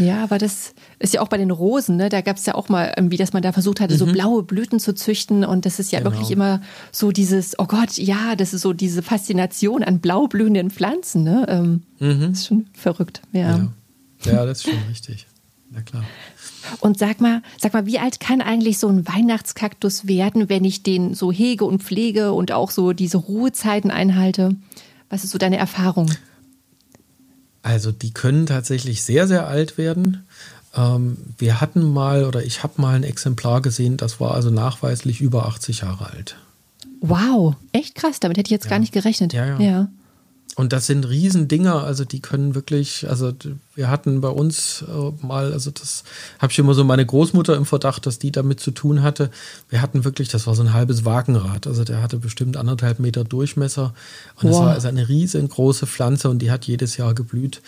Ja, 0.00 0.24
aber 0.24 0.38
das 0.38 0.74
ist 0.98 1.14
ja 1.14 1.20
auch 1.20 1.28
bei 1.28 1.36
den 1.36 1.52
Rosen, 1.52 1.96
ne? 1.96 2.08
Da 2.08 2.20
gab 2.20 2.36
es 2.36 2.46
ja 2.46 2.54
auch 2.56 2.68
mal 2.68 2.92
irgendwie, 2.96 3.16
dass 3.16 3.32
man 3.32 3.42
da 3.42 3.52
versucht 3.52 3.80
hatte, 3.80 3.94
mhm. 3.94 3.98
so 3.98 4.06
blaue 4.06 4.42
Blüten 4.42 4.80
zu 4.80 4.92
züchten. 4.92 5.44
Und 5.44 5.66
das 5.66 5.78
ist 5.78 5.92
ja 5.92 6.00
genau. 6.00 6.10
wirklich 6.10 6.30
immer 6.32 6.60
so 6.90 7.12
dieses, 7.12 7.58
oh 7.58 7.66
Gott, 7.66 7.96
ja, 7.96 8.34
das 8.34 8.54
ist 8.54 8.62
so 8.62 8.72
diese 8.72 9.02
Faszination 9.02 9.84
an 9.84 10.00
blau 10.00 10.26
blühenden 10.26 10.70
Pflanzen, 10.70 11.22
ne? 11.22 11.46
Ähm, 11.48 11.82
mhm. 12.00 12.30
Das 12.30 12.40
ist 12.40 12.46
schon 12.46 12.66
verrückt, 12.72 13.22
ja. 13.32 13.58
ja. 13.58 13.72
Ja, 14.24 14.46
das 14.46 14.58
ist 14.58 14.70
schon 14.70 14.82
richtig. 14.88 15.26
Na 15.70 15.82
klar. 15.82 16.04
Und 16.80 16.98
sag 16.98 17.20
mal, 17.20 17.42
sag 17.58 17.74
mal, 17.74 17.86
wie 17.86 17.98
alt 17.98 18.20
kann 18.20 18.40
eigentlich 18.40 18.78
so 18.78 18.88
ein 18.88 19.06
Weihnachtskaktus 19.06 20.08
werden, 20.08 20.48
wenn 20.48 20.64
ich 20.64 20.82
den 20.82 21.14
so 21.14 21.30
hege 21.30 21.64
und 21.64 21.82
pflege 21.82 22.32
und 22.32 22.52
auch 22.52 22.70
so 22.70 22.92
diese 22.92 23.18
Ruhezeiten 23.18 23.90
einhalte? 23.90 24.56
Was 25.10 25.24
ist 25.24 25.30
so 25.30 25.38
deine 25.38 25.58
Erfahrung? 25.58 26.10
Also 27.64 27.92
die 27.92 28.12
können 28.12 28.44
tatsächlich 28.44 29.02
sehr, 29.02 29.26
sehr 29.26 29.48
alt 29.48 29.78
werden. 29.78 30.26
Ähm, 30.76 31.16
wir 31.38 31.62
hatten 31.62 31.82
mal 31.82 32.26
oder 32.26 32.44
ich 32.44 32.62
habe 32.62 32.80
mal 32.80 32.94
ein 32.94 33.04
Exemplar 33.04 33.62
gesehen, 33.62 33.96
das 33.96 34.20
war 34.20 34.34
also 34.34 34.50
nachweislich 34.50 35.22
über 35.22 35.46
80 35.46 35.80
Jahre 35.80 36.10
alt. 36.10 36.36
Wow, 37.00 37.56
echt 37.72 37.94
krass, 37.94 38.20
damit 38.20 38.36
hätte 38.36 38.48
ich 38.48 38.52
jetzt 38.52 38.64
ja. 38.64 38.70
gar 38.70 38.78
nicht 38.78 38.92
gerechnet. 38.92 39.32
Ja, 39.32 39.46
ja. 39.46 39.58
ja. 39.60 39.88
Und 40.56 40.72
das 40.72 40.86
sind 40.86 41.08
Riesendinger, 41.08 41.82
also 41.82 42.04
die 42.04 42.20
können 42.20 42.54
wirklich, 42.54 43.08
also 43.08 43.32
wir 43.74 43.88
hatten 43.88 44.20
bei 44.20 44.28
uns 44.28 44.84
äh, 44.86 45.26
mal, 45.26 45.52
also 45.52 45.72
das 45.72 46.04
habe 46.38 46.52
ich 46.52 46.58
immer 46.60 46.74
so 46.74 46.84
meine 46.84 47.04
Großmutter 47.04 47.56
im 47.56 47.66
Verdacht, 47.66 48.06
dass 48.06 48.20
die 48.20 48.30
damit 48.30 48.60
zu 48.60 48.70
tun 48.70 49.02
hatte. 49.02 49.30
Wir 49.68 49.82
hatten 49.82 50.04
wirklich, 50.04 50.28
das 50.28 50.46
war 50.46 50.54
so 50.54 50.62
ein 50.62 50.72
halbes 50.72 51.04
Wagenrad, 51.04 51.66
also 51.66 51.82
der 51.82 52.02
hatte 52.02 52.18
bestimmt 52.18 52.56
anderthalb 52.56 53.00
Meter 53.00 53.24
Durchmesser 53.24 53.94
und 54.36 54.48
es 54.48 54.54
wow. 54.54 54.66
war 54.66 54.72
also 54.74 54.86
eine 54.86 55.08
riesengroße 55.08 55.88
Pflanze 55.88 56.28
und 56.28 56.38
die 56.38 56.52
hat 56.52 56.66
jedes 56.66 56.96
Jahr 56.96 57.14
geblüht. 57.14 57.60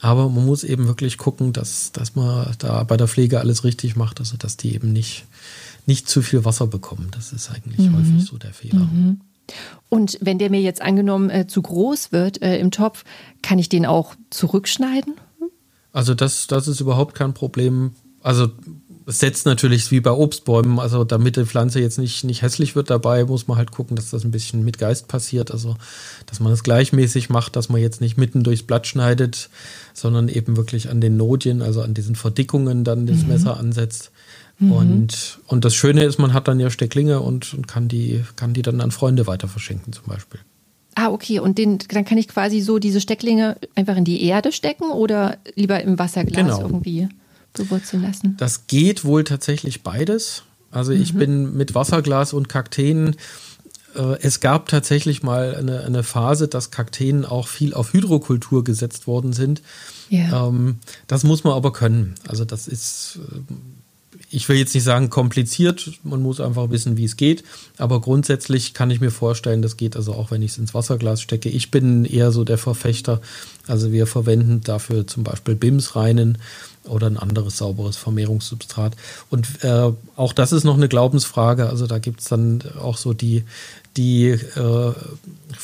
Aber 0.00 0.30
man 0.30 0.46
muss 0.46 0.64
eben 0.64 0.86
wirklich 0.86 1.18
gucken, 1.18 1.52
dass, 1.52 1.92
dass 1.92 2.16
man 2.16 2.54
da 2.58 2.84
bei 2.84 2.96
der 2.96 3.06
Pflege 3.06 3.38
alles 3.40 3.64
richtig 3.64 3.96
macht, 3.96 4.18
also 4.18 4.38
dass 4.38 4.56
die 4.56 4.74
eben 4.74 4.94
nicht, 4.94 5.26
nicht 5.84 6.08
zu 6.08 6.22
viel 6.22 6.46
Wasser 6.46 6.66
bekommen. 6.66 7.08
Das 7.10 7.34
ist 7.34 7.50
eigentlich 7.50 7.86
mhm. 7.86 7.98
häufig 7.98 8.24
so 8.24 8.38
der 8.38 8.54
Fehler. 8.54 8.84
Mhm. 8.84 9.20
Und 9.90 10.16
wenn 10.22 10.38
der 10.38 10.50
mir 10.50 10.60
jetzt 10.60 10.80
angenommen 10.80 11.28
äh, 11.28 11.46
zu 11.46 11.60
groß 11.60 12.12
wird 12.12 12.40
äh, 12.42 12.58
im 12.58 12.70
Topf, 12.70 13.04
kann 13.42 13.58
ich 13.58 13.68
den 13.68 13.84
auch 13.84 14.14
zurückschneiden? 14.30 15.14
Also 15.92 16.14
das, 16.14 16.46
das 16.46 16.68
ist 16.68 16.80
überhaupt 16.80 17.14
kein 17.14 17.34
Problem. 17.34 17.92
Also 18.22 18.48
es 19.06 19.18
setzt 19.18 19.46
natürlich 19.46 19.90
wie 19.90 20.00
bei 20.00 20.12
Obstbäumen, 20.12 20.78
also 20.78 21.02
damit 21.02 21.36
die 21.36 21.44
Pflanze 21.44 21.80
jetzt 21.80 21.98
nicht, 21.98 22.22
nicht 22.22 22.42
hässlich 22.42 22.76
wird 22.76 22.90
dabei, 22.90 23.24
muss 23.24 23.48
man 23.48 23.58
halt 23.58 23.72
gucken, 23.72 23.96
dass 23.96 24.10
das 24.10 24.22
ein 24.22 24.30
bisschen 24.30 24.64
mit 24.64 24.78
Geist 24.78 25.08
passiert. 25.08 25.50
Also 25.50 25.74
dass 26.26 26.38
man 26.38 26.52
das 26.52 26.62
gleichmäßig 26.62 27.28
macht, 27.28 27.56
dass 27.56 27.68
man 27.68 27.80
jetzt 27.80 28.00
nicht 28.00 28.16
mitten 28.16 28.44
durchs 28.44 28.62
Blatt 28.62 28.86
schneidet, 28.86 29.50
sondern 29.92 30.28
eben 30.28 30.56
wirklich 30.56 30.88
an 30.88 31.00
den 31.00 31.16
Nodien, 31.16 31.62
also 31.62 31.82
an 31.82 31.94
diesen 31.94 32.14
Verdickungen 32.14 32.84
dann 32.84 33.06
das 33.06 33.22
mhm. 33.22 33.28
Messer 33.28 33.58
ansetzt. 33.58 34.12
Mhm. 34.60 34.72
Und, 34.72 35.38
und 35.46 35.64
das 35.64 35.74
Schöne 35.74 36.04
ist, 36.04 36.18
man 36.18 36.32
hat 36.32 36.46
dann 36.46 36.60
ja 36.60 36.70
Stecklinge 36.70 37.20
und, 37.20 37.54
und 37.54 37.66
kann, 37.66 37.88
die, 37.88 38.22
kann 38.36 38.52
die 38.52 38.62
dann 38.62 38.80
an 38.80 38.90
Freunde 38.90 39.26
weiter 39.26 39.48
verschenken 39.48 39.92
zum 39.92 40.04
Beispiel. 40.06 40.40
Ah, 40.94 41.08
okay. 41.08 41.40
Und 41.40 41.58
den, 41.58 41.78
dann 41.88 42.04
kann 42.04 42.18
ich 42.18 42.28
quasi 42.28 42.60
so 42.60 42.78
diese 42.78 43.00
Stecklinge 43.00 43.56
einfach 43.74 43.96
in 43.96 44.04
die 44.04 44.22
Erde 44.22 44.52
stecken 44.52 44.90
oder 44.90 45.38
lieber 45.54 45.80
im 45.82 45.98
Wasserglas 45.98 46.56
genau. 46.56 46.60
irgendwie 46.60 47.08
bewurzeln 47.54 48.02
lassen? 48.02 48.36
Das 48.38 48.66
geht 48.66 49.04
wohl 49.04 49.24
tatsächlich 49.24 49.82
beides. 49.82 50.42
Also 50.70 50.92
ich 50.92 51.14
mhm. 51.14 51.18
bin 51.18 51.56
mit 51.56 51.74
Wasserglas 51.74 52.32
und 52.32 52.48
Kakteen. 52.48 53.16
Äh, 53.94 54.18
es 54.20 54.40
gab 54.40 54.68
tatsächlich 54.68 55.22
mal 55.22 55.56
eine, 55.56 55.80
eine 55.84 56.02
Phase, 56.02 56.48
dass 56.48 56.70
Kakteen 56.70 57.24
auch 57.24 57.48
viel 57.48 57.72
auf 57.72 57.92
Hydrokultur 57.92 58.62
gesetzt 58.62 59.06
worden 59.06 59.32
sind. 59.32 59.62
Ja. 60.10 60.48
Ähm, 60.48 60.78
das 61.06 61.24
muss 61.24 61.44
man 61.44 61.54
aber 61.54 61.72
können. 61.72 62.14
Also 62.28 62.44
das 62.44 62.68
ist 62.68 63.20
äh, 63.30 63.54
ich 64.30 64.48
will 64.48 64.56
jetzt 64.56 64.74
nicht 64.74 64.84
sagen 64.84 65.10
kompliziert, 65.10 65.90
man 66.04 66.22
muss 66.22 66.40
einfach 66.40 66.70
wissen, 66.70 66.96
wie 66.96 67.04
es 67.04 67.16
geht, 67.16 67.42
aber 67.78 68.00
grundsätzlich 68.00 68.74
kann 68.74 68.90
ich 68.90 69.00
mir 69.00 69.10
vorstellen, 69.10 69.60
das 69.60 69.76
geht 69.76 69.96
also 69.96 70.14
auch, 70.14 70.30
wenn 70.30 70.42
ich 70.42 70.52
es 70.52 70.58
ins 70.58 70.72
Wasserglas 70.72 71.20
stecke. 71.20 71.48
Ich 71.48 71.70
bin 71.70 72.04
eher 72.04 72.30
so 72.30 72.44
der 72.44 72.58
Verfechter, 72.58 73.20
also 73.66 73.90
wir 73.90 74.06
verwenden 74.06 74.60
dafür 74.62 75.06
zum 75.06 75.24
Beispiel 75.24 75.56
BIMs 75.56 75.96
reinen 75.96 76.38
oder 76.84 77.08
ein 77.08 77.16
anderes 77.16 77.58
sauberes 77.58 77.96
Vermehrungssubstrat. 77.96 78.96
Und 79.28 79.64
äh, 79.64 79.92
auch 80.16 80.32
das 80.32 80.52
ist 80.52 80.64
noch 80.64 80.76
eine 80.76 80.88
Glaubensfrage, 80.88 81.68
also 81.68 81.86
da 81.86 81.98
gibt 81.98 82.20
es 82.20 82.26
dann 82.26 82.62
auch 82.80 82.96
so 82.96 83.12
die, 83.12 83.44
die, 83.96 84.28
äh, 84.28 84.92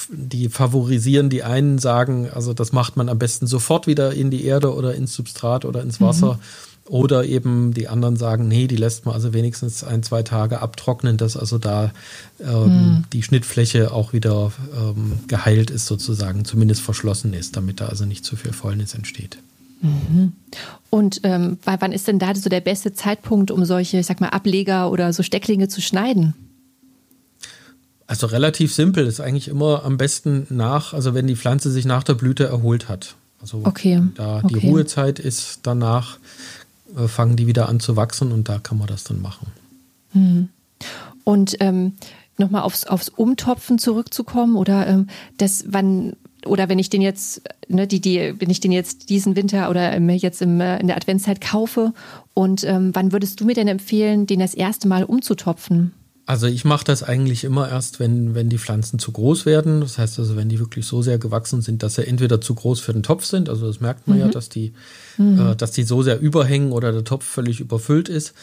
die 0.08 0.48
favorisieren, 0.48 1.30
die 1.30 1.44
einen 1.44 1.78
sagen, 1.78 2.28
also 2.32 2.52
das 2.52 2.72
macht 2.72 2.96
man 2.96 3.08
am 3.08 3.18
besten 3.18 3.46
sofort 3.46 3.86
wieder 3.86 4.12
in 4.12 4.30
die 4.30 4.44
Erde 4.44 4.74
oder 4.74 4.94
ins 4.94 5.14
Substrat 5.14 5.64
oder 5.64 5.82
ins 5.82 6.00
Wasser. 6.00 6.34
Mhm. 6.34 6.40
Oder 6.88 7.24
eben 7.24 7.74
die 7.74 7.88
anderen 7.88 8.16
sagen, 8.16 8.46
nee, 8.46 8.68
die 8.68 8.76
lässt 8.76 9.06
man 9.06 9.14
also 9.14 9.32
wenigstens 9.32 9.82
ein, 9.82 10.04
zwei 10.04 10.22
Tage 10.22 10.60
abtrocknen, 10.60 11.16
dass 11.16 11.36
also 11.36 11.58
da 11.58 11.90
ähm, 12.40 12.64
mhm. 12.64 13.04
die 13.12 13.24
Schnittfläche 13.24 13.92
auch 13.92 14.12
wieder 14.12 14.52
ähm, 14.76 15.18
geheilt 15.26 15.70
ist 15.70 15.86
sozusagen, 15.86 16.44
zumindest 16.44 16.82
verschlossen 16.82 17.34
ist, 17.34 17.56
damit 17.56 17.80
da 17.80 17.86
also 17.86 18.04
nicht 18.04 18.24
zu 18.24 18.36
viel 18.36 18.52
Fäulnis 18.52 18.94
entsteht. 18.94 19.38
Mhm. 19.80 20.32
Und 20.90 21.20
ähm, 21.24 21.58
wann 21.64 21.92
ist 21.92 22.06
denn 22.06 22.18
da 22.18 22.34
so 22.34 22.48
der 22.48 22.60
beste 22.60 22.92
Zeitpunkt, 22.92 23.50
um 23.50 23.64
solche, 23.64 23.98
ich 23.98 24.06
sag 24.06 24.20
mal, 24.20 24.28
Ableger 24.28 24.90
oder 24.90 25.12
so 25.12 25.22
Stecklinge 25.22 25.68
zu 25.68 25.82
schneiden? 25.82 26.34
Also 28.06 28.28
relativ 28.28 28.72
simpel, 28.72 29.06
ist 29.06 29.20
eigentlich 29.20 29.48
immer 29.48 29.84
am 29.84 29.96
besten 29.96 30.46
nach, 30.48 30.94
also 30.94 31.14
wenn 31.14 31.26
die 31.26 31.34
Pflanze 31.34 31.72
sich 31.72 31.84
nach 31.84 32.04
der 32.04 32.14
Blüte 32.14 32.44
erholt 32.44 32.88
hat. 32.88 33.16
Also 33.40 33.62
okay. 33.64 34.02
da 34.14 34.42
die 34.42 34.56
okay. 34.56 34.68
Ruhezeit 34.68 35.18
ist 35.18 35.60
danach, 35.64 36.18
fangen 37.06 37.36
die 37.36 37.46
wieder 37.46 37.68
an 37.68 37.80
zu 37.80 37.96
wachsen 37.96 38.32
und 38.32 38.48
da 38.48 38.58
kann 38.58 38.78
man 38.78 38.88
das 38.88 39.04
dann 39.04 39.20
machen. 39.20 39.48
Mhm. 40.12 40.48
Und 41.24 41.56
ähm, 41.60 41.94
nochmal 42.38 42.62
aufs, 42.62 42.84
aufs 42.84 43.08
Umtopfen 43.08 43.78
zurückzukommen 43.78 44.56
oder 44.56 44.86
ähm, 44.86 45.08
das, 45.38 45.64
wann, 45.68 46.14
oder 46.44 46.68
wenn 46.68 46.78
ich 46.78 46.90
den 46.90 47.02
jetzt, 47.02 47.42
ne, 47.68 47.86
die, 47.86 48.00
die, 48.00 48.34
wenn 48.38 48.50
ich 48.50 48.60
den 48.60 48.72
jetzt 48.72 49.10
diesen 49.10 49.36
Winter 49.36 49.70
oder 49.70 49.98
jetzt 49.98 50.42
im, 50.42 50.60
äh, 50.60 50.78
in 50.78 50.86
der 50.86 50.96
Adventszeit 50.96 51.40
kaufe 51.40 51.92
und 52.34 52.64
ähm, 52.64 52.90
wann 52.94 53.12
würdest 53.12 53.40
du 53.40 53.44
mir 53.44 53.54
denn 53.54 53.68
empfehlen, 53.68 54.26
den 54.26 54.40
das 54.40 54.54
erste 54.54 54.88
Mal 54.88 55.04
umzutopfen? 55.04 55.92
Also 56.26 56.48
ich 56.48 56.64
mache 56.64 56.84
das 56.84 57.04
eigentlich 57.04 57.44
immer 57.44 57.68
erst, 57.68 58.00
wenn, 58.00 58.34
wenn 58.34 58.48
die 58.48 58.58
Pflanzen 58.58 58.98
zu 58.98 59.12
groß 59.12 59.46
werden. 59.46 59.80
Das 59.80 59.96
heißt 59.96 60.18
also, 60.18 60.34
wenn 60.34 60.48
die 60.48 60.58
wirklich 60.58 60.84
so 60.84 61.00
sehr 61.00 61.18
gewachsen 61.18 61.62
sind, 61.62 61.84
dass 61.84 61.94
sie 61.94 62.06
entweder 62.06 62.40
zu 62.40 62.56
groß 62.56 62.80
für 62.80 62.92
den 62.92 63.04
Topf 63.04 63.24
sind, 63.24 63.48
also 63.48 63.68
das 63.68 63.80
merkt 63.80 64.08
man 64.08 64.18
mhm. 64.18 64.24
ja, 64.24 64.28
dass 64.28 64.48
die, 64.48 64.72
mhm. 65.18 65.38
äh, 65.38 65.56
dass 65.56 65.70
die 65.70 65.84
so 65.84 66.02
sehr 66.02 66.18
überhängen 66.18 66.72
oder 66.72 66.90
der 66.90 67.04
Topf 67.04 67.24
völlig 67.24 67.60
überfüllt 67.60 68.08
ist. 68.08 68.34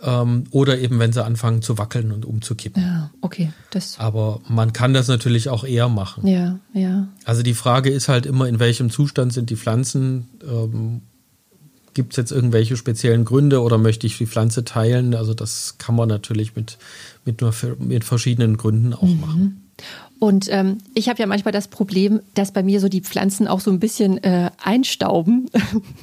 Ähm, 0.00 0.44
oder 0.52 0.78
eben, 0.78 1.00
wenn 1.00 1.12
sie 1.12 1.24
anfangen 1.24 1.60
zu 1.60 1.76
wackeln 1.76 2.12
und 2.12 2.24
umzukippen. 2.24 2.80
Ja, 2.80 3.10
okay. 3.20 3.52
Das 3.70 3.98
Aber 3.98 4.40
man 4.48 4.72
kann 4.72 4.94
das 4.94 5.08
natürlich 5.08 5.48
auch 5.48 5.64
eher 5.64 5.88
machen. 5.88 6.28
Ja, 6.28 6.60
ja. 6.72 7.08
Also 7.24 7.42
die 7.42 7.54
Frage 7.54 7.90
ist 7.90 8.08
halt 8.08 8.26
immer, 8.26 8.46
in 8.48 8.60
welchem 8.60 8.90
Zustand 8.90 9.32
sind 9.32 9.50
die 9.50 9.56
Pflanzen? 9.56 10.28
Ähm, 10.48 11.02
Gibt 11.94 12.12
es 12.12 12.16
jetzt 12.16 12.32
irgendwelche 12.32 12.76
speziellen 12.76 13.24
Gründe 13.24 13.62
oder 13.62 13.78
möchte 13.78 14.06
ich 14.06 14.18
die 14.18 14.26
Pflanze 14.26 14.64
teilen? 14.64 15.14
Also 15.14 15.32
das 15.32 15.76
kann 15.78 15.94
man 15.94 16.08
natürlich 16.08 16.56
mit, 16.56 16.78
mit, 17.24 17.40
mit 17.78 18.04
verschiedenen 18.04 18.56
Gründen 18.56 18.92
auch 18.92 19.02
mhm. 19.02 19.20
machen. 19.20 19.60
Und 20.18 20.48
ähm, 20.50 20.78
ich 20.94 21.08
habe 21.08 21.18
ja 21.18 21.26
manchmal 21.26 21.52
das 21.52 21.68
Problem, 21.68 22.20
dass 22.34 22.52
bei 22.52 22.62
mir 22.62 22.80
so 22.80 22.88
die 22.88 23.00
Pflanzen 23.00 23.46
auch 23.46 23.60
so 23.60 23.70
ein 23.70 23.80
bisschen 23.80 24.22
äh, 24.22 24.50
einstauben. 24.62 25.50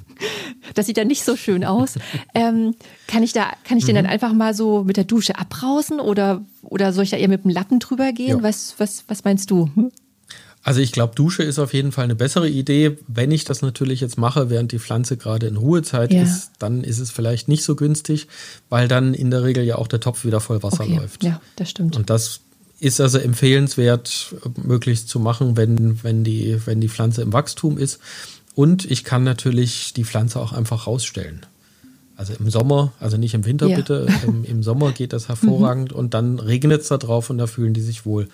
das 0.75 0.85
sieht 0.85 0.97
dann 0.97 1.07
nicht 1.07 1.23
so 1.23 1.35
schön 1.35 1.63
aus. 1.63 1.95
Ähm, 2.33 2.75
kann 3.07 3.23
ich 3.23 3.33
da, 3.33 3.51
kann 3.65 3.77
ich 3.77 3.83
mhm. 3.83 3.87
den 3.87 3.95
dann 3.95 4.05
einfach 4.05 4.31
mal 4.31 4.53
so 4.53 4.85
mit 4.85 4.95
der 4.95 5.03
Dusche 5.03 5.37
abrausen 5.37 5.99
oder, 5.99 6.41
oder 6.61 6.93
soll 6.93 7.03
ich 7.03 7.09
da 7.09 7.17
eher 7.17 7.27
mit 7.27 7.43
dem 7.43 7.51
Lappen 7.51 7.79
drüber 7.79 8.13
gehen? 8.13 8.37
Ja. 8.37 8.43
Was, 8.43 8.75
was, 8.77 9.03
was 9.07 9.25
meinst 9.25 9.51
du? 9.51 9.69
Hm? 9.75 9.91
Also 10.63 10.79
ich 10.79 10.91
glaube, 10.91 11.15
Dusche 11.15 11.41
ist 11.41 11.57
auf 11.57 11.73
jeden 11.73 11.91
Fall 11.91 12.03
eine 12.03 12.15
bessere 12.15 12.47
Idee. 12.47 12.97
Wenn 13.07 13.31
ich 13.31 13.45
das 13.45 13.61
natürlich 13.61 13.99
jetzt 13.99 14.17
mache, 14.17 14.49
während 14.49 14.71
die 14.71 14.79
Pflanze 14.79 15.17
gerade 15.17 15.47
in 15.47 15.57
Ruhezeit 15.57 16.13
ja. 16.13 16.21
ist, 16.21 16.51
dann 16.59 16.83
ist 16.83 16.99
es 16.99 17.09
vielleicht 17.09 17.47
nicht 17.47 17.63
so 17.63 17.75
günstig, 17.75 18.27
weil 18.69 18.87
dann 18.87 19.13
in 19.15 19.31
der 19.31 19.43
Regel 19.43 19.63
ja 19.63 19.77
auch 19.77 19.87
der 19.87 19.99
Topf 19.99 20.23
wieder 20.23 20.39
voll 20.39 20.61
Wasser 20.61 20.83
okay. 20.83 20.97
läuft. 20.97 21.23
Ja, 21.23 21.41
das 21.55 21.69
stimmt. 21.71 21.95
Und 21.95 22.11
das 22.11 22.41
ist 22.79 23.01
also 23.01 23.17
empfehlenswert, 23.17 24.35
möglichst 24.63 25.09
zu 25.09 25.19
machen, 25.19 25.57
wenn, 25.57 26.03
wenn, 26.03 26.23
die, 26.23 26.59
wenn 26.65 26.79
die 26.79 26.89
Pflanze 26.89 27.21
im 27.23 27.33
Wachstum 27.33 27.77
ist. 27.77 27.99
Und 28.53 28.89
ich 28.89 29.03
kann 29.03 29.23
natürlich 29.23 29.93
die 29.93 30.03
Pflanze 30.03 30.39
auch 30.39 30.51
einfach 30.51 30.85
rausstellen. 30.85 31.45
Also 32.15 32.33
im 32.33 32.51
Sommer, 32.51 32.91
also 32.99 33.17
nicht 33.17 33.33
im 33.33 33.45
Winter 33.45 33.67
ja. 33.67 33.77
bitte, 33.77 34.07
im, 34.27 34.43
im, 34.43 34.61
Sommer 34.61 34.91
geht 34.91 35.11
das 35.11 35.27
hervorragend 35.27 35.91
und 35.91 36.13
dann 36.13 36.37
regnet 36.37 36.81
es 36.81 36.89
da 36.89 36.97
drauf 36.97 37.31
und 37.31 37.39
da 37.39 37.47
fühlen 37.47 37.73
die 37.73 37.81
sich 37.81 38.05
wohl. 38.05 38.27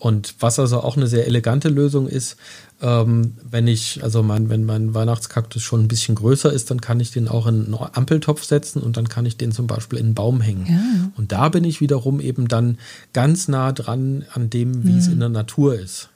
Und 0.00 0.34
was 0.40 0.58
also 0.58 0.80
auch 0.80 0.96
eine 0.96 1.06
sehr 1.06 1.26
elegante 1.26 1.68
Lösung 1.68 2.08
ist, 2.08 2.38
ähm, 2.80 3.34
wenn 3.48 3.68
ich, 3.68 4.02
also 4.02 4.22
mein, 4.22 4.48
wenn 4.48 4.64
mein 4.64 4.94
Weihnachtskaktus 4.94 5.62
schon 5.62 5.82
ein 5.82 5.88
bisschen 5.88 6.14
größer 6.14 6.50
ist, 6.50 6.70
dann 6.70 6.80
kann 6.80 7.00
ich 7.00 7.10
den 7.10 7.28
auch 7.28 7.46
in 7.46 7.66
einen 7.66 7.74
Ampeltopf 7.92 8.42
setzen 8.42 8.82
und 8.82 8.96
dann 8.96 9.10
kann 9.10 9.26
ich 9.26 9.36
den 9.36 9.52
zum 9.52 9.66
Beispiel 9.66 9.98
in 9.98 10.06
einen 10.06 10.14
Baum 10.14 10.40
hängen. 10.40 10.66
Ja. 10.66 11.10
Und 11.18 11.32
da 11.32 11.50
bin 11.50 11.64
ich 11.64 11.82
wiederum 11.82 12.18
eben 12.18 12.48
dann 12.48 12.78
ganz 13.12 13.46
nah 13.46 13.72
dran 13.72 14.24
an 14.32 14.48
dem, 14.48 14.84
wie 14.84 14.92
mhm. 14.92 14.98
es 14.98 15.08
in 15.08 15.20
der 15.20 15.28
Natur 15.28 15.78
ist. 15.78 16.08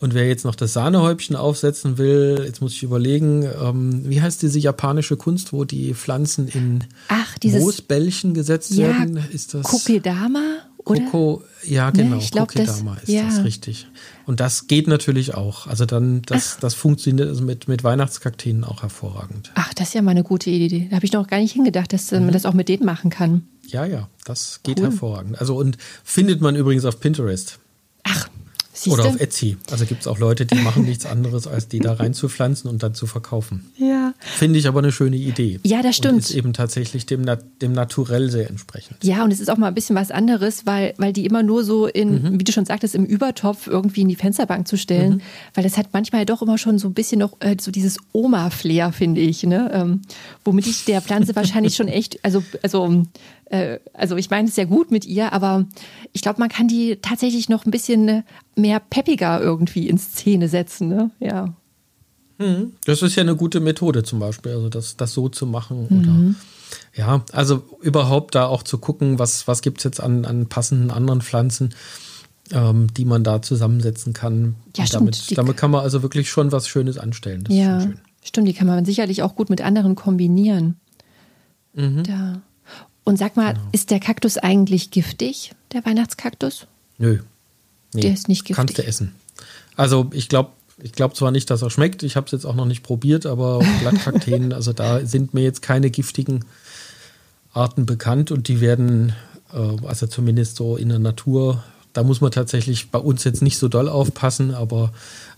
Und 0.00 0.14
wer 0.14 0.26
jetzt 0.26 0.44
noch 0.44 0.56
das 0.56 0.72
Sahnehäubchen 0.72 1.36
aufsetzen 1.36 1.98
will, 1.98 2.42
jetzt 2.44 2.60
muss 2.60 2.72
ich 2.72 2.82
überlegen, 2.82 3.48
ähm, 3.62 4.08
wie 4.08 4.20
heißt 4.20 4.42
diese 4.42 4.58
japanische 4.58 5.16
Kunst, 5.16 5.52
wo 5.52 5.64
die 5.64 5.94
Pflanzen 5.94 6.48
in 6.48 6.84
Ach, 7.06 7.38
dieses, 7.38 7.60
Moosbällchen 7.60 8.34
gesetzt 8.34 8.72
ja, 8.72 8.88
werden? 8.88 9.20
Ist 9.32 9.54
das 9.54 9.62
Kokedama? 9.62 10.67
Coco, 10.88 11.42
ja 11.64 11.90
genau, 11.90 12.16
ne, 12.16 12.22
glaub, 12.30 12.48
Kokedama 12.48 12.94
das, 12.94 13.04
ist 13.04 13.08
ja. 13.08 13.24
das 13.24 13.44
richtig. 13.44 13.86
Und 14.26 14.40
das 14.40 14.66
geht 14.66 14.88
natürlich 14.88 15.34
auch. 15.34 15.66
Also 15.66 15.86
dann, 15.86 16.22
das, 16.22 16.58
das 16.60 16.74
funktioniert 16.74 17.28
also 17.28 17.42
mit, 17.42 17.68
mit 17.68 17.84
Weihnachtskakteen 17.84 18.64
auch 18.64 18.82
hervorragend. 18.82 19.52
Ach, 19.54 19.72
das 19.74 19.88
ist 19.88 19.94
ja 19.94 20.02
mal 20.02 20.12
eine 20.12 20.24
gute 20.24 20.50
Idee. 20.50 20.88
Da 20.90 20.96
habe 20.96 21.06
ich 21.06 21.12
noch 21.12 21.26
gar 21.26 21.38
nicht 21.38 21.52
hingedacht, 21.52 21.92
dass 21.92 22.10
mhm. 22.10 22.20
man 22.24 22.32
das 22.32 22.46
auch 22.46 22.54
mit 22.54 22.68
denen 22.68 22.84
machen 22.84 23.10
kann. 23.10 23.46
Ja, 23.66 23.84
ja, 23.84 24.08
das 24.24 24.60
geht 24.62 24.78
cool. 24.78 24.86
hervorragend. 24.86 25.38
Also 25.38 25.56
und 25.56 25.76
findet 26.04 26.40
man 26.40 26.56
übrigens 26.56 26.84
auf 26.84 27.00
Pinterest. 27.00 27.58
Ach, 28.04 28.28
Siehste? 28.78 29.00
Oder 29.00 29.08
auf 29.08 29.20
Etsy. 29.20 29.56
Also 29.72 29.86
gibt 29.86 30.02
es 30.02 30.06
auch 30.06 30.18
Leute, 30.18 30.46
die 30.46 30.54
machen 30.54 30.84
nichts 30.84 31.04
anderes, 31.04 31.48
als 31.48 31.66
die 31.66 31.80
da 31.80 31.94
reinzupflanzen 31.94 32.70
und 32.70 32.80
dann 32.84 32.94
zu 32.94 33.08
verkaufen. 33.08 33.72
Ja. 33.76 33.97
Finde 34.20 34.58
ich 34.58 34.66
aber 34.66 34.80
eine 34.80 34.90
schöne 34.90 35.16
Idee. 35.16 35.60
Ja, 35.64 35.80
das 35.80 35.96
stimmt. 35.96 36.14
Und 36.14 36.20
ist 36.20 36.34
eben 36.34 36.52
tatsächlich 36.52 37.06
dem, 37.06 37.24
dem 37.62 37.72
Naturell 37.72 38.30
sehr 38.30 38.50
entsprechend. 38.50 39.02
Ja, 39.04 39.22
und 39.22 39.32
es 39.32 39.40
ist 39.40 39.48
auch 39.48 39.56
mal 39.56 39.68
ein 39.68 39.74
bisschen 39.74 39.94
was 39.94 40.10
anderes, 40.10 40.66
weil, 40.66 40.94
weil 40.98 41.12
die 41.12 41.24
immer 41.24 41.42
nur 41.42 41.62
so 41.62 41.86
in, 41.86 42.22
mhm. 42.22 42.40
wie 42.40 42.44
du 42.44 42.50
schon 42.50 42.64
sagtest, 42.64 42.94
im 42.94 43.04
Übertopf 43.04 43.68
irgendwie 43.68 44.02
in 44.02 44.08
die 44.08 44.16
Fensterbank 44.16 44.66
zu 44.66 44.76
stellen. 44.76 45.14
Mhm. 45.14 45.20
Weil 45.54 45.64
das 45.64 45.78
hat 45.78 45.88
manchmal 45.92 46.26
doch 46.26 46.42
immer 46.42 46.58
schon 46.58 46.78
so 46.78 46.88
ein 46.88 46.94
bisschen 46.94 47.20
noch 47.20 47.36
äh, 47.40 47.56
so 47.60 47.70
dieses 47.70 47.98
Oma-Flair, 48.12 48.92
finde 48.92 49.20
ich. 49.20 49.44
Ne? 49.44 49.70
Ähm, 49.72 50.02
womit 50.44 50.66
ich 50.66 50.84
der 50.84 51.00
Pflanze 51.00 51.36
wahrscheinlich 51.36 51.76
schon 51.76 51.88
echt, 51.88 52.24
also, 52.24 52.42
also 52.62 53.04
äh, 53.50 53.78
also 53.94 54.16
ich 54.16 54.30
meine 54.30 54.48
es 54.48 54.56
ja 54.56 54.64
gut 54.64 54.90
mit 54.90 55.04
ihr, 55.04 55.32
aber 55.32 55.66
ich 56.12 56.22
glaube, 56.22 56.40
man 56.40 56.48
kann 56.48 56.68
die 56.68 56.96
tatsächlich 57.00 57.48
noch 57.48 57.66
ein 57.66 57.70
bisschen 57.70 58.24
mehr 58.56 58.80
peppiger 58.80 59.40
irgendwie 59.40 59.88
in 59.88 59.98
Szene 59.98 60.48
setzen. 60.48 60.88
Ne? 60.88 61.10
Ja. 61.20 61.54
Mhm. 62.38 62.72
Das 62.84 63.02
ist 63.02 63.16
ja 63.16 63.22
eine 63.22 63.36
gute 63.36 63.60
Methode 63.60 64.02
zum 64.02 64.20
Beispiel, 64.20 64.52
also 64.52 64.68
das, 64.68 64.96
das 64.96 65.12
so 65.12 65.28
zu 65.28 65.46
machen. 65.46 65.86
Mhm. 65.88 65.98
Oder 65.98 66.34
ja, 66.94 67.24
also 67.32 67.64
überhaupt 67.80 68.34
da 68.34 68.46
auch 68.46 68.62
zu 68.62 68.78
gucken, 68.78 69.18
was, 69.18 69.48
was 69.48 69.62
gibt 69.62 69.78
es 69.78 69.84
jetzt 69.84 70.00
an, 70.00 70.24
an 70.24 70.48
passenden 70.48 70.90
anderen 70.90 71.22
Pflanzen, 71.22 71.74
ähm, 72.52 72.88
die 72.94 73.04
man 73.04 73.24
da 73.24 73.42
zusammensetzen 73.42 74.12
kann. 74.12 74.56
Ja, 74.76 74.84
damit, 74.90 75.36
damit 75.36 75.56
kann 75.56 75.70
man 75.70 75.82
also 75.82 76.02
wirklich 76.02 76.30
schon 76.30 76.52
was 76.52 76.68
Schönes 76.68 76.98
anstellen. 76.98 77.44
Das 77.44 77.54
ja, 77.54 77.88
stimmt, 78.22 78.48
die 78.48 78.54
kann 78.54 78.66
man 78.66 78.84
sicherlich 78.84 79.22
auch 79.22 79.34
gut 79.34 79.50
mit 79.50 79.60
anderen 79.60 79.94
kombinieren. 79.94 80.76
Mhm. 81.74 82.02
Da. 82.04 82.42
Und 83.04 83.18
sag 83.18 83.36
mal, 83.36 83.54
genau. 83.54 83.66
ist 83.72 83.90
der 83.90 84.00
Kaktus 84.00 84.36
eigentlich 84.36 84.90
giftig, 84.90 85.52
der 85.72 85.84
Weihnachtskaktus? 85.84 86.66
Nö. 86.98 87.20
Nee, 87.94 88.02
der 88.02 88.12
ist 88.12 88.28
nicht 88.28 88.44
giftig. 88.44 88.56
Kannst 88.56 88.78
du 88.78 88.84
essen. 88.84 89.14
Also 89.76 90.10
ich 90.12 90.28
glaube 90.28 90.50
ich 90.82 90.92
glaube 90.92 91.14
zwar 91.14 91.30
nicht, 91.30 91.50
dass 91.50 91.62
er 91.62 91.70
schmeckt, 91.70 92.02
ich 92.02 92.16
habe 92.16 92.26
es 92.26 92.32
jetzt 92.32 92.44
auch 92.44 92.54
noch 92.54 92.64
nicht 92.64 92.82
probiert, 92.82 93.26
aber 93.26 93.60
Blattkakteen, 93.80 94.52
also 94.54 94.72
da 94.72 95.04
sind 95.04 95.34
mir 95.34 95.42
jetzt 95.42 95.62
keine 95.62 95.90
giftigen 95.90 96.44
Arten 97.52 97.86
bekannt 97.86 98.30
und 98.30 98.48
die 98.48 98.60
werden, 98.60 99.12
äh, 99.52 99.86
also 99.86 100.06
zumindest 100.06 100.56
so 100.56 100.76
in 100.76 100.88
der 100.88 100.98
Natur, 100.98 101.62
da 101.92 102.02
muss 102.04 102.20
man 102.20 102.30
tatsächlich 102.30 102.90
bei 102.90 102.98
uns 102.98 103.24
jetzt 103.24 103.42
nicht 103.42 103.58
so 103.58 103.68
doll 103.68 103.88
aufpassen, 103.88 104.54
aber 104.54 104.92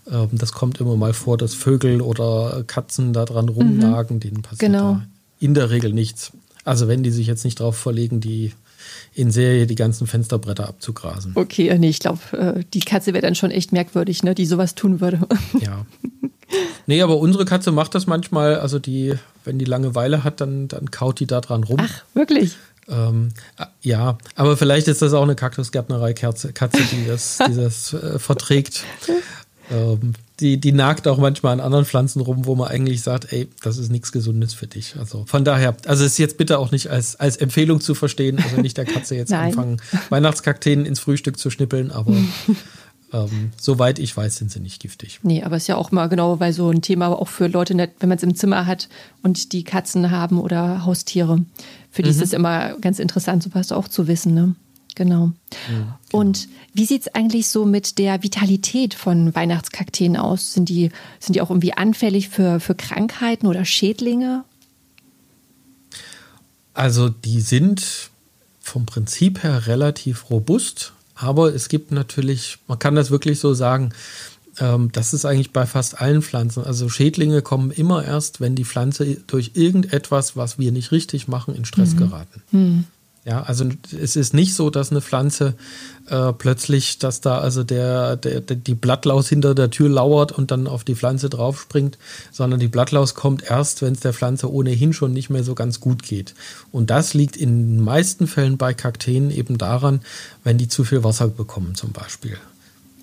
äh, 0.05 0.27
das 0.31 0.51
kommt 0.51 0.79
immer 0.79 0.95
mal 0.95 1.13
vor, 1.13 1.37
dass 1.37 1.53
Vögel 1.53 2.01
oder 2.01 2.63
Katzen 2.67 3.13
da 3.13 3.25
dran 3.25 3.49
rumnagen, 3.49 4.17
mhm. 4.17 4.19
denen 4.21 4.41
passiert 4.41 4.71
genau. 4.71 5.01
in 5.39 5.53
der 5.53 5.69
Regel 5.71 5.93
nichts. 5.93 6.31
Also 6.63 6.87
wenn 6.87 7.01
die 7.01 7.11
sich 7.11 7.25
jetzt 7.25 7.45
nicht 7.45 7.59
darauf 7.59 7.77
verlegen, 7.77 8.19
die 8.19 8.53
in 9.13 9.31
Serie 9.31 9.67
die 9.67 9.75
ganzen 9.75 10.07
Fensterbretter 10.07 10.67
abzugrasen. 10.67 11.33
Okay, 11.35 11.77
nee, 11.77 11.89
ich 11.89 11.99
glaube, 11.99 12.19
äh, 12.31 12.63
die 12.73 12.79
Katze 12.79 13.13
wäre 13.13 13.21
dann 13.21 13.35
schon 13.35 13.51
echt 13.51 13.71
merkwürdig, 13.71 14.23
ne, 14.23 14.35
die 14.35 14.45
sowas 14.45 14.75
tun 14.75 15.01
würde. 15.01 15.19
Ja. 15.59 15.85
Nee, 16.85 17.01
aber 17.01 17.17
unsere 17.17 17.45
Katze 17.45 17.71
macht 17.71 17.95
das 17.95 18.07
manchmal, 18.07 18.59
also 18.59 18.79
die, 18.79 19.13
wenn 19.45 19.57
die 19.57 19.65
Langeweile 19.65 20.23
hat, 20.23 20.41
dann, 20.41 20.67
dann 20.67 20.91
kaut 20.91 21.19
die 21.19 21.27
da 21.27 21.39
dran 21.39 21.63
rum. 21.63 21.77
Ach, 21.79 22.03
wirklich? 22.13 22.57
Ähm, 22.89 23.29
ja, 23.81 24.17
aber 24.35 24.57
vielleicht 24.57 24.87
ist 24.87 25.01
das 25.01 25.13
auch 25.13 25.23
eine 25.23 25.35
Kaktusgärtnerei-Katze, 25.35 26.51
Katze, 26.51 26.81
die 26.91 27.07
das, 27.07 27.39
die 27.47 27.55
das 27.55 27.93
äh, 27.93 28.19
verträgt. 28.19 28.83
Ähm, 29.73 30.15
die, 30.41 30.59
die 30.59 30.71
nagt 30.71 31.07
auch 31.07 31.17
manchmal 31.17 31.53
an 31.53 31.59
anderen 31.59 31.85
Pflanzen 31.85 32.19
rum, 32.21 32.45
wo 32.45 32.55
man 32.55 32.67
eigentlich 32.67 33.01
sagt, 33.03 33.31
ey, 33.31 33.47
das 33.61 33.77
ist 33.77 33.91
nichts 33.91 34.11
Gesundes 34.11 34.53
für 34.53 34.67
dich. 34.67 34.95
Also 34.97 35.23
von 35.27 35.45
daher, 35.45 35.77
also 35.85 36.03
ist 36.03 36.17
jetzt 36.17 36.37
bitte 36.37 36.57
auch 36.57 36.71
nicht 36.71 36.89
als, 36.89 37.15
als 37.19 37.37
Empfehlung 37.37 37.79
zu 37.79 37.93
verstehen, 37.93 38.39
also 38.43 38.59
nicht 38.59 38.77
der 38.77 38.85
Katze 38.85 39.15
jetzt 39.15 39.31
anfangen, 39.33 39.81
Weihnachtskakteen 40.09 40.85
ins 40.85 40.99
Frühstück 40.99 41.37
zu 41.37 41.51
schnippeln, 41.51 41.91
aber 41.91 42.15
ähm, 43.13 43.51
soweit 43.55 43.99
ich 43.99 44.17
weiß, 44.17 44.37
sind 44.37 44.51
sie 44.51 44.59
nicht 44.59 44.81
giftig. 44.81 45.19
Nee, 45.21 45.43
aber 45.43 45.57
ist 45.57 45.67
ja 45.67 45.75
auch 45.75 45.91
mal 45.91 46.07
genau, 46.07 46.39
weil 46.39 46.53
so 46.53 46.69
ein 46.71 46.81
Thema 46.81 47.07
auch 47.07 47.27
für 47.27 47.47
Leute, 47.47 47.77
wenn 47.77 48.09
man 48.09 48.17
es 48.17 48.23
im 48.23 48.33
Zimmer 48.33 48.65
hat 48.65 48.89
und 49.21 49.53
die 49.53 49.63
Katzen 49.63 50.09
haben 50.09 50.41
oder 50.41 50.85
Haustiere. 50.85 51.45
Für 51.91 52.01
die 52.01 52.09
mhm. 52.09 52.15
ist 52.15 52.21
es 52.23 52.33
immer 52.33 52.77
ganz 52.79 52.97
interessant, 52.97 53.43
sowas 53.43 53.71
auch 53.71 53.87
zu 53.87 54.07
wissen. 54.07 54.33
Ne? 54.33 54.55
Genau. 54.95 55.31
Ja, 55.51 55.75
genau. 55.75 55.93
Und 56.11 56.47
wie 56.73 56.85
sieht 56.85 57.01
es 57.01 57.15
eigentlich 57.15 57.47
so 57.47 57.65
mit 57.65 57.97
der 57.97 58.23
Vitalität 58.23 58.93
von 58.93 59.33
Weihnachtskakteen 59.33 60.17
aus? 60.17 60.53
Sind 60.53 60.69
die, 60.69 60.91
sind 61.19 61.35
die 61.35 61.41
auch 61.41 61.49
irgendwie 61.49 61.73
anfällig 61.73 62.29
für, 62.29 62.59
für 62.59 62.75
Krankheiten 62.75 63.47
oder 63.47 63.65
Schädlinge? 63.65 64.43
Also 66.73 67.09
die 67.09 67.41
sind 67.41 68.09
vom 68.61 68.85
Prinzip 68.85 69.43
her 69.43 69.67
relativ 69.67 70.29
robust, 70.29 70.93
aber 71.15 71.53
es 71.53 71.67
gibt 71.67 71.91
natürlich, 71.91 72.57
man 72.67 72.79
kann 72.79 72.95
das 72.95 73.11
wirklich 73.11 73.39
so 73.39 73.53
sagen, 73.53 73.91
ähm, 74.59 74.91
das 74.91 75.13
ist 75.13 75.25
eigentlich 75.25 75.51
bei 75.51 75.65
fast 75.65 75.99
allen 75.99 76.21
Pflanzen. 76.21 76.63
Also 76.63 76.89
Schädlinge 76.89 77.41
kommen 77.41 77.71
immer 77.71 78.03
erst, 78.05 78.41
wenn 78.41 78.55
die 78.55 78.65
Pflanze 78.65 79.17
durch 79.27 79.51
irgendetwas, 79.55 80.35
was 80.35 80.59
wir 80.59 80.71
nicht 80.71 80.91
richtig 80.91 81.27
machen, 81.27 81.55
in 81.55 81.65
Stress 81.65 81.93
mhm. 81.93 81.97
geraten. 81.97 82.41
Mhm. 82.51 82.85
Ja, 83.23 83.43
also 83.43 83.65
es 84.01 84.15
ist 84.15 84.33
nicht 84.33 84.55
so, 84.55 84.71
dass 84.71 84.89
eine 84.89 84.99
Pflanze 84.99 85.53
äh, 86.07 86.33
plötzlich, 86.33 86.97
dass 86.97 87.21
da 87.21 87.37
also 87.37 87.63
der, 87.63 88.15
der, 88.15 88.41
der, 88.41 88.57
die 88.57 88.73
Blattlaus 88.73 89.29
hinter 89.29 89.53
der 89.53 89.69
Tür 89.69 89.89
lauert 89.89 90.31
und 90.31 90.49
dann 90.49 90.65
auf 90.65 90.83
die 90.83 90.95
Pflanze 90.95 91.29
draufspringt, 91.29 91.99
sondern 92.31 92.59
die 92.59 92.67
Blattlaus 92.67 93.13
kommt 93.13 93.43
erst, 93.43 93.83
wenn 93.83 93.93
es 93.93 93.99
der 93.99 94.13
Pflanze 94.13 94.51
ohnehin 94.51 94.91
schon 94.93 95.13
nicht 95.13 95.29
mehr 95.29 95.43
so 95.43 95.53
ganz 95.53 95.79
gut 95.79 96.01
geht. 96.01 96.33
Und 96.71 96.89
das 96.89 97.13
liegt 97.13 97.37
in 97.37 97.75
den 97.77 97.83
meisten 97.83 98.25
Fällen 98.25 98.57
bei 98.57 98.73
Kakteen 98.73 99.29
eben 99.29 99.59
daran, 99.59 100.01
wenn 100.43 100.57
die 100.57 100.67
zu 100.67 100.83
viel 100.83 101.03
Wasser 101.03 101.27
bekommen 101.27 101.75
zum 101.75 101.91
Beispiel. 101.91 102.37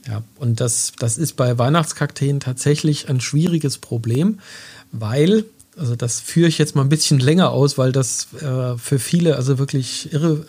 Ja, 0.08 0.22
und 0.40 0.58
das, 0.58 0.94
das 0.98 1.16
ist 1.16 1.36
bei 1.36 1.58
Weihnachtskakteen 1.58 2.40
tatsächlich 2.40 3.08
ein 3.08 3.20
schwieriges 3.20 3.78
Problem, 3.78 4.40
weil 4.90 5.44
also 5.78 5.96
das 5.96 6.20
führe 6.20 6.48
ich 6.48 6.58
jetzt 6.58 6.74
mal 6.74 6.82
ein 6.82 6.88
bisschen 6.88 7.18
länger 7.18 7.50
aus, 7.50 7.78
weil 7.78 7.92
das 7.92 8.28
äh, 8.40 8.76
für 8.76 8.98
viele 8.98 9.36
also 9.36 9.58
wirklich 9.58 10.12
irre, 10.12 10.44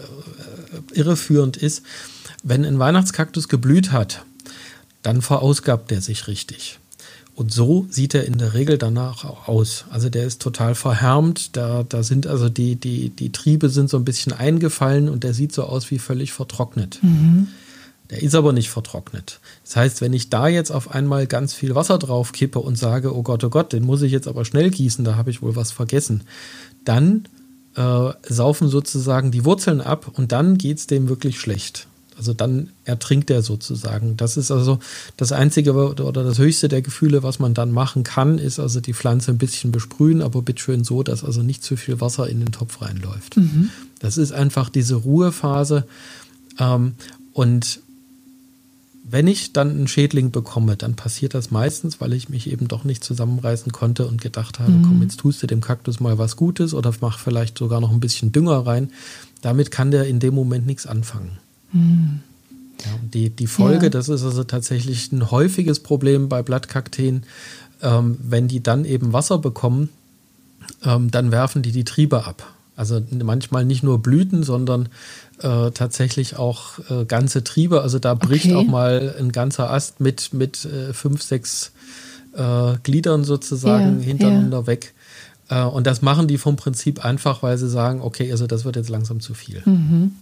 äh, 0.94 0.98
irreführend 1.00 1.58
ist. 1.58 1.84
Wenn 2.44 2.66
ein 2.66 2.80
Weihnachtskaktus 2.80 3.48
geblüht 3.48 3.92
hat, 3.92 4.24
dann 5.02 5.22
verausgabt 5.22 5.92
er 5.92 6.02
sich 6.02 6.28
richtig. 6.28 6.80
Und 7.36 7.54
so 7.54 7.88
sieht 7.90 8.16
er 8.16 8.26
in 8.26 8.38
der 8.38 8.54
Regel 8.54 8.78
danach 8.78 9.24
auch 9.24 9.48
aus. 9.48 9.86
Also 9.90 10.10
der 10.10 10.26
ist 10.26 10.42
total 10.42 10.76
verhärmt, 10.76 11.56
da, 11.56 11.86
da 11.88 12.04
sind 12.04 12.28
also 12.28 12.50
die, 12.50 12.76
die, 12.76 13.12
die 13.12 13.32
Triebe 13.32 13.70
sind 13.70 13.90
so 13.90 13.96
ein 13.96 14.04
bisschen 14.04 14.34
eingefallen 14.34 15.08
und 15.08 15.24
der 15.24 15.34
sieht 15.34 15.54
so 15.54 15.64
aus 15.64 15.90
wie 15.90 16.00
völlig 16.00 16.34
vertrocknet. 16.34 17.00
Mhm. 17.02 17.48
Der 18.10 18.24
ist 18.24 18.34
aber 18.34 18.54
nicht 18.54 18.70
vertrocknet. 18.70 19.40
Das 19.64 19.76
heißt, 19.76 20.02
wenn 20.02 20.14
ich 20.14 20.30
da 20.30 20.48
jetzt 20.48 20.72
auf 20.72 20.92
einmal 20.92 21.28
ganz 21.28 21.54
viel 21.54 21.76
Wasser 21.76 22.00
drauf 22.00 22.32
kippe 22.32 22.60
und 22.60 22.78
sage, 22.78 23.16
oh 23.16 23.22
Gott, 23.22 23.44
oh 23.44 23.50
Gott, 23.50 23.72
den 23.72 23.84
muss 23.86 24.02
ich 24.02 24.12
jetzt 24.12 24.28
aber 24.28 24.46
schnell 24.46 24.72
gießen, 24.72 25.06
da 25.06 25.16
habe 25.16 25.30
ich 25.30 25.42
wohl 25.42 25.56
was 25.56 25.72
vergessen, 25.72 26.24
dann 26.86 27.26
äh, 27.76 28.12
saufen 28.28 28.68
sozusagen 28.68 29.32
die 29.32 29.46
Wurzeln 29.46 29.82
ab 29.82 30.12
und 30.16 30.32
dann 30.32 30.58
geht 30.58 30.80
es 30.80 30.88
dem 30.88 31.08
wirklich 31.08 31.40
schlecht. 31.40 31.88
Also 32.18 32.34
dann 32.34 32.72
ertrinkt 32.84 33.30
er 33.30 33.44
sozusagen. 33.44 34.18
Das 34.18 34.36
ist 34.36 34.52
also 34.52 34.80
das 35.16 35.32
Einzige 35.32 35.74
oder 35.74 36.12
das 36.12 36.38
Höchste 36.38 36.68
der 36.68 36.82
Gefühle, 36.82 37.24
was 37.24 37.40
man 37.40 37.54
dann 37.54 37.72
machen 37.72 38.04
kann, 38.04 38.40
ist 38.40 38.60
also 38.60 38.82
die 38.82 38.94
Pflanze 38.94 39.32
ein 39.32 39.38
bisschen 39.38 39.72
besprühen, 39.72 40.22
aber 40.22 40.42
bitteschön 40.42 40.84
so, 40.84 41.02
dass 41.02 41.24
also 41.24 41.44
nicht 41.44 41.64
zu 41.64 41.78
viel 41.78 42.02
Wasser 42.02 42.28
in 42.28 42.42
den 42.42 42.52
Topf 42.52 42.82
reinläuft. 42.82 43.38
Mhm. 43.38 43.70
Das 44.00 44.18
ist 44.18 44.34
einfach 44.34 44.70
diese 44.70 44.96
Ruhephase. 44.96 45.86
Ähm, 46.60 46.96
und 47.32 47.80
wenn 49.12 49.28
ich 49.28 49.54
dann 49.54 49.72
einen 49.72 49.88
Schädling 49.88 50.32
bekomme, 50.32 50.76
dann 50.76 50.96
passiert 50.96 51.34
das 51.34 51.52
meistens, 51.52 52.00
weil 52.00 52.14
ich 52.14 52.30
mich 52.30 52.50
eben 52.50 52.68
doch 52.68 52.84
nicht 52.84 53.04
zusammenreißen 53.04 53.72
konnte 53.72 54.06
und 54.06 54.22
gedacht 54.22 54.60
habe, 54.60 54.72
mhm. 54.72 54.84
komm, 54.84 55.02
jetzt 55.02 55.20
tust 55.20 55.42
du 55.42 55.48
dem 55.48 55.62
Kaktus 55.62 56.00
mal 56.00 56.18
was 56.18 56.36
Gutes 56.36 56.74
oder 56.74 56.94
mach 57.02 57.18
vielleicht 57.18 57.58
sogar 57.58 57.82
noch 57.82 57.92
ein 57.92 58.00
bisschen 58.00 58.32
Dünger 58.32 58.66
rein. 58.66 58.92
Damit 59.42 59.72
kann 59.72 59.92
der 59.92 60.06
in 60.06 60.20
dem 60.20 60.36
Moment 60.36 60.66
nichts 60.68 60.86
anfangen. 60.86 61.38
Mhm. 61.72 62.20
Ja, 62.86 62.92
die, 63.14 63.30
die 63.30 63.48
Folge, 63.48 63.88
ja. 63.88 63.90
das 63.90 64.10
ist 64.10 64.24
also 64.24 64.44
tatsächlich 64.44 65.12
ein 65.12 65.32
häufiges 65.32 65.82
Problem 65.82 66.30
bei 66.30 66.44
Blattkakteen, 66.44 67.24
ähm, 67.82 68.18
wenn 68.22 68.48
die 68.48 68.62
dann 68.62 68.86
eben 68.86 69.12
Wasser 69.12 69.38
bekommen, 69.38 69.90
ähm, 70.84 71.12
dann 71.12 71.32
werfen 71.32 71.62
die 71.62 71.72
die 71.72 71.84
Triebe 71.84 72.26
ab. 72.26 72.54
Also 72.80 73.02
manchmal 73.12 73.66
nicht 73.66 73.84
nur 73.84 74.02
Blüten, 74.02 74.44
sondern 74.44 74.88
äh, 75.42 75.72
tatsächlich 75.72 76.38
auch 76.38 76.80
äh, 76.90 77.04
ganze 77.04 77.44
Triebe. 77.44 77.82
Also 77.82 78.00
da 78.00 78.14
bricht 78.14 78.46
okay. 78.46 78.56
auch 78.56 78.66
mal 78.66 79.16
ein 79.20 79.34
ganzer 79.34 79.70
Ast 79.70 80.00
mit, 80.00 80.34
mit 80.34 80.64
äh, 80.64 80.94
fünf, 80.94 81.22
sechs 81.22 81.74
äh, 82.38 82.76
Gliedern 82.84 83.26
sozusagen 83.26 84.00
ja, 84.00 84.06
hintereinander 84.06 84.60
ja. 84.60 84.68
weg. 84.68 84.94
Äh, 85.50 85.64
und 85.64 85.88
das 85.88 86.02
machen 86.02 86.30
die 86.30 86.38
vom 86.38 86.56
Prinzip 86.56 87.04
einfach, 87.04 87.44
weil 87.44 87.58
sie 87.58 87.68
sagen, 87.68 88.00
okay, 88.00 88.32
also 88.32 88.48
das 88.48 88.64
wird 88.64 88.78
jetzt 88.78 88.90
langsam 88.90 89.20
zu 89.20 89.34
viel. 89.34 89.62
Mhm. 89.66 90.14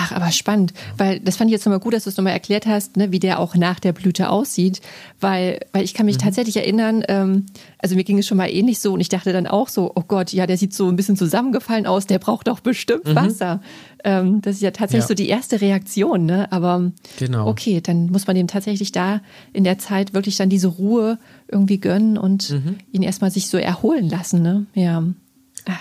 Ach, 0.00 0.12
aber 0.12 0.30
spannend, 0.30 0.74
weil 0.96 1.18
das 1.18 1.36
fand 1.36 1.50
ich 1.50 1.52
jetzt 1.52 1.66
nochmal 1.66 1.80
gut, 1.80 1.92
dass 1.92 2.04
du 2.04 2.10
es 2.10 2.16
nochmal 2.16 2.32
erklärt 2.32 2.66
hast, 2.66 2.96
ne, 2.96 3.10
wie 3.10 3.18
der 3.18 3.40
auch 3.40 3.56
nach 3.56 3.80
der 3.80 3.92
Blüte 3.92 4.30
aussieht, 4.30 4.80
weil, 5.20 5.58
weil 5.72 5.82
ich 5.82 5.92
kann 5.92 6.06
mich 6.06 6.18
mhm. 6.18 6.20
tatsächlich 6.20 6.56
erinnern, 6.56 7.02
ähm, 7.08 7.46
also 7.80 7.96
mir 7.96 8.04
ging 8.04 8.16
es 8.16 8.26
schon 8.28 8.36
mal 8.36 8.46
ähnlich 8.46 8.78
so 8.78 8.92
und 8.92 9.00
ich 9.00 9.08
dachte 9.08 9.32
dann 9.32 9.48
auch 9.48 9.66
so, 9.66 9.90
oh 9.96 10.04
Gott, 10.06 10.32
ja, 10.32 10.46
der 10.46 10.56
sieht 10.56 10.72
so 10.72 10.88
ein 10.88 10.94
bisschen 10.94 11.16
zusammengefallen 11.16 11.84
aus, 11.84 12.06
der 12.06 12.20
braucht 12.20 12.46
doch 12.46 12.60
bestimmt 12.60 13.06
mhm. 13.06 13.16
Wasser. 13.16 13.60
Ähm, 14.04 14.40
das 14.40 14.56
ist 14.56 14.62
ja 14.62 14.70
tatsächlich 14.70 15.02
ja. 15.02 15.08
so 15.08 15.14
die 15.14 15.28
erste 15.28 15.60
Reaktion, 15.60 16.26
ne? 16.26 16.52
Aber 16.52 16.92
genau. 17.18 17.48
okay, 17.48 17.80
dann 17.80 18.06
muss 18.06 18.28
man 18.28 18.36
dem 18.36 18.46
tatsächlich 18.46 18.92
da 18.92 19.20
in 19.52 19.64
der 19.64 19.78
Zeit 19.78 20.14
wirklich 20.14 20.36
dann 20.36 20.48
diese 20.48 20.68
Ruhe 20.68 21.18
irgendwie 21.48 21.80
gönnen 21.80 22.18
und 22.18 22.50
mhm. 22.50 22.76
ihn 22.92 23.02
erstmal 23.02 23.32
sich 23.32 23.48
so 23.48 23.58
erholen 23.58 24.08
lassen, 24.08 24.42
ne? 24.42 24.66
Ja. 24.74 25.02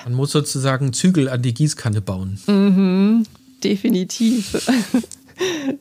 Man 0.05 0.13
muss 0.15 0.31
sozusagen 0.31 0.91
Zügel 0.91 1.29
an 1.29 1.43
die 1.43 1.53
Gießkanne 1.53 2.01
bauen. 2.01 2.39
Mhm 2.47 3.25
definitiv. 3.67 4.69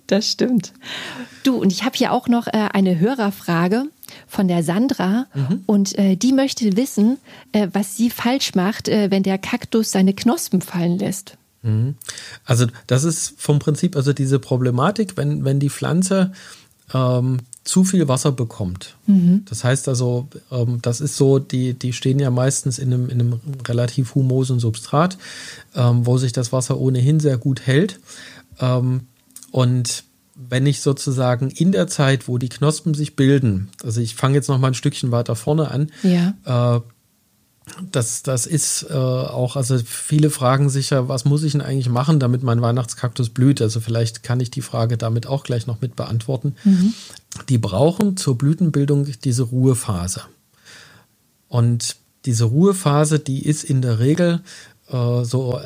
Das 0.07 0.31
stimmt. 0.31 0.75
Du, 1.43 1.57
und 1.57 1.73
ich 1.73 1.83
habe 1.83 1.97
hier 1.97 2.13
auch 2.13 2.29
noch 2.29 2.47
äh, 2.47 2.69
eine 2.75 2.99
Hörerfrage 2.99 3.85
von 4.27 4.49
der 4.49 4.63
Sandra 4.63 5.29
mhm. 5.33 5.63
und 5.65 5.99
äh, 5.99 6.15
die 6.15 6.33
möchte 6.33 6.77
wissen, 6.77 7.17
äh, 7.53 7.69
was 7.73 7.97
sie 7.97 8.11
falsch 8.11 8.55
macht, 8.55 8.87
äh, 8.89 9.11
wenn 9.11 9.23
der 9.23 9.39
Kaktus 9.39 9.93
seine 9.93 10.13
Knospen 10.13 10.61
fallen 10.61 10.99
lässt. 10.99 11.39
Mhm. 11.63 11.95
Also 12.45 12.67
das 12.87 13.05
ist 13.05 13.41
vom 13.41 13.59
Prinzip 13.59 13.97
also 13.97 14.13
diese 14.13 14.39
Problematik, 14.39 15.17
wenn, 15.17 15.47
wenn 15.47 15.59
die 15.59 15.71
Pflanze 15.71 16.33
ähm, 16.93 17.39
zu 17.67 17.85
viel 17.85 18.09
Wasser 18.09 18.33
bekommt. 18.33 18.97
Mhm. 19.07 19.43
Das 19.49 19.65
heißt 19.65 19.89
also, 19.89 20.29
ähm, 20.51 20.79
das 20.83 21.01
ist 21.01 21.17
so, 21.17 21.39
die, 21.39 21.75
die 21.75 21.93
stehen 21.93 22.19
ja 22.19 22.31
meistens 22.31 22.79
in 22.79 22.93
einem, 22.93 23.09
in 23.09 23.21
einem 23.21 23.41
relativ 23.67 24.15
humosen 24.15 24.61
Substrat, 24.61 25.19
ähm, 25.75 26.07
wo 26.07 26.17
sich 26.17 26.33
das 26.33 26.53
Wasser 26.53 26.79
ohnehin 26.79 27.21
sehr 27.21 27.39
gut 27.39 27.67
hält. 27.67 27.99
Ähm, 28.61 29.03
und 29.51 30.05
wenn 30.37 30.67
ich 30.67 30.81
sozusagen 30.81 31.51
in 31.51 31.73
der 31.73 31.89
Zeit, 31.89 32.29
wo 32.29 32.39
die 32.39 32.49
Knospen 32.49 32.95
sich 32.95 33.17
bilden, 33.17 33.69
also 33.83 34.01
ich 34.01 34.15
fange 34.15 34.35
jetzt 34.35 34.49
noch 34.49 34.59
mal 34.59 34.69
ein 34.69 34.75
Stückchen 34.75 35.11
weiter 35.11 35.35
vorne 35.35 35.71
an, 35.71 35.91
ja. 36.03 36.77
äh, 36.77 36.81
das, 37.91 38.23
das 38.23 38.47
ist 38.47 38.87
äh, 38.89 38.95
auch, 38.95 39.57
also 39.57 39.79
viele 39.79 40.31
fragen 40.31 40.71
sich 40.71 40.91
ja, 40.91 41.09
was 41.09 41.25
muss 41.25 41.43
ich 41.43 41.53
denn 41.53 41.61
eigentlich 41.61 41.89
machen, 41.89 42.21
damit 42.21 42.43
mein 42.43 42.63
Weihnachtskaktus 42.63 43.31
blüht? 43.31 43.61
Also 43.61 43.81
vielleicht 43.81 44.23
kann 44.23 44.41
ich 44.41 44.51
die 44.51 44.63
Frage 44.63 44.97
damit 44.97 45.27
auch 45.27 45.43
gleich 45.43 45.67
noch 45.67 45.81
mit 45.81 45.97
beantworten. 45.97 46.55
Mhm. 46.65 46.95
Die 47.49 47.59
brauchen 47.59 48.17
zur 48.17 48.39
Blütenbildung 48.39 49.07
diese 49.25 49.43
Ruhephase. 49.43 50.23
Und 51.49 51.97
diese 52.25 52.45
Ruhephase, 52.45 53.19
die 53.19 53.45
ist 53.45 53.65
in 53.65 53.83
der 53.83 53.99
Regel 53.99 54.41
äh, 54.89 55.25
so, 55.25 55.61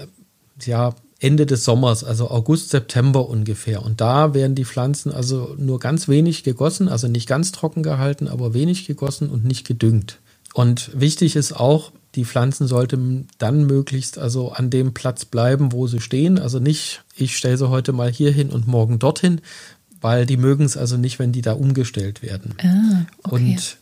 ja, 0.62 0.94
Ende 1.20 1.44
des 1.44 1.64
Sommers, 1.64 2.02
also 2.02 2.30
August, 2.30 2.70
September 2.70 3.28
ungefähr. 3.28 3.84
Und 3.84 4.00
da 4.00 4.32
werden 4.32 4.54
die 4.54 4.64
Pflanzen 4.64 5.12
also 5.12 5.54
nur 5.58 5.78
ganz 5.78 6.08
wenig 6.08 6.44
gegossen, 6.44 6.88
also 6.88 7.08
nicht 7.08 7.28
ganz 7.28 7.52
trocken 7.52 7.82
gehalten, 7.82 8.26
aber 8.26 8.54
wenig 8.54 8.86
gegossen 8.86 9.28
und 9.28 9.44
nicht 9.44 9.66
gedüngt. 9.66 10.18
Und 10.54 10.90
wichtig 10.98 11.36
ist 11.36 11.52
auch, 11.52 11.92
die 12.16 12.24
Pflanzen 12.24 12.66
sollten 12.66 13.28
dann 13.38 13.66
möglichst 13.66 14.18
also 14.18 14.50
an 14.50 14.70
dem 14.70 14.94
Platz 14.94 15.24
bleiben, 15.24 15.72
wo 15.72 15.86
sie 15.86 16.00
stehen. 16.00 16.38
Also 16.38 16.58
nicht, 16.58 17.02
ich 17.14 17.36
stelle 17.36 17.56
sie 17.56 17.68
heute 17.68 17.92
mal 17.92 18.10
hier 18.10 18.32
hin 18.32 18.50
und 18.50 18.66
morgen 18.66 18.98
dorthin, 18.98 19.40
weil 20.00 20.26
die 20.26 20.36
mögen 20.36 20.64
es 20.64 20.76
also 20.76 20.96
nicht, 20.96 21.18
wenn 21.18 21.32
die 21.32 21.42
da 21.42 21.52
umgestellt 21.52 22.22
werden. 22.22 22.54
Ah, 22.62 23.06
okay. 23.22 23.52
Und 23.52 23.76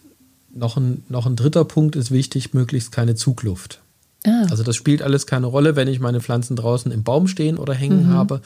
noch 0.53 0.77
ein, 0.77 1.05
noch 1.09 1.27
ein 1.27 1.37
dritter 1.37 1.65
Punkt 1.65 1.97
ist 1.97 2.11
wichtig, 2.11 2.53
möglichst 2.53 2.93
keine 2.93 3.15
Zugluft. 3.15 3.81
Ah. 4.27 4.47
Also 4.51 4.63
das 4.63 4.77
spielt 4.77 5.01
alles 5.01 5.27
keine 5.27 5.47
Rolle, 5.47 5.77
wenn 5.77 5.89
ich 5.89 6.01
meine 6.01 6.21
Pflanzen 6.21 6.57
draußen 6.57 6.93
im 6.93 7.05
Baum 7.05 7.29
stehen 7.29 7.57
oder 7.57 7.73
hängen 7.73 8.09
habe, 8.09 8.43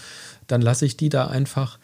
dann 0.46 0.62
lasse 0.62 0.86
ich 0.86 0.96
die 0.96 1.08
da 1.08 1.26
einfach. 1.26 1.78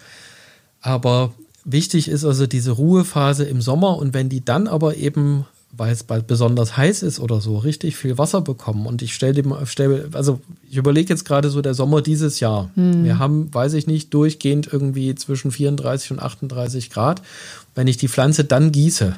Aber 0.80 1.32
wichtig 1.64 2.09
ist 2.09 2.24
also 2.24 2.47
diese 2.47 2.72
Ruhephase 2.72 3.45
im 3.45 3.61
Sommer 3.61 3.97
und 3.97 4.14
wenn 4.14 4.28
die 4.28 4.45
dann 4.45 4.68
aber 4.68 4.97
eben, 4.97 5.47
weil 5.76 5.92
es 5.92 6.02
bald 6.02 6.26
besonders 6.26 6.76
heiß 6.76 7.02
ist 7.02 7.20
oder 7.20 7.40
so, 7.40 7.58
richtig 7.58 7.96
viel 7.96 8.18
Wasser 8.18 8.40
bekommen 8.40 8.86
und 8.86 9.02
ich 9.02 9.14
stelle 9.14 9.34
dem, 9.34 9.54
stell, 9.64 10.08
also 10.12 10.40
ich 10.68 10.76
überlege 10.76 11.10
jetzt 11.10 11.24
gerade 11.24 11.50
so 11.50 11.62
der 11.62 11.74
Sommer 11.74 12.02
dieses 12.02 12.40
Jahr. 12.40 12.70
Wir 12.74 13.18
haben, 13.18 13.52
weiß 13.52 13.74
ich 13.74 13.86
nicht, 13.86 14.12
durchgehend 14.12 14.72
irgendwie 14.72 15.14
zwischen 15.14 15.50
34 15.50 16.12
und 16.12 16.20
38 16.20 16.90
Grad. 16.90 17.22
Wenn 17.74 17.86
ich 17.86 17.96
die 17.96 18.08
Pflanze 18.08 18.44
dann 18.44 18.72
gieße, 18.72 19.16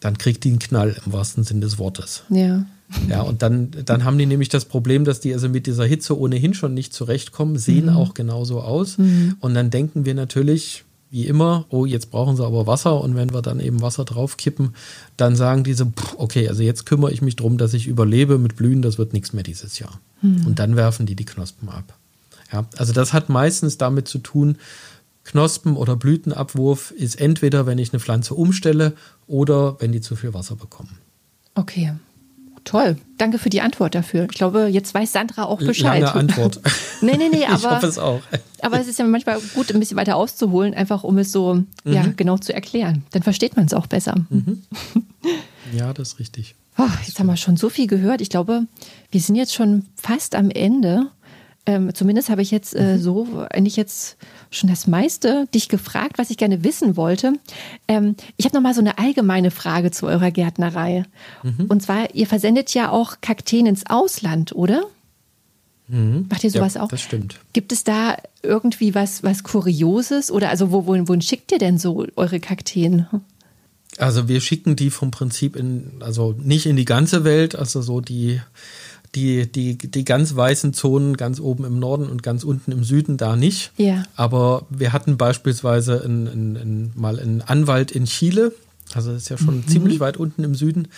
dann 0.00 0.16
kriegt 0.16 0.44
die 0.44 0.50
einen 0.50 0.58
Knall 0.58 0.96
im 1.04 1.12
wahrsten 1.12 1.44
Sinn 1.44 1.60
des 1.60 1.78
Wortes. 1.78 2.22
Ja. 2.30 2.64
Ja, 3.08 3.20
und 3.20 3.42
dann, 3.42 3.70
dann 3.84 4.04
haben 4.04 4.16
die 4.16 4.24
nämlich 4.24 4.48
das 4.48 4.64
Problem, 4.64 5.04
dass 5.04 5.20
die 5.20 5.34
also 5.34 5.50
mit 5.50 5.66
dieser 5.66 5.84
Hitze 5.84 6.18
ohnehin 6.18 6.54
schon 6.54 6.72
nicht 6.72 6.94
zurechtkommen, 6.94 7.58
sehen 7.58 7.90
auch 7.90 8.14
genauso 8.14 8.62
aus. 8.62 8.96
Und 9.40 9.54
dann 9.54 9.70
denken 9.70 10.06
wir 10.06 10.14
natürlich, 10.14 10.84
wie 11.10 11.26
immer, 11.26 11.64
oh, 11.70 11.86
jetzt 11.86 12.10
brauchen 12.10 12.36
sie 12.36 12.44
aber 12.44 12.66
Wasser. 12.66 13.00
Und 13.00 13.16
wenn 13.16 13.32
wir 13.32 13.42
dann 13.42 13.60
eben 13.60 13.80
Wasser 13.80 14.04
draufkippen, 14.04 14.74
dann 15.16 15.36
sagen 15.36 15.64
diese, 15.64 15.86
pff, 15.86 16.16
okay, 16.18 16.48
also 16.48 16.62
jetzt 16.62 16.86
kümmere 16.86 17.12
ich 17.12 17.22
mich 17.22 17.36
drum, 17.36 17.58
dass 17.58 17.74
ich 17.74 17.86
überlebe 17.86 18.38
mit 18.38 18.56
Blühen, 18.56 18.82
das 18.82 18.98
wird 18.98 19.12
nichts 19.12 19.32
mehr 19.32 19.42
dieses 19.44 19.78
Jahr. 19.78 20.00
Und 20.46 20.58
dann 20.58 20.76
werfen 20.76 21.06
die 21.06 21.14
die 21.14 21.24
Knospen 21.24 21.68
ab. 21.68 21.96
Ja, 22.52 22.66
also 22.76 22.92
das 22.92 23.12
hat 23.12 23.28
meistens 23.28 23.78
damit 23.78 24.08
zu 24.08 24.18
tun, 24.18 24.58
Knospen- 25.24 25.76
oder 25.76 25.94
Blütenabwurf 25.94 26.90
ist 26.90 27.20
entweder, 27.20 27.66
wenn 27.66 27.78
ich 27.78 27.92
eine 27.92 28.00
Pflanze 28.00 28.34
umstelle 28.34 28.94
oder 29.26 29.78
wenn 29.80 29.92
die 29.92 30.00
zu 30.00 30.16
viel 30.16 30.32
Wasser 30.32 30.56
bekommen. 30.56 30.96
Okay. 31.54 31.92
Toll. 32.68 32.96
Danke 33.16 33.38
für 33.38 33.48
die 33.48 33.62
Antwort 33.62 33.94
dafür. 33.94 34.24
Ich 34.24 34.36
glaube, 34.36 34.66
jetzt 34.66 34.92
weiß 34.92 35.10
Sandra 35.12 35.44
auch 35.44 35.58
Bescheid. 35.58 36.02
Lange 36.02 36.14
Antwort. 36.20 36.60
nee, 37.00 37.16
nee, 37.16 37.28
nee, 37.30 37.38
ich 37.38 37.48
aber, 37.48 37.76
hoffe 37.76 37.86
es 37.86 37.98
auch. 37.98 38.20
aber 38.60 38.78
es 38.78 38.86
ist 38.88 38.98
ja 38.98 39.06
manchmal 39.06 39.38
gut, 39.54 39.72
ein 39.72 39.80
bisschen 39.80 39.96
weiter 39.96 40.16
auszuholen, 40.16 40.74
einfach 40.74 41.02
um 41.02 41.16
es 41.16 41.32
so 41.32 41.62
ja, 41.84 42.02
Mhm. 42.02 42.16
genau 42.16 42.36
zu 42.36 42.52
erklären. 42.52 43.04
Dann 43.12 43.22
versteht 43.22 43.56
man 43.56 43.64
es 43.64 43.72
auch 43.74 43.86
besser. 43.86 44.14
Ja, 45.76 45.92
das 45.92 46.12
ist 46.14 46.18
richtig. 46.18 46.54
Oh, 46.78 46.86
jetzt 47.06 47.18
haben 47.18 47.26
wir 47.26 47.36
schon 47.36 47.56
so 47.56 47.68
viel 47.68 47.86
gehört. 47.86 48.20
Ich 48.20 48.30
glaube, 48.30 48.62
wir 49.10 49.20
sind 49.20 49.34
jetzt 49.36 49.52
schon 49.54 49.84
fast 49.96 50.34
am 50.34 50.50
Ende. 50.50 51.08
Ähm, 51.68 51.94
zumindest 51.94 52.30
habe 52.30 52.40
ich 52.40 52.50
jetzt 52.50 52.74
Mhm. 52.74 52.80
äh, 52.80 52.98
so 52.98 53.46
eigentlich 53.50 53.76
jetzt 53.76 54.16
schon 54.50 54.70
das 54.70 54.86
meiste 54.86 55.46
dich 55.54 55.68
gefragt, 55.68 56.16
was 56.16 56.30
ich 56.30 56.38
gerne 56.38 56.64
wissen 56.64 56.96
wollte. 56.96 57.34
Ähm, 57.88 58.14
ich 58.38 58.46
habe 58.46 58.56
noch 58.56 58.62
mal 58.62 58.72
so 58.72 58.80
eine 58.80 58.96
allgemeine 58.96 59.50
Frage 59.50 59.90
zu 59.90 60.06
eurer 60.06 60.30
Gärtnerei. 60.30 61.04
Mhm. 61.42 61.66
Und 61.68 61.82
zwar, 61.82 62.14
ihr 62.14 62.26
versendet 62.26 62.72
ja 62.72 62.90
auch 62.90 63.16
Kakteen 63.20 63.66
ins 63.66 63.84
Ausland, 63.86 64.54
oder? 64.54 64.82
Macht 65.90 66.44
ihr 66.44 66.50
sowas 66.50 66.74
Mhm. 66.74 66.78
ja, 66.78 66.84
auch? 66.84 66.88
Das 66.88 67.00
stimmt. 67.02 67.38
Gibt 67.54 67.72
es 67.72 67.82
da 67.84 68.16
irgendwie 68.42 68.94
was, 68.94 69.22
was 69.22 69.42
Kurioses? 69.42 70.30
Oder 70.30 70.50
also 70.50 70.70
wo, 70.70 70.86
wohin, 70.86 71.08
wohin 71.08 71.22
schickt 71.22 71.50
ihr 71.52 71.58
denn 71.58 71.78
so 71.78 72.06
eure 72.16 72.40
Kakteen? 72.40 73.06
Also 73.96 74.28
wir 74.28 74.40
schicken 74.42 74.76
die 74.76 74.90
vom 74.90 75.10
Prinzip 75.10 75.56
in, 75.56 75.92
also 76.00 76.34
nicht 76.38 76.66
in 76.66 76.76
die 76.76 76.84
ganze 76.84 77.24
Welt, 77.24 77.56
also 77.56 77.80
so 77.82 78.00
die, 78.02 78.40
die, 79.18 79.76
die, 79.76 79.90
die 79.90 80.04
ganz 80.04 80.34
weißen 80.34 80.72
Zonen 80.72 81.16
ganz 81.16 81.40
oben 81.40 81.64
im 81.64 81.78
Norden 81.78 82.08
und 82.08 82.22
ganz 82.22 82.44
unten 82.44 82.72
im 82.72 82.84
Süden 82.84 83.16
da 83.16 83.36
nicht. 83.36 83.72
Ja. 83.76 84.04
Aber 84.16 84.66
wir 84.70 84.92
hatten 84.92 85.16
beispielsweise 85.16 85.96
in, 85.96 86.26
in, 86.26 86.56
in, 86.56 86.90
mal 86.94 87.18
einen 87.18 87.42
Anwalt 87.42 87.90
in 87.90 88.04
Chile, 88.04 88.52
also 88.94 89.12
das 89.12 89.22
ist 89.22 89.28
ja 89.28 89.38
schon 89.38 89.66
ziemlich 89.66 90.00
weit 90.00 90.16
unten 90.16 90.44
im 90.44 90.54
Süden. 90.54 90.88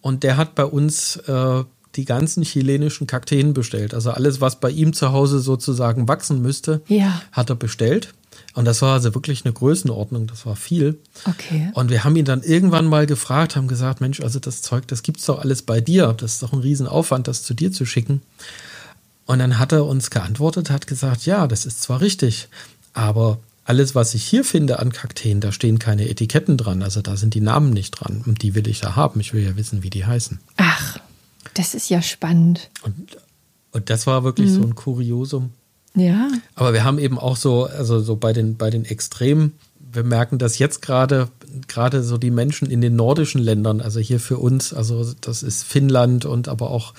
Und 0.00 0.22
der 0.22 0.36
hat 0.36 0.54
bei 0.54 0.64
uns 0.64 1.16
äh, 1.16 1.64
die 1.98 2.06
ganzen 2.06 2.42
chilenischen 2.44 3.06
Kakteen 3.06 3.52
bestellt. 3.52 3.92
Also 3.92 4.10
alles, 4.12 4.40
was 4.40 4.58
bei 4.60 4.70
ihm 4.70 4.94
zu 4.94 5.12
Hause 5.12 5.40
sozusagen 5.40 6.08
wachsen 6.08 6.40
müsste, 6.40 6.80
Ja. 6.88 7.20
hat 7.32 7.50
er 7.50 7.56
bestellt. 7.56 8.14
Und 8.54 8.64
das 8.64 8.80
war 8.82 8.94
also 8.94 9.14
wirklich 9.14 9.44
eine 9.44 9.52
Größenordnung, 9.52 10.26
das 10.26 10.46
war 10.46 10.56
viel. 10.56 10.98
Okay. 11.26 11.70
Und 11.74 11.90
wir 11.90 12.04
haben 12.04 12.16
ihn 12.16 12.24
dann 12.24 12.42
irgendwann 12.42 12.86
mal 12.86 13.06
gefragt, 13.06 13.56
haben 13.56 13.68
gesagt, 13.68 14.00
Mensch, 14.00 14.20
also 14.20 14.38
das 14.38 14.62
Zeug, 14.62 14.86
das 14.88 15.02
gibt's 15.02 15.26
doch 15.26 15.40
alles 15.40 15.62
bei 15.62 15.80
dir. 15.80 16.14
Das 16.16 16.34
ist 16.34 16.42
doch 16.42 16.52
ein 16.52 16.60
Riesenaufwand, 16.60 17.28
das 17.28 17.42
zu 17.42 17.52
dir 17.54 17.70
zu 17.72 17.84
schicken. 17.84 18.22
Und 19.26 19.40
dann 19.40 19.58
hat 19.58 19.72
er 19.72 19.84
uns 19.84 20.10
geantwortet, 20.10 20.70
hat 20.70 20.86
gesagt, 20.86 21.26
ja, 21.26 21.46
das 21.46 21.66
ist 21.66 21.82
zwar 21.82 22.00
richtig, 22.00 22.48
aber 22.94 23.38
alles, 23.64 23.94
was 23.94 24.14
ich 24.14 24.24
hier 24.24 24.44
finde 24.44 24.78
an 24.78 24.92
Kakteen, 24.92 25.40
da 25.42 25.52
stehen 25.52 25.78
keine 25.78 26.08
Etiketten 26.08 26.56
dran. 26.56 26.82
Also 26.82 27.02
da 27.02 27.16
sind 27.18 27.34
die 27.34 27.42
Namen 27.42 27.70
nicht 27.70 27.90
dran. 27.90 28.22
Und 28.24 28.40
die 28.42 28.54
will 28.54 28.66
ich 28.66 28.80
ja 28.80 28.96
haben. 28.96 29.20
Ich 29.20 29.34
will 29.34 29.44
ja 29.44 29.56
wissen, 29.56 29.82
wie 29.82 29.90
die 29.90 30.06
heißen. 30.06 30.40
Ach, 30.56 30.98
das 31.58 31.74
ist 31.74 31.88
ja 31.90 32.00
spannend. 32.02 32.70
Und, 32.82 33.16
und 33.72 33.90
das 33.90 34.06
war 34.06 34.22
wirklich 34.22 34.50
so 34.50 34.62
ein 34.62 34.74
Kuriosum. 34.74 35.50
Ja. 35.94 36.28
Aber 36.54 36.72
wir 36.72 36.84
haben 36.84 36.98
eben 36.98 37.18
auch 37.18 37.36
so, 37.36 37.64
also 37.64 37.98
so 38.00 38.16
bei 38.16 38.32
den, 38.32 38.56
bei 38.56 38.70
den 38.70 38.84
Extremen, 38.84 39.54
wir 39.80 40.04
merken, 40.04 40.38
dass 40.38 40.58
jetzt 40.58 40.82
gerade, 40.82 41.28
gerade 41.66 42.02
so 42.02 42.18
die 42.18 42.30
Menschen 42.30 42.70
in 42.70 42.80
den 42.80 42.96
nordischen 42.96 43.40
Ländern, 43.40 43.80
also 43.80 44.00
hier 44.00 44.20
für 44.20 44.38
uns, 44.38 44.72
also 44.72 45.12
das 45.20 45.42
ist 45.42 45.64
Finnland 45.64 46.24
und 46.24 46.48
aber 46.48 46.70
auch 46.70 46.94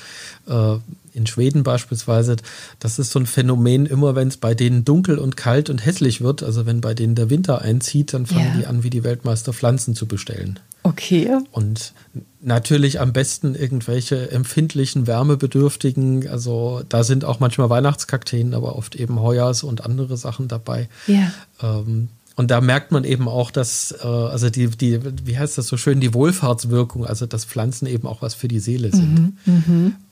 äh, 0.47 0.75
in 1.13 1.27
Schweden 1.27 1.63
beispielsweise, 1.63 2.37
das 2.79 2.99
ist 2.99 3.11
so 3.11 3.19
ein 3.19 3.25
Phänomen, 3.25 3.85
immer 3.85 4.15
wenn 4.15 4.27
es 4.27 4.37
bei 4.37 4.53
denen 4.53 4.85
dunkel 4.85 5.17
und 5.17 5.37
kalt 5.37 5.69
und 5.69 5.85
hässlich 5.85 6.21
wird, 6.21 6.43
also 6.43 6.65
wenn 6.65 6.81
bei 6.81 6.93
denen 6.93 7.15
der 7.15 7.29
Winter 7.29 7.61
einzieht, 7.61 8.13
dann 8.13 8.25
fangen 8.25 8.51
Ja. 8.53 8.57
die 8.59 8.65
an, 8.67 8.83
wie 8.83 8.89
die 8.89 9.03
Weltmeister 9.03 9.53
Pflanzen 9.53 9.95
zu 9.95 10.05
bestellen. 10.07 10.59
Okay. 10.83 11.29
Und 11.51 11.93
natürlich 12.41 13.01
am 13.01 13.11
besten 13.11 13.53
irgendwelche 13.53 14.31
empfindlichen, 14.31 15.07
wärmebedürftigen, 15.07 16.27
also 16.29 16.81
da 16.87 17.03
sind 17.03 17.25
auch 17.25 17.39
manchmal 17.39 17.69
Weihnachtskakteen, 17.69 18.53
aber 18.53 18.75
oft 18.77 18.95
eben 18.95 19.19
Heuers 19.19 19.63
und 19.63 19.83
andere 19.83 20.15
Sachen 20.15 20.47
dabei. 20.47 20.87
Ja. 21.07 21.31
Ähm, 21.61 22.07
und 22.39 22.51
da 22.51 22.61
merkt 22.61 22.93
man 22.93 23.03
eben 23.03 23.27
auch, 23.27 23.51
dass, 23.51 23.93
äh, 24.01 24.07
also 24.07 24.49
die, 24.49 24.69
die, 24.69 24.97
wie 25.25 25.37
heißt 25.37 25.57
das 25.57 25.67
so 25.67 25.75
schön, 25.75 25.99
die 25.99 26.13
Wohlfahrtswirkung, 26.13 27.05
also 27.05 27.25
dass 27.25 27.43
Pflanzen 27.43 27.85
eben 27.85 28.07
auch 28.07 28.21
was 28.21 28.33
für 28.33 28.47
die 28.47 28.61
Seele 28.61 28.91
sind. 28.91 29.37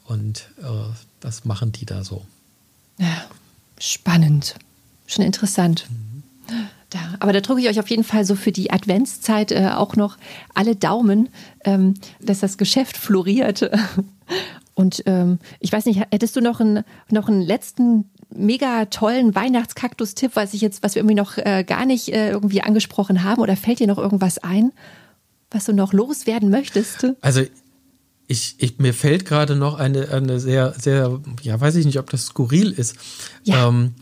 Und 0.03 0.49
äh, 0.61 0.65
das 1.21 1.45
machen 1.45 1.71
die 1.71 1.85
da 1.85 2.03
so. 2.03 2.25
Ja, 2.97 3.23
spannend. 3.79 4.55
Schon 5.05 5.23
interessant. 5.23 5.87
Da, 6.89 6.99
aber 7.21 7.31
da 7.31 7.39
drücke 7.39 7.61
ich 7.61 7.69
euch 7.69 7.79
auf 7.79 7.89
jeden 7.89 8.03
Fall 8.03 8.25
so 8.25 8.35
für 8.35 8.51
die 8.51 8.71
Adventszeit 8.71 9.53
äh, 9.53 9.69
auch 9.69 9.95
noch 9.95 10.17
alle 10.53 10.75
Daumen, 10.75 11.29
ähm, 11.63 11.93
dass 12.19 12.41
das 12.41 12.57
Geschäft 12.57 12.97
floriert. 12.97 13.71
Und 14.75 15.01
ähm, 15.05 15.39
ich 15.61 15.71
weiß 15.71 15.85
nicht, 15.85 16.01
hättest 16.11 16.35
du 16.35 16.41
noch 16.41 16.59
einen, 16.59 16.83
noch 17.09 17.29
einen 17.29 17.41
letzten 17.41 18.09
mega 18.33 18.85
tollen 18.85 19.35
Weihnachtskaktus-Tipp, 19.35 20.31
was 20.35 20.53
ich 20.53 20.61
jetzt, 20.61 20.83
was 20.83 20.95
wir 20.95 21.01
irgendwie 21.01 21.15
noch 21.15 21.37
äh, 21.37 21.63
gar 21.65 21.85
nicht 21.85 22.09
äh, 22.09 22.31
irgendwie 22.31 22.61
angesprochen 22.61 23.23
haben? 23.23 23.41
Oder 23.41 23.55
fällt 23.55 23.79
dir 23.79 23.87
noch 23.87 23.97
irgendwas 23.97 24.37
ein, 24.39 24.71
was 25.51 25.65
du 25.65 25.73
noch 25.73 25.93
loswerden 25.93 26.49
möchtest? 26.49 27.07
Also 27.21 27.41
ich, 28.27 28.55
ich, 28.57 28.77
mir 28.79 28.93
fällt 28.93 29.25
gerade 29.25 29.55
noch 29.55 29.79
eine, 29.79 30.09
eine 30.09 30.39
sehr, 30.39 30.73
sehr, 30.77 31.19
ja, 31.41 31.59
weiß 31.59 31.75
ich 31.75 31.85
nicht, 31.85 31.99
ob 31.99 32.09
das 32.09 32.25
skurril 32.25 32.71
ist. 32.71 32.95
Ja. 33.43 33.67
Ähm, 33.67 33.93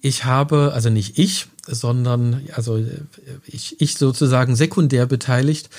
ich 0.00 0.24
habe, 0.24 0.72
also 0.74 0.90
nicht 0.90 1.18
ich, 1.18 1.46
sondern 1.66 2.42
also 2.54 2.84
ich, 3.46 3.80
ich 3.80 3.96
sozusagen 3.96 4.54
sekundär 4.56 5.06
beteiligt. 5.06 5.70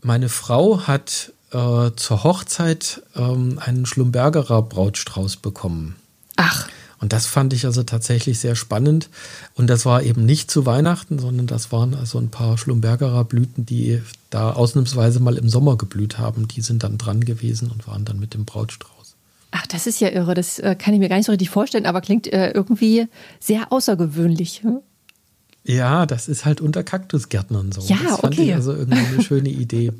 Meine 0.00 0.28
Frau 0.28 0.86
hat 0.86 1.32
äh, 1.52 1.90
zur 1.96 2.24
Hochzeit 2.24 3.02
ähm, 3.14 3.58
einen 3.58 3.86
Schlumbergerer 3.86 4.62
Brautstrauß 4.62 5.36
bekommen. 5.36 5.96
Ach, 6.36 6.68
Und 7.00 7.12
das 7.12 7.26
fand 7.26 7.52
ich 7.52 7.64
also 7.64 7.82
tatsächlich 7.82 8.38
sehr 8.38 8.56
spannend. 8.56 9.08
Und 9.54 9.68
das 9.68 9.86
war 9.86 10.02
eben 10.02 10.26
nicht 10.26 10.50
zu 10.50 10.66
Weihnachten, 10.66 11.18
sondern 11.18 11.46
das 11.46 11.70
waren 11.70 11.94
also 11.94 12.18
ein 12.18 12.30
paar 12.30 12.58
Schlumbergerer 12.58 13.24
Blüten, 13.24 13.64
die 13.64 14.02
da 14.30 14.52
ausnahmsweise 14.52 15.20
mal 15.20 15.36
im 15.36 15.48
Sommer 15.48 15.76
geblüht 15.76 16.18
haben. 16.18 16.48
Die 16.48 16.60
sind 16.60 16.82
dann 16.82 16.98
dran 16.98 17.24
gewesen 17.24 17.70
und 17.70 17.86
waren 17.86 18.04
dann 18.04 18.18
mit 18.18 18.34
dem 18.34 18.44
Brautstrauß. 18.44 19.14
Ach, 19.50 19.66
das 19.66 19.86
ist 19.86 20.00
ja 20.00 20.08
irre. 20.10 20.34
Das 20.34 20.58
äh, 20.58 20.74
kann 20.74 20.92
ich 20.92 21.00
mir 21.00 21.08
gar 21.08 21.16
nicht 21.16 21.26
so 21.26 21.32
richtig 21.32 21.50
vorstellen, 21.50 21.86
aber 21.86 22.00
klingt 22.00 22.26
äh, 22.32 22.50
irgendwie 22.50 23.06
sehr 23.40 23.72
außergewöhnlich. 23.72 24.62
hm? 24.62 24.80
Ja, 25.64 26.06
das 26.06 26.28
ist 26.28 26.44
halt 26.44 26.60
unter 26.60 26.82
Kaktusgärtnern 26.82 27.72
so. 27.72 27.82
Ja, 27.82 27.98
das 28.02 28.20
fand 28.20 28.34
okay. 28.34 28.48
ich 28.48 28.54
also 28.54 28.72
irgendwie 28.72 29.04
eine 29.06 29.22
schöne 29.22 29.50
Idee. 29.50 29.92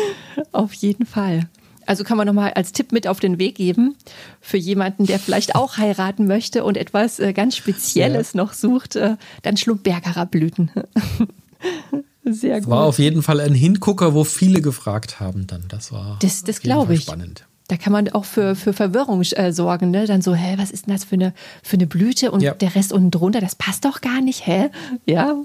Auf 0.52 0.72
jeden 0.74 1.04
Fall. 1.04 1.48
Also 1.86 2.04
kann 2.04 2.16
man 2.16 2.26
nochmal 2.26 2.52
als 2.54 2.72
Tipp 2.72 2.92
mit 2.92 3.06
auf 3.06 3.20
den 3.20 3.38
Weg 3.38 3.54
geben 3.54 3.94
für 4.40 4.56
jemanden, 4.56 5.06
der 5.06 5.18
vielleicht 5.18 5.54
auch 5.54 5.76
heiraten 5.78 6.26
möchte 6.26 6.64
und 6.64 6.76
etwas 6.76 7.18
äh, 7.20 7.32
ganz 7.32 7.56
Spezielles 7.56 8.34
noch 8.34 8.52
sucht, 8.52 8.96
äh, 8.96 9.16
dann 9.42 9.56
Schlumbergerer 9.56 10.26
Blüten. 10.26 10.70
Sehr 12.24 12.60
gut. 12.60 12.70
War 12.70 12.84
auf 12.84 12.98
jeden 12.98 13.22
Fall 13.22 13.40
ein 13.40 13.54
Hingucker, 13.54 14.12
wo 14.14 14.24
viele 14.24 14.60
gefragt 14.60 15.20
haben 15.20 15.46
dann. 15.46 15.64
Das 15.68 15.92
war 15.92 16.18
Das- 16.20 16.42
das 16.42 16.60
glaube 16.60 16.94
ich. 16.94 17.02
spannend. 17.02 17.44
Da 17.68 17.76
kann 17.76 17.92
man 17.92 18.08
auch 18.10 18.24
für, 18.24 18.54
für 18.54 18.72
Verwirrung 18.72 19.22
äh, 19.22 19.52
sorgen, 19.52 19.90
ne? 19.90 20.06
Dann 20.06 20.22
so, 20.22 20.34
hä, 20.36 20.54
was 20.56 20.70
ist 20.70 20.86
denn 20.86 20.94
das 20.94 21.02
für 21.02 21.14
eine, 21.16 21.34
für 21.64 21.74
eine 21.76 21.88
Blüte 21.88 22.30
und 22.30 22.40
Ja. 22.40 22.54
der 22.54 22.76
Rest 22.76 22.92
unten 22.92 23.10
drunter, 23.10 23.40
das 23.40 23.56
passt 23.56 23.84
doch 23.84 24.00
gar 24.00 24.20
nicht, 24.20 24.46
hä? 24.46 24.70
Ja. 25.04 25.34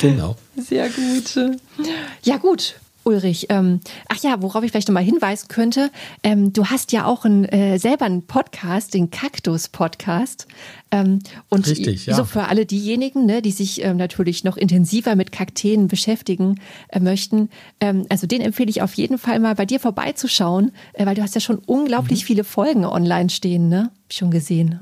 Genau. 0.00 0.36
Sehr 0.56 0.88
gut. 0.88 1.56
Ja, 2.22 2.36
gut. 2.36 2.76
Ulrich, 3.08 3.46
ähm, 3.48 3.80
ach 4.08 4.18
ja, 4.22 4.42
worauf 4.42 4.62
ich 4.62 4.70
vielleicht 4.70 4.88
nochmal 4.88 5.02
hinweisen 5.02 5.48
könnte, 5.48 5.90
ähm, 6.22 6.52
du 6.52 6.66
hast 6.66 6.92
ja 6.92 7.06
auch 7.06 7.24
ein, 7.24 7.46
äh, 7.46 7.78
selber 7.78 8.04
einen 8.04 8.26
Podcast, 8.26 8.92
den 8.92 9.10
Kaktus-Podcast. 9.10 10.46
Ähm, 10.90 11.20
und 11.48 11.66
Richtig, 11.66 12.04
ja. 12.04 12.14
so 12.14 12.24
für 12.24 12.48
alle 12.48 12.66
diejenigen, 12.66 13.24
ne, 13.24 13.40
die 13.40 13.50
sich 13.50 13.82
ähm, 13.82 13.96
natürlich 13.96 14.44
noch 14.44 14.58
intensiver 14.58 15.16
mit 15.16 15.32
Kakteen 15.32 15.88
beschäftigen 15.88 16.60
äh, 16.88 17.00
möchten, 17.00 17.48
ähm, 17.80 18.04
also 18.10 18.26
den 18.26 18.42
empfehle 18.42 18.68
ich 18.68 18.82
auf 18.82 18.92
jeden 18.94 19.16
Fall 19.16 19.40
mal 19.40 19.54
bei 19.54 19.64
dir 19.64 19.80
vorbeizuschauen, 19.80 20.72
äh, 20.92 21.06
weil 21.06 21.14
du 21.14 21.22
hast 21.22 21.34
ja 21.34 21.40
schon 21.40 21.58
unglaublich 21.58 22.22
mhm. 22.22 22.26
viele 22.26 22.44
Folgen 22.44 22.84
online 22.84 23.30
stehen, 23.30 23.68
ne? 23.68 23.90
Schon 24.10 24.30
gesehen. 24.30 24.80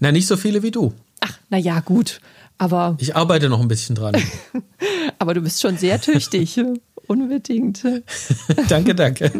Na, 0.00 0.10
nicht 0.10 0.26
so 0.26 0.38
viele 0.38 0.62
wie 0.62 0.70
du. 0.70 0.94
Ach, 1.20 1.38
na 1.50 1.58
ja, 1.58 1.80
gut. 1.80 2.20
Aber 2.58 2.96
ich 2.98 3.14
arbeite 3.14 3.48
noch 3.48 3.60
ein 3.60 3.68
bisschen 3.68 3.94
dran. 3.94 4.16
aber 5.18 5.34
du 5.34 5.40
bist 5.40 5.60
schon 5.60 5.76
sehr 5.76 6.00
tüchtig. 6.00 6.60
Unbedingt. 7.06 7.84
danke, 8.68 8.94
danke. 8.94 9.32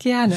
Gerne. 0.00 0.34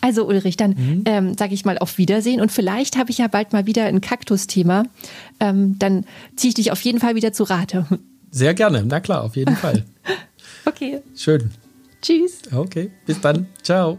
Also 0.00 0.24
Ulrich, 0.24 0.56
dann 0.56 0.70
mhm. 0.70 1.02
ähm, 1.04 1.34
sage 1.36 1.52
ich 1.52 1.64
mal 1.64 1.78
auf 1.78 1.98
Wiedersehen 1.98 2.40
und 2.40 2.52
vielleicht 2.52 2.96
habe 2.96 3.10
ich 3.10 3.18
ja 3.18 3.26
bald 3.26 3.52
mal 3.52 3.66
wieder 3.66 3.86
ein 3.86 4.00
Kaktus-Thema. 4.00 4.84
Ähm, 5.40 5.76
dann 5.80 6.04
ziehe 6.36 6.50
ich 6.50 6.54
dich 6.54 6.70
auf 6.70 6.80
jeden 6.82 7.00
Fall 7.00 7.16
wieder 7.16 7.32
zu 7.32 7.42
Rate. 7.42 7.86
Sehr 8.30 8.54
gerne, 8.54 8.84
na 8.86 9.00
klar, 9.00 9.24
auf 9.24 9.34
jeden 9.34 9.56
Fall. 9.56 9.84
okay. 10.64 11.00
Schön. 11.16 11.50
Tschüss. 12.02 12.42
Okay, 12.52 12.92
bis 13.06 13.20
dann. 13.20 13.48
Ciao. 13.62 13.98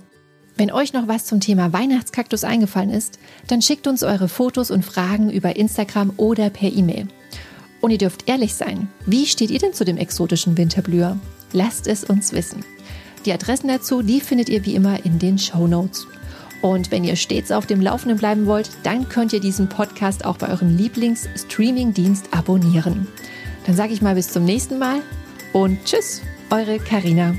Wenn 0.57 0.71
euch 0.71 0.93
noch 0.93 1.07
was 1.07 1.25
zum 1.25 1.41
Thema 1.41 1.73
Weihnachtskaktus 1.73 2.45
eingefallen 2.45 2.89
ist, 2.89 3.19
dann 3.47 3.61
schickt 3.61 3.87
uns 3.87 4.03
eure 4.03 4.29
Fotos 4.29 4.71
und 4.71 4.85
Fragen 4.85 5.29
über 5.29 5.57
Instagram 5.57 6.13
oder 6.15 6.49
per 6.49 6.71
E-Mail. 6.71 7.07
Und 7.81 7.91
ihr 7.91 7.97
dürft 7.97 8.29
ehrlich 8.29 8.55
sein, 8.55 8.87
wie 9.05 9.25
steht 9.25 9.51
ihr 9.51 9.59
denn 9.59 9.73
zu 9.73 9.83
dem 9.83 9.97
exotischen 9.97 10.57
Winterblüher? 10.57 11.19
Lasst 11.51 11.87
es 11.87 12.03
uns 12.03 12.31
wissen. 12.31 12.63
Die 13.25 13.33
Adressen 13.33 13.67
dazu, 13.67 14.01
die 14.01 14.21
findet 14.21 14.49
ihr 14.49 14.65
wie 14.65 14.75
immer 14.75 15.05
in 15.05 15.19
den 15.19 15.37
Show 15.37 15.67
Notes. 15.67 16.07
Und 16.61 16.89
wenn 16.89 17.03
ihr 17.03 17.15
stets 17.15 17.51
auf 17.51 17.65
dem 17.65 17.81
Laufenden 17.81 18.17
bleiben 18.17 18.45
wollt, 18.45 18.69
dann 18.83 19.09
könnt 19.09 19.33
ihr 19.33 19.39
diesen 19.39 19.67
Podcast 19.67 20.25
auch 20.25 20.37
bei 20.37 20.49
eurem 20.49 20.75
Lieblings-Streaming-Dienst 20.77 22.33
abonnieren. 22.33 23.07
Dann 23.65 23.75
sage 23.75 23.93
ich 23.93 24.01
mal 24.01 24.15
bis 24.15 24.29
zum 24.29 24.45
nächsten 24.45 24.79
Mal 24.79 25.01
und 25.53 25.83
tschüss, 25.85 26.21
eure 26.49 26.79
Karina. 26.79 27.35